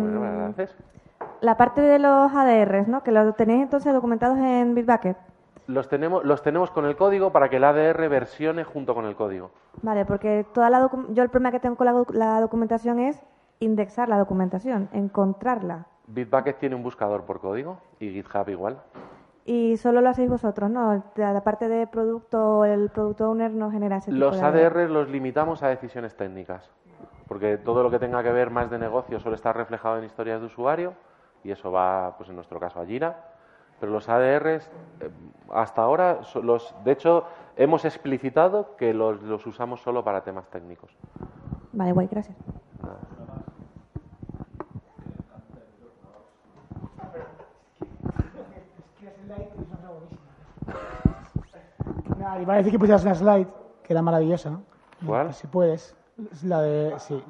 la 1.43 1.57
parte 1.59 1.83
de 1.83 1.99
los 1.99 2.33
ADRs, 2.33 2.89
¿no? 2.89 3.03
Que 3.03 3.13
lo 3.13 3.35
tenéis 3.35 3.65
entonces 3.65 3.93
documentados 3.93 4.39
en 4.39 4.75
Bitbucket 4.75 5.19
los 5.67 5.89
tenemos, 5.89 6.25
los 6.25 6.43
tenemos 6.43 6.71
con 6.71 6.85
el 6.85 6.97
código 6.97 7.33
para 7.33 7.49
que 7.49 7.57
el 7.57 7.65
ADR 7.65 8.09
versione 8.09 8.65
junto 8.65 8.95
con 8.95 9.05
el 9.05 9.17
código. 9.17 9.51
Vale, 9.83 10.05
porque 10.05 10.47
toda 10.53 10.71
la 10.71 10.89
yo 11.11 11.23
el 11.23 11.29
problema 11.29 11.51
que 11.51 11.61
tengo 11.61 11.77
con 11.77 11.87
la, 12.13 12.41
documentación 12.41 12.99
es 13.01 13.21
indexar 13.59 14.09
la 14.09 14.19
documentación, 14.19 14.89
encontrarla. 14.93 15.87
Bitbucket 16.07 16.59
tiene 16.59 16.77
un 16.77 16.83
buscador 16.83 17.25
por 17.25 17.41
código 17.41 17.79
y 17.99 18.11
GitHub 18.11 18.49
igual. 18.49 18.79
Y 19.45 19.77
solo 19.77 20.01
lo 20.01 20.09
hacéis 20.09 20.29
vosotros, 20.29 20.71
¿no? 20.71 21.05
La 21.17 21.41
parte 21.43 21.69
de 21.69 21.87
producto, 21.87 22.65
el 22.65 22.91
product 22.91 23.21
owner 23.21 23.53
no 23.53 23.71
genera 23.71 23.99
ese 23.99 24.11
tipo 24.11 24.19
Los 24.19 24.43
ADR 24.43 24.91
los 24.91 25.09
limitamos 25.09 25.63
a 25.63 25.69
decisiones 25.69 26.17
técnicas, 26.17 26.69
porque 27.29 27.57
todo 27.57 27.83
lo 27.83 27.91
que 27.91 27.99
tenga 27.99 28.23
que 28.23 28.33
ver 28.33 28.51
más 28.51 28.71
de 28.71 28.79
negocio 28.79 29.21
suele 29.21 29.37
estar 29.37 29.57
reflejado 29.57 29.99
en 29.99 30.05
historias 30.05 30.41
de 30.41 30.47
usuario 30.47 30.95
y 31.45 31.53
eso 31.53 31.71
va, 31.71 32.17
pues 32.17 32.29
en 32.29 32.37
nuestro 32.37 32.59
caso, 32.59 32.81
a 32.81 32.87
Jira 32.87 33.36
pero 33.81 33.93
los 33.93 34.09
ADRs, 34.09 34.71
eh, 35.01 35.11
hasta 35.53 35.83
ahora, 35.83 36.21
los, 36.43 36.75
de 36.85 36.93
hecho, 36.93 37.25
hemos 37.57 37.85
explicitado 37.85 38.77
que 38.77 38.95
los, 38.95 39.23
los 39.23 39.47
usamos 39.47 39.81
solo 39.83 40.05
para 40.05 40.23
temas 40.23 40.49
técnicos. 40.49 40.91
Vale, 41.73 41.93
guay, 41.93 42.09
gracias. 42.11 42.37
Nada, 52.19 52.41
iba 52.41 52.55
a 52.55 52.57
decir 52.57 52.73
que 52.73 52.79
pusieras 52.79 53.05
una 53.05 53.15
slide, 53.15 53.47
que 53.83 53.93
era 53.93 54.03
maravillosa. 54.03 54.59
¿Cuál? 55.05 55.35
Si 55.35 55.47
puedes. 55.47 55.95
Es 56.33 56.43
la 56.45 56.63
de. 56.63 56.99
Sí. 56.99 57.23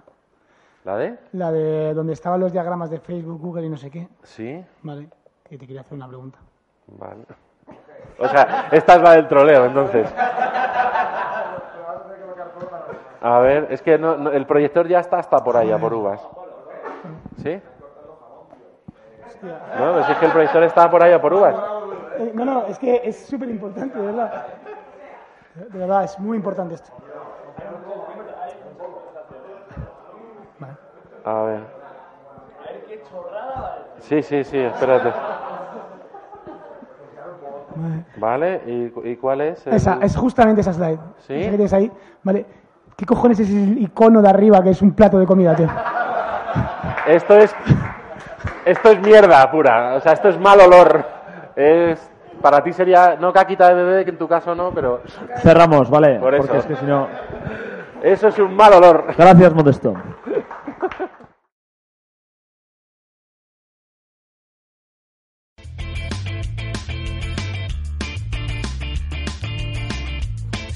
¿La 0.84 0.96
de? 0.96 1.18
La 1.32 1.50
de 1.50 1.92
donde 1.92 2.12
estaban 2.12 2.38
los 2.38 2.52
diagramas 2.52 2.90
de 2.90 3.00
Facebook, 3.00 3.40
Google 3.40 3.66
y 3.66 3.68
no 3.68 3.76
sé 3.76 3.90
qué. 3.90 4.08
Sí. 4.22 4.64
Vale 4.82 5.08
que 5.48 5.58
te 5.58 5.66
quería 5.66 5.82
hacer 5.82 5.94
una 5.94 6.08
pregunta. 6.08 6.38
Vale. 6.86 7.24
O 8.18 8.28
sea, 8.28 8.68
esta 8.70 8.94
es 8.94 9.02
la 9.02 9.12
del 9.12 9.28
troleo, 9.28 9.66
entonces. 9.66 10.12
A 13.20 13.38
ver, 13.40 13.68
es 13.70 13.82
que 13.82 13.94
el 13.94 14.46
proyector 14.46 14.86
ya 14.86 15.00
está 15.00 15.18
hasta 15.18 15.42
por 15.42 15.56
allá, 15.56 15.78
por 15.78 15.92
uvas. 15.94 16.26
¿Sí? 17.42 17.60
No, 19.78 19.98
es 20.00 20.18
que 20.18 20.26
el 20.26 20.32
proyector 20.32 20.62
está 20.62 20.90
por 20.90 21.02
allá, 21.02 21.20
por 21.20 21.34
uvas. 21.34 21.54
Eh, 22.18 22.32
no, 22.34 22.44
no, 22.44 22.66
es 22.66 22.78
que 22.78 23.02
es 23.04 23.26
súper 23.26 23.48
importante, 23.50 23.98
de 23.98 24.06
verdad. 24.06 24.46
De 25.54 25.78
verdad, 25.78 26.04
es 26.04 26.18
muy 26.18 26.36
importante 26.36 26.74
esto. 26.74 26.92
A 31.24 31.42
ver. 31.42 31.60
Sí, 33.98 34.22
sí, 34.22 34.44
sí, 34.44 34.58
espérate. 34.58 35.12
Vale, 38.16 38.92
¿y, 39.04 39.16
cuál 39.16 39.40
es? 39.40 39.66
Esa, 39.66 39.98
es 40.02 40.16
justamente 40.16 40.60
esa 40.60 40.72
slide. 40.72 40.98
¿Sí? 41.26 41.34
ahí. 41.74 41.90
Vale. 42.22 42.46
¿Qué 42.96 43.04
cojones 43.04 43.38
es 43.40 43.50
el 43.50 43.78
icono 43.78 44.22
de 44.22 44.28
arriba 44.28 44.62
que 44.62 44.70
es 44.70 44.80
un 44.80 44.92
plato 44.92 45.18
de 45.18 45.26
comida, 45.26 45.54
tío? 45.54 45.68
Esto 47.06 47.36
es. 47.36 47.54
Esto 48.64 48.90
es 48.90 49.00
mierda 49.00 49.50
pura. 49.50 49.94
O 49.94 50.00
sea, 50.00 50.12
esto 50.12 50.28
es 50.28 50.38
mal 50.40 50.58
olor. 50.60 51.04
Es. 51.54 52.10
Para 52.40 52.62
ti 52.62 52.72
sería. 52.72 53.16
No 53.20 53.32
caquita 53.32 53.68
de 53.68 53.74
bebé, 53.74 54.04
que 54.04 54.10
en 54.10 54.18
tu 54.18 54.26
caso 54.26 54.54
no, 54.54 54.70
pero. 54.72 55.02
Cerramos, 55.36 55.90
¿vale? 55.90 56.18
Por 56.18 56.34
eso. 56.34 56.46
Porque 56.46 56.58
es 56.58 56.66
que 56.66 56.76
si 56.76 56.86
no... 56.86 57.06
Eso 58.02 58.28
es 58.28 58.38
un 58.38 58.54
mal 58.54 58.72
olor. 58.72 59.06
Gracias, 59.16 59.54
Modesto. 59.54 59.94